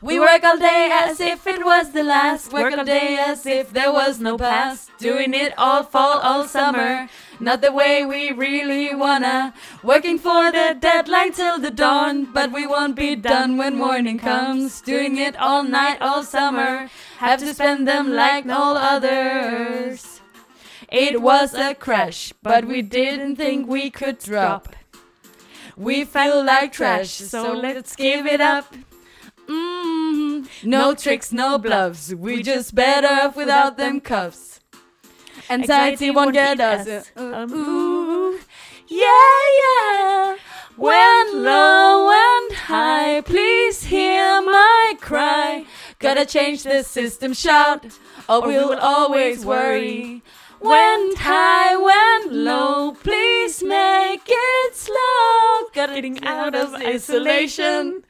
We 0.00 0.18
work 0.18 0.42
all 0.44 0.58
day 0.58 0.88
as 0.90 1.20
if 1.20 1.46
it 1.46 1.62
was 1.64 1.92
the 1.92 2.02
last. 2.02 2.54
Work 2.54 2.76
all 2.76 2.84
day 2.84 3.18
as 3.20 3.44
if 3.44 3.72
there 3.72 3.92
was 3.92 4.18
no 4.18 4.38
past. 4.38 4.90
Doing 4.98 5.34
it 5.34 5.52
all 5.58 5.82
fall, 5.82 6.18
all 6.20 6.48
summer. 6.48 7.08
Not 7.38 7.60
the 7.60 7.70
way 7.70 8.04
we 8.06 8.32
really 8.32 8.94
wanna. 8.94 9.52
Working 9.84 10.18
for 10.18 10.50
the 10.50 10.74
deadline 10.80 11.32
till 11.32 11.60
the 11.60 11.70
dawn. 11.70 12.24
But 12.32 12.50
we 12.50 12.66
won't 12.66 12.96
be 12.96 13.14
done 13.14 13.58
when 13.58 13.76
morning 13.76 14.18
comes. 14.18 14.80
Doing 14.80 15.18
it 15.18 15.36
all 15.36 15.62
night, 15.62 16.00
all 16.00 16.24
summer. 16.24 16.88
Have 17.18 17.40
to 17.40 17.54
spend 17.54 17.86
them 17.86 18.10
like 18.10 18.44
no 18.44 18.74
others. 18.74 20.11
It 20.92 21.22
was 21.22 21.54
a 21.54 21.74
crash, 21.74 22.34
but 22.42 22.66
we 22.66 22.82
didn't 22.82 23.36
think 23.36 23.66
we 23.66 23.88
could 23.88 24.18
drop. 24.18 24.76
We 25.74 26.04
feel 26.04 26.44
like 26.44 26.72
trash, 26.72 27.08
so 27.12 27.54
let's 27.54 27.96
give 27.96 28.26
it 28.26 28.42
up. 28.42 28.74
Mm, 29.48 30.46
no 30.62 30.94
tricks, 30.94 31.32
no 31.32 31.56
bluffs. 31.56 32.12
We 32.12 32.42
just 32.42 32.74
better 32.74 33.08
off 33.08 33.36
without 33.36 33.78
them 33.78 34.02
cuffs. 34.02 34.60
Anxiety 35.48 36.10
won't 36.10 36.34
get 36.34 36.60
us. 36.60 37.10
Uh, 37.16 37.46
ooh, 37.50 38.38
yeah, 38.86 39.40
yeah. 39.62 40.36
When 40.76 41.42
low 41.42 42.10
and 42.10 42.52
high, 42.52 43.22
please 43.22 43.84
hear 43.84 44.42
my 44.42 44.94
cry. 45.00 45.64
Gotta 45.98 46.26
change 46.26 46.64
the 46.64 46.82
system, 46.82 47.32
shout, 47.32 47.86
or 48.28 48.42
we'll 48.42 48.78
always 48.78 49.42
worry. 49.42 50.22
When 50.62 51.16
high, 51.16 51.76
when 51.76 52.44
low, 52.44 52.92
please 52.92 53.64
make 53.64 54.22
it 54.28 54.76
slow. 54.76 55.66
Getting 55.72 56.22
out 56.24 56.54
of 56.54 56.74
isolation. 56.74 58.04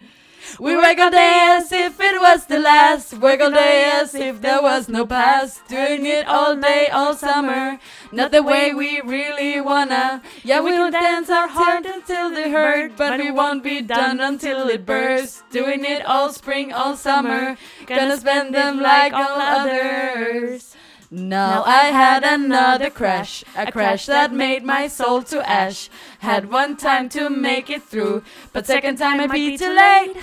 We 0.60 0.76
work 0.76 0.98
all 0.98 1.10
day 1.10 1.56
as 1.56 1.72
if 1.72 1.98
it 1.98 2.20
was 2.20 2.44
the 2.44 2.58
last. 2.58 3.14
Work 3.14 3.40
all 3.40 3.52
day 3.52 3.90
as 3.94 4.14
if 4.14 4.42
there 4.42 4.60
was 4.60 4.86
no 4.86 5.06
past. 5.06 5.66
Doing 5.68 6.04
it 6.04 6.28
all 6.28 6.54
day, 6.54 6.88
all 6.88 7.14
summer. 7.14 7.78
Not 8.12 8.32
the 8.32 8.42
way 8.42 8.74
we 8.74 9.00
really 9.00 9.62
wanna. 9.62 10.20
Yeah, 10.44 10.60
we'll 10.60 10.90
dance 10.90 11.30
our 11.30 11.48
heart 11.48 11.86
until 11.86 12.28
they 12.28 12.50
hurt. 12.50 12.98
But 12.98 13.18
we 13.18 13.30
won't 13.30 13.64
be 13.64 13.80
done 13.80 14.20
until 14.20 14.68
it 14.68 14.84
bursts. 14.84 15.42
Doing 15.50 15.86
it 15.86 16.04
all 16.04 16.30
spring, 16.30 16.70
all 16.70 16.96
summer. 16.96 17.56
Gonna 17.86 18.18
spend 18.18 18.54
them 18.54 18.78
like 18.78 19.14
all 19.14 19.40
others. 19.40 20.76
Now 21.14 21.62
I 21.64 21.90
had 21.90 22.24
another 22.24 22.88
crash, 22.88 23.44
a 23.54 23.70
crash 23.70 24.06
that 24.06 24.32
made 24.32 24.64
my 24.64 24.88
soul 24.88 25.22
to 25.24 25.46
ash. 25.46 25.90
Had 26.20 26.50
one 26.50 26.74
time 26.74 27.10
to 27.10 27.28
make 27.28 27.68
it 27.68 27.82
through, 27.82 28.22
but 28.54 28.64
second 28.64 28.96
time 28.96 29.20
it'd 29.20 29.30
be 29.30 29.58
too 29.58 29.74
late. 29.74 30.16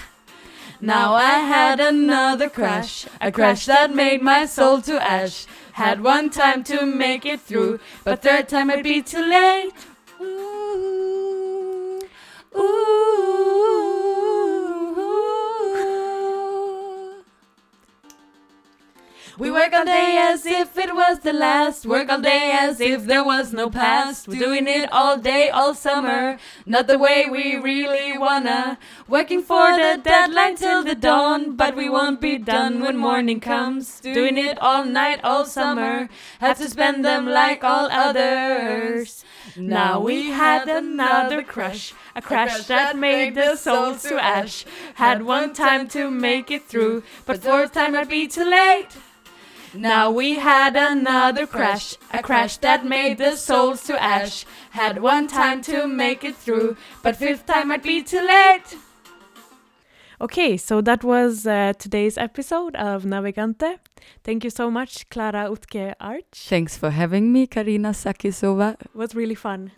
Now 0.82 1.14
I 1.14 1.42
had 1.46 1.80
another 1.80 2.50
crash, 2.50 3.06
a 3.22 3.32
crash 3.32 3.68
that 3.68 3.94
made 3.94 4.24
my 4.24 4.48
soul 4.48 4.82
to 4.82 5.00
ash. 5.00 5.46
Had 5.74 6.02
one 6.02 6.32
time 6.32 6.64
to 6.64 6.84
make 6.88 7.24
it 7.24 7.42
through, 7.42 7.80
but 8.04 8.24
third 8.24 8.50
time 8.50 8.72
it'd 8.72 8.84
be 8.84 9.04
too 9.04 9.22
late. 9.22 9.74
Ooh, 10.20 12.02
ooh. 12.58 13.89
We 19.40 19.50
work 19.50 19.72
all 19.72 19.86
day 19.86 20.18
as 20.20 20.46
if 20.46 20.78
it 20.78 20.94
was 20.94 21.20
the 21.20 21.32
last. 21.32 21.86
Work 21.86 22.10
all 22.10 22.20
day 22.20 22.52
as 22.52 22.82
if 22.82 23.06
there 23.06 23.24
was 23.24 23.54
no 23.54 23.70
past. 23.70 24.28
We're 24.28 24.38
doing 24.38 24.68
it 24.68 24.92
all 24.92 25.18
day, 25.18 25.50
all 25.50 25.74
summer. 25.74 26.38
Not 26.66 26.88
the 26.88 27.00
way 27.00 27.26
we 27.32 27.56
really 27.56 28.18
wanna. 28.18 28.78
Working 29.08 29.42
for 29.42 29.72
the 29.78 29.98
deadline 30.04 30.58
till 30.58 30.84
the 30.84 30.94
dawn. 30.94 31.56
But 31.56 31.78
we 31.78 31.88
won't 31.90 32.20
be 32.20 32.38
done 32.38 32.82
when 32.82 32.98
morning 32.98 33.40
comes. 33.40 34.02
Doing 34.02 34.38
it 34.38 34.60
all 34.60 34.84
night, 34.84 35.22
all 35.24 35.46
summer. 35.46 36.10
Have 36.42 36.58
to 36.58 36.70
spend 36.70 37.06
them 37.06 37.26
like 37.26 37.64
all 37.64 37.88
others. 37.90 39.24
Now 39.56 40.02
we 40.02 40.32
had 40.32 40.68
another 40.68 41.44
crush. 41.44 41.94
A 42.14 42.22
crash 42.22 42.66
that 42.66 42.98
made 42.98 43.36
the 43.36 43.56
soul 43.56 43.96
to 43.96 44.22
ash. 44.22 44.66
Had 44.96 45.24
one 45.24 45.54
time 45.54 45.88
to 45.96 46.12
make 46.12 46.52
it 46.52 46.68
through. 46.68 47.04
But 47.26 47.42
fourth 47.42 47.72
time 47.72 47.96
I'd 47.96 48.10
be 48.10 48.28
too 48.28 48.44
late. 48.44 48.98
Now 49.74 50.10
we 50.12 50.36
had 50.36 50.76
another 50.76 51.46
crash, 51.46 51.96
a 52.12 52.24
crash 52.24 52.58
that 52.58 52.86
made 52.86 53.18
the 53.18 53.36
souls 53.36 53.84
to 53.84 54.02
ash. 54.02 54.46
Had 54.72 55.02
one 55.02 55.28
time 55.28 55.62
to 55.64 55.88
make 55.88 56.24
it 56.24 56.36
through, 56.36 56.76
but 57.04 57.16
fifth 57.16 57.46
time 57.46 57.68
might 57.68 57.84
be 57.84 58.02
too 58.02 58.22
late. 58.26 58.76
Okay, 60.22 60.58
so 60.58 60.82
that 60.82 61.04
was 61.04 61.48
uh, 61.48 61.74
today's 61.80 62.18
episode 62.18 62.76
of 62.76 63.04
Navigante. 63.04 63.78
Thank 64.24 64.44
you 64.44 64.50
so 64.50 64.70
much, 64.70 65.10
Clara 65.10 65.50
Utke 65.50 65.94
Arch. 66.02 66.34
Thanks 66.34 66.76
for 66.76 66.90
having 66.90 67.32
me, 67.32 67.48
Karina 67.48 67.92
Sakisova. 67.92 68.74
It 68.82 68.94
was 68.94 69.16
really 69.16 69.36
fun. 69.36 69.72